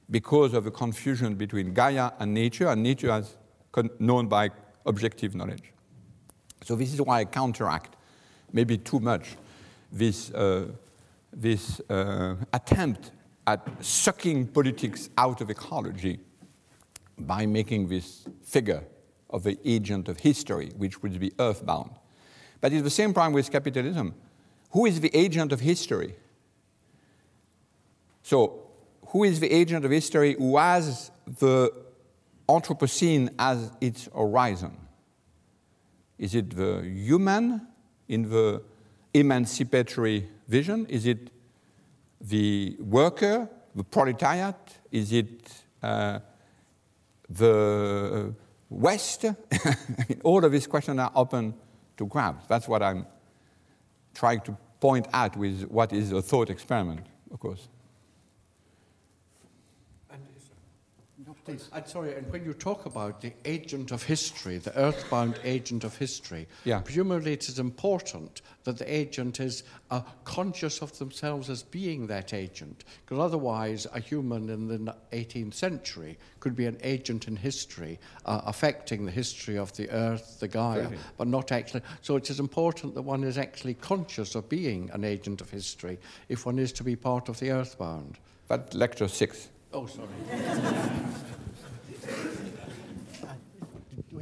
because 0.09 0.53
of 0.53 0.65
the 0.65 0.71
confusion 0.71 1.35
between 1.35 1.73
Gaia 1.73 2.11
and 2.19 2.33
nature, 2.33 2.67
and 2.67 2.83
nature 2.83 3.11
as 3.11 3.37
known 3.99 4.27
by 4.27 4.49
objective 4.85 5.33
knowledge. 5.35 5.71
So 6.63 6.75
this 6.75 6.93
is 6.93 7.01
why 7.01 7.21
I 7.21 7.25
counteract 7.25 7.95
maybe 8.51 8.77
too 8.77 8.99
much, 8.99 9.37
this, 9.91 10.31
uh, 10.31 10.67
this 11.31 11.79
uh, 11.89 12.35
attempt 12.51 13.11
at 13.47 13.65
sucking 13.83 14.47
politics 14.47 15.09
out 15.17 15.39
of 15.39 15.49
ecology 15.49 16.19
by 17.17 17.45
making 17.45 17.87
this 17.87 18.25
figure 18.43 18.83
of 19.29 19.43
the 19.43 19.57
agent 19.63 20.09
of 20.09 20.19
history, 20.19 20.71
which 20.77 21.01
would 21.01 21.17
be 21.19 21.31
earthbound. 21.39 21.91
But 22.61 22.71
it's 22.71 22.83
the 22.83 22.91
same 22.91 23.13
problem 23.13 23.33
with 23.33 23.51
capitalism. 23.51 24.13
Who 24.71 24.85
is 24.85 25.01
the 25.01 25.13
agent 25.15 25.51
of 25.51 25.59
history? 25.59 26.15
So, 28.21 28.61
who 29.07 29.23
is 29.23 29.39
the 29.39 29.51
agent 29.51 29.83
of 29.83 29.91
history 29.91 30.35
who 30.37 30.55
has 30.57 31.11
the 31.39 31.73
Anthropocene 32.47 33.33
as 33.37 33.71
its 33.81 34.07
horizon? 34.15 34.77
Is 36.17 36.35
it 36.35 36.55
the 36.55 36.81
human 36.83 37.67
in 38.07 38.29
the 38.29 38.61
emancipatory 39.13 40.29
vision? 40.47 40.85
Is 40.85 41.07
it 41.07 41.31
the 42.21 42.77
worker, 42.79 43.49
the 43.75 43.83
proletariat? 43.83 44.55
Is 44.91 45.11
it 45.11 45.51
uh, 45.81 46.19
the 47.27 48.35
West? 48.69 49.25
All 50.23 50.45
of 50.45 50.51
these 50.51 50.67
questions 50.67 50.99
are 50.99 51.11
open 51.15 51.55
to 52.01 52.07
grab. 52.07 52.35
That's 52.47 52.67
what 52.67 52.81
I'm 52.81 53.05
trying 54.13 54.41
to 54.41 54.57
point 54.79 55.07
at 55.13 55.37
with 55.37 55.63
what 55.69 55.93
is 55.93 56.11
a 56.11 56.21
thought 56.21 56.49
experiment, 56.49 57.01
of 57.31 57.39
course. 57.39 57.67
Please. 61.45 61.69
I'm 61.73 61.85
sorry, 61.85 62.15
and 62.15 62.31
when 62.31 62.45
you 62.45 62.53
talk 62.53 62.85
about 62.85 63.21
the 63.21 63.33
agent 63.45 63.91
of 63.91 64.03
history, 64.03 64.57
the 64.57 64.77
earthbound 64.77 65.39
agent 65.43 65.83
of 65.83 65.97
history, 65.97 66.47
yeah. 66.63 66.79
presumably 66.79 67.33
it 67.33 67.49
is 67.49 67.59
important 67.59 68.41
that 68.63 68.77
the 68.77 68.93
agent 68.93 69.39
is 69.39 69.63
uh, 69.89 70.01
conscious 70.23 70.81
of 70.81 70.97
themselves 70.97 71.49
as 71.49 71.63
being 71.63 72.07
that 72.07 72.33
agent, 72.33 72.83
because 73.05 73.19
otherwise 73.19 73.87
a 73.93 73.99
human 73.99 74.49
in 74.49 74.67
the 74.67 74.95
18th 75.11 75.53
century 75.53 76.17
could 76.39 76.55
be 76.55 76.65
an 76.65 76.77
agent 76.83 77.27
in 77.27 77.35
history, 77.35 77.99
uh, 78.25 78.41
affecting 78.45 79.05
the 79.05 79.11
history 79.11 79.57
of 79.57 79.75
the 79.77 79.89
earth, 79.89 80.39
the 80.39 80.47
Gaia, 80.47 80.89
but 81.17 81.27
not 81.27 81.51
actually. 81.51 81.81
So 82.01 82.15
it 82.15 82.29
is 82.29 82.39
important 82.39 82.95
that 82.95 83.01
one 83.01 83.23
is 83.23 83.37
actually 83.37 83.75
conscious 83.75 84.35
of 84.35 84.47
being 84.49 84.89
an 84.93 85.03
agent 85.03 85.41
of 85.41 85.49
history 85.49 85.97
if 86.29 86.45
one 86.45 86.59
is 86.59 86.71
to 86.73 86.83
be 86.83 86.95
part 86.95 87.29
of 87.29 87.39
the 87.39 87.51
earthbound. 87.51 88.17
But 88.47 88.73
lecture 88.73 89.07
six. 89.07 89.49
Oh, 89.73 89.85
sorry. 89.85 90.07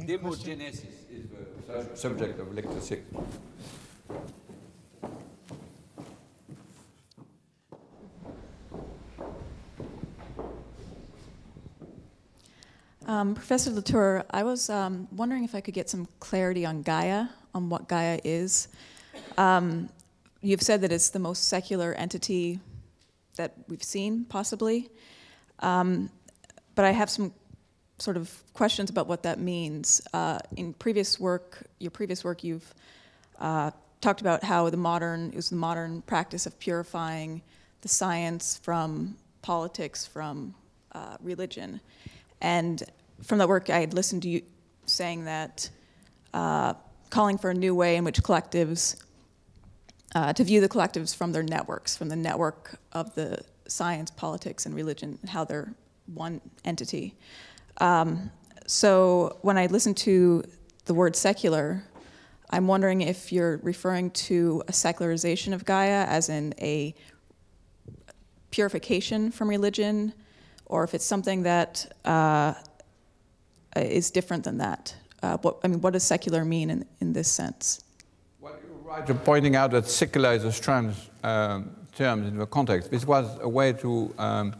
Demogenesis 0.06 0.84
is 1.10 1.26
the 1.66 1.96
subject 1.96 2.38
of 2.38 2.54
lecture 2.54 2.80
six. 2.80 3.02
Um, 13.06 13.34
Professor 13.34 13.72
Latour, 13.72 14.24
I 14.30 14.44
was 14.44 14.70
um, 14.70 15.08
wondering 15.10 15.42
if 15.42 15.56
I 15.56 15.60
could 15.60 15.74
get 15.74 15.90
some 15.90 16.06
clarity 16.20 16.64
on 16.64 16.82
Gaia, 16.82 17.26
on 17.52 17.68
what 17.68 17.88
Gaia 17.88 18.20
is. 18.22 18.68
Um, 19.36 19.88
you've 20.42 20.62
said 20.62 20.80
that 20.82 20.92
it's 20.92 21.10
the 21.10 21.18
most 21.18 21.48
secular 21.48 21.92
entity 21.94 22.60
that 23.34 23.54
we've 23.66 23.82
seen, 23.82 24.26
possibly. 24.26 24.90
Um, 25.60 26.10
but 26.74 26.84
I 26.84 26.90
have 26.90 27.10
some 27.10 27.32
sort 27.98 28.16
of 28.16 28.42
questions 28.54 28.90
about 28.90 29.06
what 29.06 29.22
that 29.22 29.38
means. 29.38 30.00
Uh, 30.12 30.38
in 30.56 30.72
previous 30.74 31.20
work, 31.20 31.66
your 31.78 31.90
previous 31.90 32.24
work, 32.24 32.42
you've 32.42 32.74
uh, 33.38 33.70
talked 34.00 34.20
about 34.20 34.42
how 34.42 34.70
the 34.70 34.76
modern 34.76 35.32
was 35.32 35.50
the 35.50 35.56
modern 35.56 36.02
practice 36.02 36.46
of 36.46 36.58
purifying 36.58 37.42
the 37.82 37.88
science 37.88 38.58
from 38.62 39.16
politics, 39.42 40.06
from 40.06 40.54
uh, 40.92 41.16
religion, 41.22 41.80
and 42.40 42.82
from 43.22 43.38
that 43.38 43.48
work, 43.48 43.70
I 43.70 43.80
had 43.80 43.94
listened 43.94 44.22
to 44.22 44.28
you 44.28 44.42
saying 44.86 45.24
that 45.24 45.68
uh, 46.32 46.74
calling 47.10 47.38
for 47.38 47.50
a 47.50 47.54
new 47.54 47.74
way 47.74 47.96
in 47.96 48.04
which 48.04 48.22
collectives 48.22 49.02
uh, 50.14 50.32
to 50.32 50.44
view 50.44 50.60
the 50.60 50.68
collectives 50.68 51.14
from 51.14 51.32
their 51.32 51.42
networks, 51.42 51.96
from 51.96 52.08
the 52.08 52.16
network 52.16 52.78
of 52.92 53.14
the 53.14 53.42
science, 53.70 54.10
politics, 54.10 54.66
and 54.66 54.74
religion, 54.74 55.18
how 55.28 55.44
they're 55.44 55.72
one 56.14 56.40
entity. 56.64 57.14
Um, 57.78 58.30
so 58.66 59.38
when 59.42 59.56
I 59.58 59.66
listen 59.66 59.94
to 59.94 60.44
the 60.84 60.94
word 60.94 61.16
secular, 61.16 61.84
I'm 62.50 62.66
wondering 62.66 63.00
if 63.00 63.32
you're 63.32 63.58
referring 63.58 64.10
to 64.10 64.62
a 64.68 64.72
secularization 64.72 65.52
of 65.52 65.64
Gaia, 65.64 66.04
as 66.04 66.28
in 66.28 66.54
a 66.58 66.94
purification 68.50 69.30
from 69.30 69.48
religion, 69.48 70.12
or 70.66 70.84
if 70.84 70.94
it's 70.94 71.04
something 71.04 71.44
that 71.44 71.92
uh, 72.04 72.54
is 73.76 74.10
different 74.10 74.44
than 74.44 74.58
that. 74.58 74.94
Uh, 75.22 75.36
what, 75.38 75.58
I 75.62 75.68
mean, 75.68 75.80
what 75.80 75.92
does 75.92 76.02
secular 76.02 76.44
mean 76.44 76.70
in, 76.70 76.84
in 77.00 77.12
this 77.12 77.28
sense? 77.28 77.84
Well, 78.40 78.54
you're 78.66 78.78
right 78.78 79.24
pointing 79.24 79.54
out 79.54 79.70
that 79.72 79.86
secular 79.86 80.32
is 80.32 80.44
a 80.44 80.52
strange 80.52 80.94
um, 81.22 81.70
term 82.00 82.24
in 82.24 82.38
the 82.38 82.46
context. 82.46 82.90
This 82.90 83.06
was 83.06 83.26
a 83.42 83.48
way 83.48 83.74
to 83.74 84.14
um, 84.16 84.56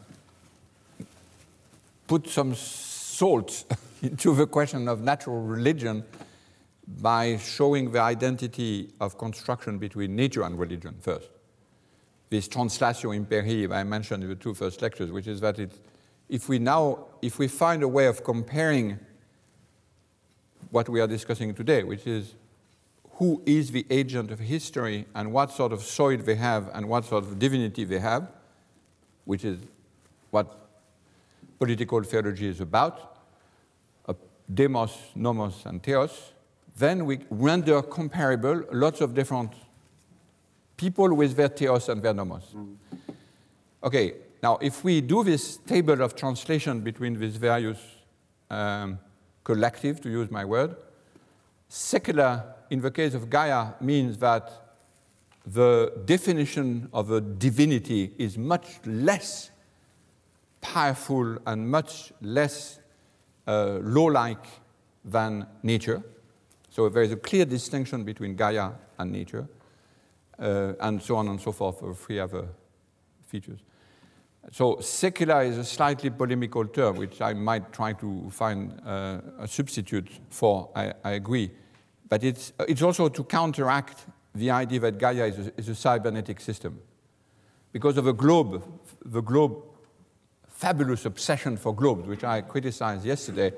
put 2.06 2.28
some 2.28 2.54
salt 2.54 3.64
into 4.02 4.34
the 4.34 4.46
question 4.46 4.86
of 4.88 5.00
natural 5.00 5.40
religion 5.40 6.04
by 7.00 7.38
showing 7.38 7.92
the 7.92 8.00
identity 8.00 8.90
of 9.00 9.16
construction 9.16 9.78
between 9.78 10.14
nature 10.14 10.42
and 10.42 10.58
religion 10.58 10.94
first. 11.00 11.30
This 12.28 12.46
translatio 12.46 13.18
imperii 13.18 13.74
I 13.74 13.84
mentioned 13.84 14.22
in 14.22 14.28
the 14.28 14.34
two 14.34 14.52
first 14.52 14.82
lectures, 14.82 15.10
which 15.10 15.26
is 15.26 15.40
that 15.40 15.58
it, 15.58 15.72
if 16.28 16.46
we 16.46 16.58
now, 16.58 17.06
if 17.22 17.38
we 17.38 17.48
find 17.48 17.82
a 17.82 17.88
way 17.88 18.06
of 18.06 18.22
comparing 18.22 18.98
what 20.70 20.90
we 20.90 21.00
are 21.00 21.06
discussing 21.06 21.54
today, 21.54 21.84
which 21.84 22.06
is 22.06 22.34
who 23.20 23.42
is 23.44 23.70
the 23.70 23.84
agent 23.90 24.30
of 24.30 24.38
history 24.38 25.04
and 25.14 25.30
what 25.30 25.52
sort 25.52 25.72
of 25.72 25.82
soil 25.82 26.16
they 26.16 26.36
have 26.36 26.70
and 26.72 26.88
what 26.88 27.04
sort 27.04 27.22
of 27.22 27.38
divinity 27.38 27.84
they 27.84 27.98
have, 27.98 28.26
which 29.26 29.44
is 29.44 29.58
what 30.30 30.46
political 31.58 32.02
theology 32.02 32.48
is 32.48 32.62
about, 32.62 33.18
demos, 34.52 34.96
nomos, 35.14 35.66
and 35.66 35.82
theos, 35.82 36.32
then 36.78 37.04
we 37.04 37.18
render 37.28 37.82
comparable 37.82 38.64
lots 38.72 39.02
of 39.02 39.14
different 39.14 39.52
people 40.78 41.14
with 41.14 41.36
their 41.36 41.48
theos 41.48 41.90
and 41.90 42.02
their 42.02 42.14
nomos. 42.14 42.54
Mm. 42.56 42.74
Okay, 43.84 44.14
now 44.42 44.56
if 44.62 44.82
we 44.82 45.02
do 45.02 45.22
this 45.24 45.58
table 45.58 46.00
of 46.00 46.16
translation 46.16 46.80
between 46.80 47.18
these 47.18 47.36
various 47.36 47.80
um, 48.48 48.98
collective, 49.44 50.00
to 50.00 50.08
use 50.08 50.30
my 50.30 50.46
word, 50.46 50.74
secular 51.68 52.54
in 52.70 52.80
the 52.80 52.90
case 52.90 53.14
of 53.14 53.28
Gaia 53.28 53.72
means 53.80 54.18
that 54.18 54.50
the 55.46 55.92
definition 56.04 56.88
of 56.92 57.10
a 57.10 57.20
divinity 57.20 58.12
is 58.18 58.38
much 58.38 58.66
less 58.84 59.50
powerful 60.60 61.38
and 61.46 61.68
much 61.68 62.12
less 62.20 62.78
uh, 63.46 63.78
law-like 63.82 64.44
than 65.04 65.46
nature. 65.62 66.02
So 66.68 66.88
there 66.88 67.02
is 67.02 67.12
a 67.12 67.16
clear 67.16 67.44
distinction 67.44 68.04
between 68.04 68.36
Gaia 68.36 68.70
and 68.98 69.10
nature, 69.10 69.48
uh, 70.38 70.74
and 70.80 71.02
so 71.02 71.16
on 71.16 71.28
and 71.28 71.40
so 71.40 71.52
forth 71.52 71.80
for 71.80 71.94
three 71.94 72.20
other 72.20 72.46
features. 73.26 73.60
So 74.52 74.80
secular 74.80 75.42
is 75.42 75.58
a 75.58 75.64
slightly 75.64 76.10
polemical 76.10 76.66
term, 76.66 76.96
which 76.96 77.20
I 77.20 77.34
might 77.34 77.72
try 77.72 77.92
to 77.94 78.30
find 78.30 78.80
uh, 78.84 79.20
a 79.38 79.46
substitute 79.46 80.08
for, 80.30 80.70
I, 80.74 80.92
I, 81.04 81.10
agree. 81.12 81.50
But 82.10 82.24
it's, 82.24 82.52
uh, 82.58 82.64
it's 82.68 82.82
also 82.82 83.08
to 83.08 83.24
counteract 83.24 84.04
the 84.34 84.50
idea 84.50 84.80
that 84.80 84.98
Gaia 84.98 85.26
is 85.26 85.46
a, 85.46 85.52
is 85.56 85.68
a 85.70 85.74
cybernetic 85.74 86.40
system. 86.40 86.78
Because 87.72 87.96
of 87.96 88.04
the 88.04 88.12
globe, 88.12 88.62
the 89.04 89.22
globe 89.22 89.62
fabulous 90.48 91.06
obsession 91.06 91.56
for 91.56 91.74
globes, 91.74 92.06
which 92.06 92.24
I 92.24 92.42
criticized 92.42 93.06
yesterday, 93.06 93.52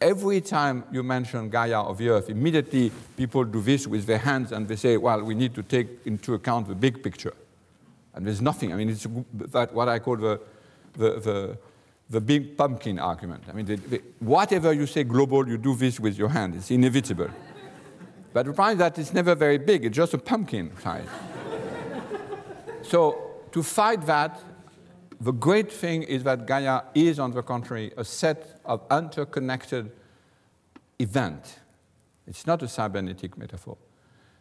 every 0.00 0.40
time 0.40 0.84
you 0.92 1.02
mention 1.02 1.48
Gaia 1.48 1.80
of 1.80 1.98
the 1.98 2.10
Earth, 2.10 2.30
immediately 2.30 2.92
people 3.16 3.44
do 3.44 3.60
this 3.60 3.86
with 3.86 4.06
their 4.06 4.18
hands 4.18 4.52
and 4.52 4.68
they 4.68 4.76
say, 4.76 4.96
well, 4.96 5.22
we 5.22 5.34
need 5.34 5.54
to 5.54 5.62
take 5.62 5.88
into 6.04 6.34
account 6.34 6.68
the 6.68 6.74
big 6.74 7.02
picture. 7.02 7.34
And 8.14 8.26
there's 8.26 8.40
nothing. 8.42 8.72
I 8.72 8.76
mean, 8.76 8.90
it's 8.90 9.06
what 9.06 9.88
I 9.88 9.98
call 9.98 10.16
the, 10.16 10.40
the, 10.94 11.10
the, 11.20 11.58
the 12.10 12.20
big 12.20 12.56
pumpkin 12.56 12.98
argument. 12.98 13.44
I 13.48 13.52
mean, 13.52 13.66
the, 13.66 13.76
the, 13.76 14.02
whatever 14.18 14.72
you 14.72 14.86
say 14.86 15.04
global, 15.04 15.48
you 15.48 15.56
do 15.56 15.74
this 15.74 15.98
with 15.98 16.18
your 16.18 16.28
hand. 16.28 16.54
It's 16.54 16.70
inevitable. 16.70 17.30
But 18.32 18.46
the 18.46 18.52
problem 18.52 18.74
is 18.74 18.78
that 18.78 18.98
it's 18.98 19.12
never 19.12 19.34
very 19.34 19.58
big. 19.58 19.84
It's 19.84 19.96
just 19.96 20.14
a 20.14 20.18
pumpkin 20.18 20.70
size. 20.82 21.08
so 22.82 23.30
to 23.52 23.62
fight 23.62 24.06
that, 24.06 24.40
the 25.20 25.32
great 25.32 25.70
thing 25.70 26.02
is 26.02 26.24
that 26.24 26.46
Gaia 26.46 26.82
is, 26.94 27.18
on 27.18 27.32
the 27.32 27.42
contrary, 27.42 27.92
a 27.96 28.04
set 28.04 28.60
of 28.64 28.82
interconnected 28.90 29.92
events. 30.98 31.56
It's 32.26 32.46
not 32.46 32.62
a 32.62 32.68
cybernetic 32.68 33.36
metaphor. 33.36 33.76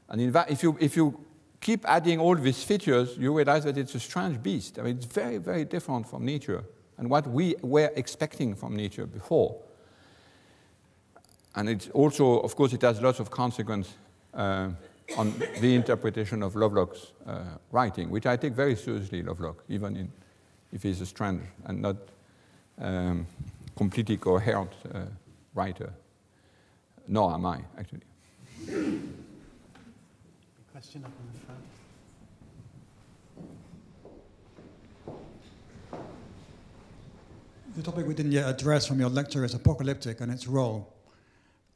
And 0.07 0.31
fact, 0.33 0.51
if 0.51 0.63
you, 0.63 0.77
if 0.79 0.95
you 0.95 1.25
keep 1.59 1.83
adding 1.87 2.19
all 2.19 2.35
these 2.35 2.63
features, 2.63 3.17
you 3.17 3.35
realize 3.35 3.63
that 3.65 3.77
it's 3.77 3.95
a 3.95 3.99
strange 3.99 4.41
beast. 4.41 4.79
I 4.79 4.83
mean, 4.83 4.97
it's 4.97 5.05
very, 5.05 5.37
very 5.37 5.65
different 5.65 6.07
from 6.07 6.25
nature 6.25 6.63
and 6.97 7.09
what 7.09 7.27
we 7.27 7.55
were 7.61 7.91
expecting 7.95 8.55
from 8.55 8.75
nature 8.75 9.05
before. 9.05 9.59
And 11.55 11.69
it's 11.69 11.89
also, 11.89 12.39
of 12.39 12.55
course, 12.55 12.73
it 12.73 12.81
has 12.81 13.01
lots 13.01 13.19
of 13.19 13.31
consequence 13.31 13.95
uh, 14.33 14.69
on 15.17 15.33
the 15.59 15.75
interpretation 15.75 16.43
of 16.43 16.55
Lovelock's 16.55 17.13
uh, 17.25 17.43
writing, 17.71 18.09
which 18.09 18.25
I 18.25 18.37
take 18.37 18.53
very 18.53 18.75
seriously, 18.75 19.23
Lovelock, 19.23 19.63
even 19.67 19.95
in 19.95 20.11
if 20.71 20.83
he's 20.83 21.01
a 21.01 21.05
strange 21.05 21.41
and 21.65 21.81
not 21.81 21.97
um, 22.79 23.25
completely 23.75 24.17
coherent 24.17 24.71
uh, 24.93 25.01
writer. 25.53 25.91
Nor 27.07 27.33
am 27.33 27.45
I, 27.45 27.61
actually. 27.77 28.01
Question 30.71 31.03
up 31.03 31.11
in 31.19 31.25
the 31.33 31.39
front. 31.45 31.59
The 37.75 37.83
topic 37.83 38.07
we 38.07 38.13
didn't 38.13 38.31
yet 38.31 38.47
address 38.47 38.85
from 38.85 38.99
your 38.99 39.09
lecture 39.09 39.43
is 39.43 39.53
apocalyptic 39.53 40.21
and 40.21 40.31
its 40.31 40.47
role. 40.47 40.93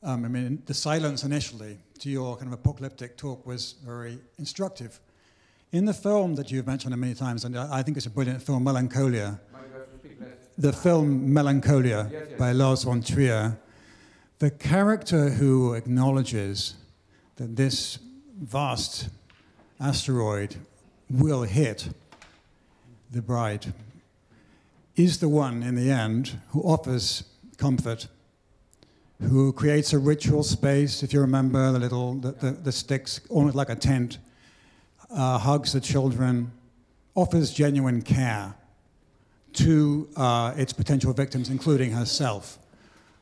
Um, 0.04 0.26
I 0.26 0.28
mean, 0.28 0.62
the 0.66 0.74
silence 0.74 1.24
initially 1.24 1.78
to 2.00 2.10
your 2.10 2.36
kind 2.36 2.48
of 2.48 2.60
apocalyptic 2.60 3.16
talk 3.16 3.46
was 3.46 3.76
very 3.86 4.20
instructive. 4.38 5.00
In 5.72 5.86
the 5.86 5.94
film 5.94 6.36
that 6.36 6.52
you've 6.52 6.68
mentioned 6.68 6.96
many 6.98 7.16
times, 7.16 7.46
and 7.46 7.58
I 7.58 7.82
think 7.84 7.96
it's 7.96 8.06
a 8.06 8.10
brilliant 8.10 8.44
film, 8.44 8.66
Melancholia, 8.66 9.40
the 10.58 10.74
film 10.74 11.34
Melancholia 11.34 12.10
yes, 12.12 12.28
yes. 12.30 12.40
by 12.40 12.52
Lars 12.52 12.84
von 12.84 13.02
Trier, 13.02 13.58
the 14.40 14.52
character 14.52 15.30
who 15.30 15.74
acknowledges 15.74 16.76
that 17.38 17.56
this 17.56 17.98
vast 18.40 19.10
asteroid 19.80 20.58
will 21.10 21.44
hit 21.44 21.90
the 23.10 23.22
bride 23.22 23.74
is 24.96 25.20
the 25.20 25.30
one 25.30 25.64
in 25.64 25.76
the 25.76 25.90
end 25.90 26.40
who 26.50 26.62
offers 26.62 27.24
comfort, 27.58 28.08
who 29.24 29.54
creates 29.54 29.94
a 29.94 30.00
ritual 30.00 30.44
space, 30.44 31.04
if 31.04 31.14
you 31.14 31.22
remember 31.22 31.72
the 31.72 31.80
little, 31.80 32.16
the, 32.16 32.32
the, 32.34 32.52
the 32.52 32.72
sticks, 32.72 33.22
almost 33.30 33.56
like 33.56 33.70
a 33.70 33.76
tent, 33.76 34.20
uh, 35.10 35.38
hugs 35.38 35.74
the 35.74 35.82
children, 35.82 36.52
offers 37.16 37.52
genuine 37.52 38.02
care 38.02 38.54
to 39.54 40.10
uh, 40.16 40.54
its 40.58 40.74
potential 40.74 41.14
victims, 41.14 41.50
including 41.50 41.92
herself. 41.92 42.58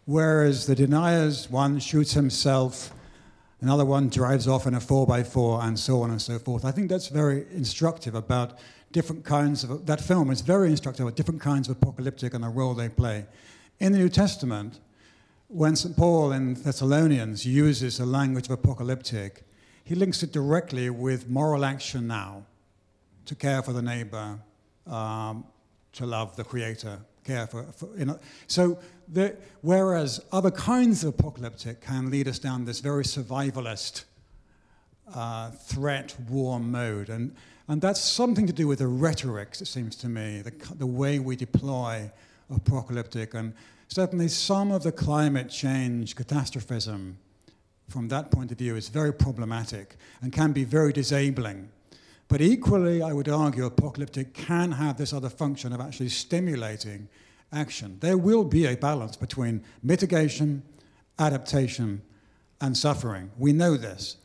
Whereas 0.06 0.66
the 0.66 0.76
deniers, 0.76 1.50
one 1.50 1.80
shoots 1.80 2.14
himself, 2.14 2.92
another 3.60 3.86
one 3.86 4.10
drives 4.10 4.48
off 4.48 4.66
in 4.66 4.74
a 4.74 4.80
4x4, 4.80 5.64
and 5.64 5.78
so 5.78 6.02
on 6.02 6.10
and 6.10 6.22
so 6.22 6.40
forth. 6.40 6.66
I 6.66 6.72
think 6.72 6.90
that's 6.90 7.08
very 7.08 7.46
instructive 7.52 8.16
about 8.16 8.58
different 8.92 9.24
kinds 9.24 9.64
of, 9.64 9.86
that 9.86 10.02
film 10.02 10.32
is 10.32 10.42
very 10.42 10.70
instructive 10.70 11.06
about 11.06 11.16
different 11.16 11.42
kinds 11.42 11.70
of 11.70 11.78
apocalyptic 11.78 12.34
and 12.34 12.44
the 12.44 12.50
role 12.50 12.74
they 12.74 12.90
play. 12.90 13.26
In 13.80 13.92
the 13.92 14.00
New 14.00 14.10
Testament, 14.10 14.80
when 15.52 15.76
St. 15.76 15.98
Paul 15.98 16.32
in 16.32 16.54
Thessalonians 16.54 17.46
uses 17.46 17.98
the 17.98 18.06
language 18.06 18.46
of 18.46 18.52
apocalyptic, 18.52 19.44
he 19.84 19.96
links 19.96 20.24
it 20.24 20.32
directly 20.32 20.90
with 20.90 21.30
moral 21.30 21.66
action 21.66 22.08
now 22.08 22.46
to 23.26 23.36
care 23.36 23.62
for 23.62 23.74
the 23.74 23.82
neighbor, 23.82 24.40
um, 24.88 25.44
to 25.92 26.06
love 26.06 26.38
the 26.38 26.46
creator, 26.46 27.00
care 27.26 27.48
for. 27.48 27.64
for 27.74 27.90
you 27.98 28.06
know. 28.06 28.20
So, 28.48 28.80
the, 29.10 29.36
whereas 29.60 30.24
other 30.32 30.52
kinds 30.52 31.04
of 31.04 31.16
apocalyptic 31.20 31.82
can 31.82 32.10
lead 32.10 32.30
us 32.30 32.40
down 32.40 32.64
this 32.64 32.80
very 32.80 33.04
survivalist 33.04 34.06
uh, 35.14 35.52
threat 35.52 36.16
war 36.30 36.62
mode. 36.62 37.10
And, 37.10 37.36
and 37.68 37.82
that's 37.82 38.00
something 38.00 38.48
to 38.48 38.54
do 38.54 38.68
with 38.68 38.80
the 38.80 38.88
rhetorics, 38.88 39.62
it 39.62 39.68
seems 39.68 39.98
to 39.98 40.08
me, 40.08 40.42
the, 40.42 40.54
the 40.76 40.88
way 40.88 41.20
we 41.20 41.36
deploy 41.36 42.10
apocalyptic. 42.50 43.34
And 43.34 43.54
certainly 43.92 44.30
some 44.30 44.72
of 44.72 44.84
the 44.84 44.92
climate 44.92 45.50
change 45.50 46.16
catastrophism 46.16 47.18
from 47.90 48.08
that 48.08 48.32
point 48.32 48.50
of 48.50 48.58
view 48.58 48.78
is 48.78 48.88
very 48.88 49.14
problematic 49.14 49.98
and 50.22 50.32
can 50.32 50.54
be 50.54 50.64
very 50.64 50.94
disabling. 50.94 51.70
But 52.30 52.40
equally, 52.40 53.02
I 53.02 53.12
would 53.12 53.28
argue 53.28 53.66
apocalyptic 53.66 54.34
can 54.34 54.72
have 54.72 54.98
this 54.98 55.12
other 55.12 55.30
function 55.30 55.74
of 55.74 55.82
actually 55.82 56.08
stimulating 56.08 57.10
action. 57.52 57.98
There 58.00 58.18
will 58.18 58.46
be 58.46 58.66
a 58.66 58.78
balance 58.78 59.18
between 59.18 59.62
mitigation, 59.84 60.64
adaptation, 61.20 62.02
and 62.62 62.78
suffering. 62.78 63.30
We 63.38 63.52
know 63.52 63.76
this. 63.76 64.16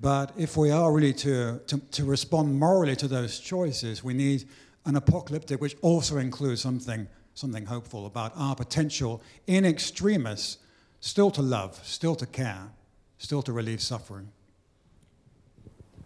But 0.00 0.32
if 0.38 0.56
we 0.56 0.70
are 0.70 0.92
really 0.92 1.14
to, 1.14 1.58
to, 1.66 1.78
to 1.78 2.04
respond 2.04 2.60
morally 2.60 2.94
to 2.96 3.08
those 3.08 3.40
choices, 3.40 4.04
we 4.04 4.14
need 4.14 4.48
an 4.86 4.94
apocalyptic 4.94 5.60
which 5.60 5.76
also 5.82 6.18
includes 6.18 6.60
something, 6.60 7.08
something 7.34 7.66
hopeful 7.66 8.06
about 8.06 8.32
our 8.36 8.54
potential 8.54 9.22
in 9.46 9.64
extremis 9.64 10.58
still 11.00 11.30
to 11.30 11.42
love, 11.42 11.80
still 11.84 12.14
to 12.14 12.26
care, 12.26 12.70
still 13.18 13.42
to 13.42 13.52
relieve 13.52 13.80
suffering. 13.80 14.30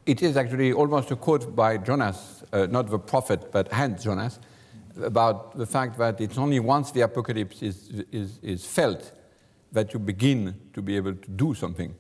it 0.07 0.23
is 0.23 0.37
actually 0.37 0.73
almost 0.73 1.11
a 1.11 1.17
quote 1.17 1.55
by 1.57 1.79
Jonas, 1.79 2.45
uh, 2.53 2.67
not 2.71 2.91
the 2.91 2.99
prophet, 2.99 3.51
but 3.51 3.73
Hans 3.73 4.05
Jonas, 4.05 4.39
about 5.03 5.57
the 5.57 5.67
fact 5.67 5.99
that 5.99 6.21
it's 6.21 6.39
only 6.39 6.61
once 6.61 6.91
the 6.91 7.01
apocalypse 7.01 7.63
is, 7.63 8.05
is, 8.13 8.39
is 8.43 8.67
felt 8.67 9.13
that 9.73 9.93
you 9.93 9.99
begin 9.99 10.55
to 10.73 10.83
be 10.83 10.97
able 10.97 11.15
to 11.15 11.31
do 11.31 11.55
something. 11.55 11.95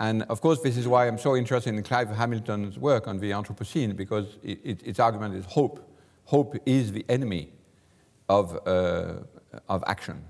And 0.00 0.22
of 0.24 0.40
course, 0.40 0.60
this 0.60 0.76
is 0.76 0.86
why 0.86 1.08
I'm 1.08 1.18
so 1.18 1.36
interested 1.36 1.74
in 1.74 1.82
Clive 1.82 2.08
Hamilton's 2.08 2.78
work 2.78 3.08
on 3.08 3.18
the 3.18 3.32
Anthropocene, 3.32 3.96
because 3.96 4.38
it, 4.42 4.60
it, 4.64 4.86
its 4.86 5.00
argument 5.00 5.34
is 5.34 5.44
hope. 5.44 5.84
Hope 6.24 6.56
is 6.64 6.92
the 6.92 7.04
enemy 7.08 7.52
of, 8.28 8.58
uh, 8.66 9.14
of 9.68 9.84
action. 9.86 10.24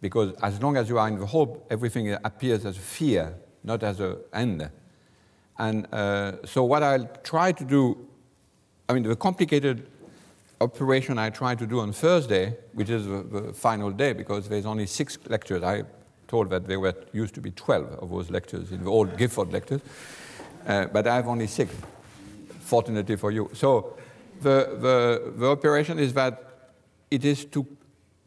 Because 0.00 0.34
as 0.42 0.62
long 0.62 0.76
as 0.76 0.88
you 0.88 0.98
are 0.98 1.08
in 1.08 1.18
the 1.18 1.26
hope, 1.26 1.66
everything 1.70 2.12
appears 2.24 2.66
as 2.66 2.76
fear, 2.76 3.34
not 3.62 3.82
as 3.82 4.00
an 4.00 4.16
end. 4.32 4.70
And 5.58 5.86
uh, 5.94 6.44
so, 6.44 6.64
what 6.64 6.82
I'll 6.82 7.08
try 7.22 7.52
to 7.52 7.64
do, 7.64 8.06
I 8.88 8.92
mean, 8.92 9.04
the 9.04 9.16
complicated 9.16 9.86
operation 10.60 11.18
I 11.18 11.30
try 11.30 11.54
to 11.54 11.66
do 11.66 11.80
on 11.80 11.92
Thursday, 11.92 12.56
which 12.72 12.90
is 12.90 13.06
the, 13.06 13.22
the 13.22 13.52
final 13.52 13.90
day, 13.90 14.12
because 14.12 14.48
there's 14.48 14.66
only 14.66 14.86
six 14.86 15.18
lectures. 15.28 15.62
I 15.62 15.84
told 16.28 16.50
that 16.50 16.66
there 16.66 16.80
were 16.80 16.94
used 17.12 17.34
to 17.34 17.40
be 17.40 17.50
12 17.50 17.98
of 18.02 18.10
those 18.10 18.30
lectures 18.30 18.72
in 18.72 18.82
the 18.84 18.90
old 18.90 19.16
Gifford 19.16 19.52
lectures, 19.52 19.80
uh, 20.66 20.86
but 20.86 21.06
I 21.06 21.16
have 21.16 21.28
only 21.28 21.46
six, 21.46 21.72
fortunately 22.60 23.16
for 23.16 23.30
you. 23.30 23.50
So 23.52 23.96
the, 24.40 24.76
the, 24.80 25.32
the 25.36 25.46
operation 25.46 25.98
is 25.98 26.12
that 26.14 26.53
it 27.14 27.24
is 27.24 27.44
to 27.44 27.64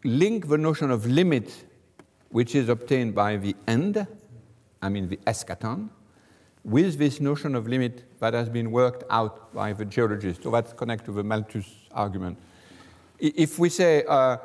link 0.06 0.48
the 0.48 0.58
notion 0.58 0.92
of 0.92 1.06
limit, 1.06 1.66
which 2.30 2.56
is 2.56 2.70
obtained 2.70 3.14
by 3.14 3.36
the 3.36 3.54
end, 3.68 4.08
I 4.82 4.88
mean 4.88 5.10
the 5.10 5.20
eschaton, 5.28 5.90
with 6.64 6.98
this 6.98 7.20
notion 7.20 7.54
of 7.54 7.68
limit 7.68 8.06
that 8.22 8.34
has 8.34 8.48
been 8.48 8.72
worked 8.72 9.04
out 9.10 9.54
by 9.54 9.74
the 9.74 9.84
geologists. 9.84 10.42
So 10.42 10.52
that's 10.52 10.72
connected 10.72 11.08
to 11.08 11.12
the 11.12 11.24
Malthus 11.24 11.68
argument. 11.92 12.38
If 13.20 13.60
we 13.60 13.68
say 13.68 14.06
uh, 14.08 14.38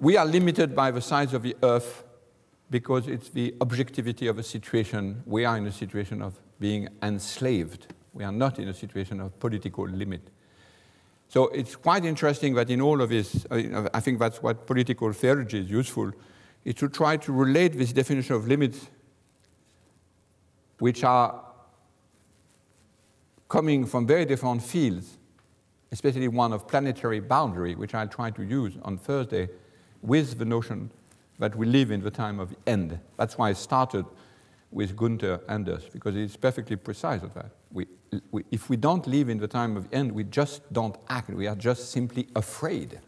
we 0.00 0.16
are 0.16 0.24
limited 0.24 0.74
by 0.74 0.90
the 0.90 1.02
size 1.02 1.34
of 1.34 1.42
the 1.42 1.54
Earth 1.62 2.04
because 2.70 3.06
it's 3.06 3.28
the 3.28 3.54
objectivity 3.60 4.28
of 4.28 4.38
a 4.38 4.42
situation, 4.42 5.22
we 5.26 5.44
are 5.44 5.58
in 5.58 5.66
a 5.66 5.72
situation 5.72 6.22
of 6.22 6.40
being 6.58 6.88
enslaved. 7.02 7.92
We 8.14 8.24
are 8.24 8.32
not 8.32 8.58
in 8.58 8.68
a 8.68 8.74
situation 8.74 9.20
of 9.20 9.38
political 9.38 9.86
limit. 9.86 10.22
So 11.28 11.48
it's 11.48 11.74
quite 11.74 12.04
interesting 12.04 12.54
that 12.54 12.70
in 12.70 12.80
all 12.80 13.00
of 13.00 13.08
this, 13.08 13.44
uh, 13.50 13.88
I 13.92 14.00
think 14.00 14.18
that's 14.18 14.42
what 14.42 14.66
political 14.66 15.12
theology 15.12 15.60
is 15.60 15.70
useful, 15.70 16.12
is 16.64 16.74
to 16.76 16.88
try 16.88 17.16
to 17.16 17.32
relate 17.32 17.76
this 17.76 17.92
definition 17.92 18.36
of 18.36 18.46
limits, 18.46 18.88
which 20.78 21.02
are 21.02 21.42
coming 23.48 23.84
from 23.84 24.06
very 24.06 24.24
different 24.24 24.62
fields, 24.62 25.18
especially 25.92 26.28
one 26.28 26.52
of 26.52 26.66
planetary 26.66 27.20
boundary, 27.20 27.74
which 27.74 27.94
I'll 27.94 28.08
try 28.08 28.30
to 28.30 28.42
use 28.42 28.74
on 28.82 28.98
Thursday, 28.98 29.48
with 30.02 30.38
the 30.38 30.44
notion 30.44 30.90
that 31.38 31.56
we 31.56 31.66
live 31.66 31.90
in 31.90 32.00
the 32.00 32.10
time 32.10 32.38
of 32.38 32.54
end. 32.66 32.98
That's 33.16 33.36
why 33.38 33.50
I 33.50 33.52
started 33.54 34.04
with 34.74 34.96
Gunther 34.96 35.40
Anders, 35.48 35.84
because 35.90 36.16
it's 36.16 36.36
perfectly 36.36 36.74
precise 36.74 37.22
of 37.22 37.32
that. 37.34 37.50
We, 37.72 37.86
we, 38.32 38.44
if 38.50 38.68
we 38.68 38.76
don't 38.76 39.06
live 39.06 39.28
in 39.28 39.38
the 39.38 39.46
time 39.46 39.76
of 39.76 39.86
end, 39.92 40.10
we 40.10 40.24
just 40.24 40.70
don't 40.72 40.96
act. 41.08 41.30
We 41.30 41.46
are 41.46 41.54
just 41.54 41.92
simply 41.92 42.26
afraid. 42.34 42.98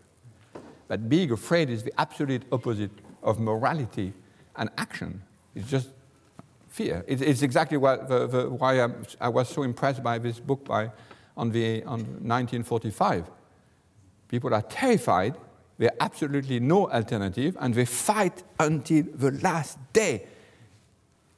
But 0.87 1.09
being 1.09 1.33
afraid 1.33 1.69
is 1.69 1.83
the 1.83 1.93
absolute 2.01 2.45
opposite 2.53 2.93
of 3.21 3.41
morality 3.41 4.13
and 4.55 4.71
action. 4.79 5.23
It's 5.57 5.69
just 5.69 5.89
fear. 6.69 7.05
It, 7.09 7.21
it's 7.21 7.43
exactly 7.43 7.79
the, 7.79 8.29
the, 8.29 8.49
why 8.49 8.85
I, 8.85 8.89
I, 9.21 9.29
was 9.29 9.49
so 9.49 9.65
impressed 9.65 10.05
by 10.05 10.19
this 10.19 10.39
book 10.39 10.65
by, 10.65 10.93
on, 11.37 11.51
the, 11.51 11.83
on 11.83 12.01
1945. 12.01 13.29
People 14.29 14.55
are 14.55 14.63
terrified, 14.63 15.35
there's 15.79 15.93
absolutely 15.99 16.61
no 16.61 16.89
alternative, 16.89 17.57
and 17.59 17.75
they 17.75 17.87
fight 17.87 18.45
until 18.61 19.05
the 19.15 19.33
last 19.43 19.79
day. 19.93 20.27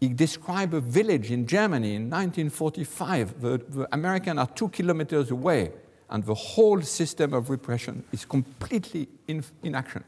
He 0.00 0.08
described 0.08 0.74
a 0.74 0.80
village 0.80 1.30
in 1.30 1.46
Germany 1.46 1.96
in 1.96 2.10
1945. 2.10 3.40
The, 3.40 3.58
the 3.68 3.88
Americans 3.92 4.38
are 4.38 4.46
two 4.46 4.68
kilometers 4.68 5.30
away, 5.30 5.72
and 6.08 6.24
the 6.24 6.34
whole 6.34 6.80
system 6.82 7.34
of 7.34 7.50
repression 7.50 8.04
is 8.12 8.24
completely 8.24 9.08
in, 9.26 9.44
in 9.62 9.74
action. 9.74 10.04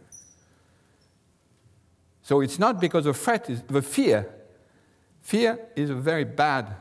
So 2.23 2.41
it's 2.41 2.59
not 2.59 2.81
because 2.81 3.07
of 3.07 3.17
threat, 3.17 3.51
the 3.67 3.83
fear 3.83 4.29
Fear 5.21 5.59
is 5.77 5.91
a 5.91 5.95
very 5.95 6.25
bad 6.25 6.75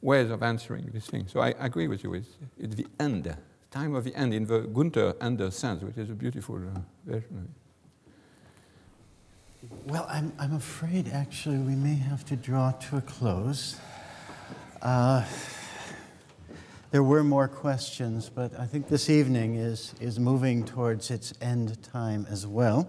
way 0.00 0.28
of 0.28 0.42
answering 0.42 0.90
this 0.92 1.06
thing. 1.06 1.26
So 1.28 1.40
I, 1.40 1.50
agree 1.58 1.88
with 1.88 2.04
you. 2.04 2.14
It's, 2.14 2.28
it's, 2.58 2.74
the 2.74 2.86
end, 2.98 3.36
time 3.70 3.94
of 3.94 4.04
the 4.04 4.14
end, 4.14 4.34
in 4.34 4.46
the 4.46 4.60
Gunther 4.60 5.14
Anders 5.20 5.56
sense, 5.56 5.82
which 5.82 5.96
is 5.96 6.10
a 6.10 6.14
beautiful 6.14 6.56
uh, 6.56 6.80
version. 7.04 7.54
Well, 9.84 10.06
I'm, 10.08 10.32
I'm 10.38 10.54
afraid 10.54 11.08
actually 11.12 11.58
we 11.58 11.74
may 11.74 11.94
have 11.94 12.24
to 12.26 12.36
draw 12.36 12.70
to 12.70 12.96
a 12.96 13.02
close. 13.02 13.78
Uh, 14.80 15.26
there 16.90 17.02
were 17.02 17.22
more 17.22 17.46
questions, 17.46 18.30
but 18.30 18.58
I 18.58 18.64
think 18.64 18.88
this 18.88 19.10
evening 19.10 19.56
is, 19.56 19.94
is 20.00 20.18
moving 20.18 20.64
towards 20.64 21.10
its 21.10 21.34
end 21.42 21.82
time 21.82 22.26
as 22.30 22.46
well. 22.46 22.88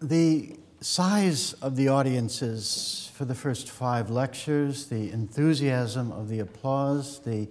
The 0.00 0.56
size 0.80 1.52
of 1.62 1.76
the 1.76 1.86
audiences 1.86 3.12
for 3.14 3.24
the 3.24 3.36
first 3.36 3.70
five 3.70 4.10
lectures, 4.10 4.86
the 4.86 5.12
enthusiasm 5.12 6.10
of 6.10 6.28
the 6.28 6.40
applause, 6.40 7.20
the 7.20 7.48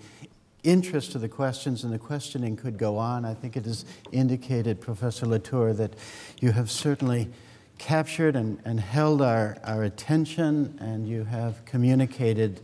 interest 0.64 1.16
of 1.16 1.22
the 1.22 1.30
questions, 1.30 1.84
and 1.84 1.94
the 1.94 2.00
questioning 2.00 2.56
could 2.56 2.78
go 2.78 2.98
on. 2.98 3.26
I 3.26 3.34
think 3.34 3.58
it 3.58 3.66
is 3.66 3.86
indicated, 4.12 4.80
Professor 4.80 5.26
Latour, 5.26 5.74
that 5.74 5.96
you 6.40 6.52
have 6.52 6.70
certainly 6.70 7.30
captured 7.78 8.36
and, 8.36 8.60
and 8.64 8.80
held 8.80 9.22
our, 9.22 9.58
our 9.64 9.84
attention, 9.84 10.78
and 10.80 11.08
you 11.08 11.24
have 11.24 11.66
communicated 11.66 12.62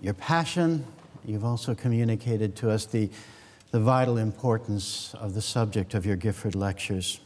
your 0.00 0.14
passion. 0.14 0.84
You've 1.24 1.44
also 1.44 1.74
communicated 1.74 2.56
to 2.56 2.70
us 2.70 2.84
the, 2.86 3.10
the 3.70 3.80
vital 3.80 4.18
importance 4.18 5.14
of 5.14 5.34
the 5.34 5.42
subject 5.42 5.94
of 5.94 6.04
your 6.04 6.16
Gifford 6.16 6.54
lectures. 6.54 7.20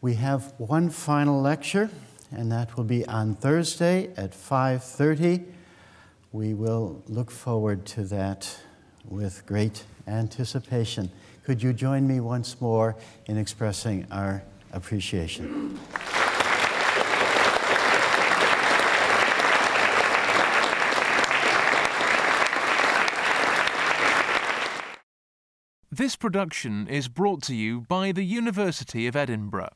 We 0.00 0.14
have 0.14 0.52
one 0.58 0.90
final 0.90 1.40
lecture, 1.40 1.90
and 2.30 2.50
that 2.50 2.76
will 2.76 2.84
be 2.84 3.06
on 3.06 3.34
Thursday 3.34 4.10
at 4.16 4.32
5:30. 4.32 5.51
We 6.32 6.54
will 6.54 7.02
look 7.08 7.30
forward 7.30 7.84
to 7.86 8.04
that 8.04 8.58
with 9.04 9.44
great 9.44 9.84
anticipation. 10.06 11.10
Could 11.44 11.62
you 11.62 11.74
join 11.74 12.08
me 12.08 12.20
once 12.20 12.58
more 12.58 12.96
in 13.26 13.36
expressing 13.36 14.06
our 14.10 14.42
appreciation? 14.72 15.78
This 25.90 26.16
production 26.16 26.88
is 26.88 27.08
brought 27.08 27.42
to 27.42 27.54
you 27.54 27.82
by 27.82 28.12
the 28.12 28.24
University 28.24 29.06
of 29.06 29.14
Edinburgh. 29.14 29.74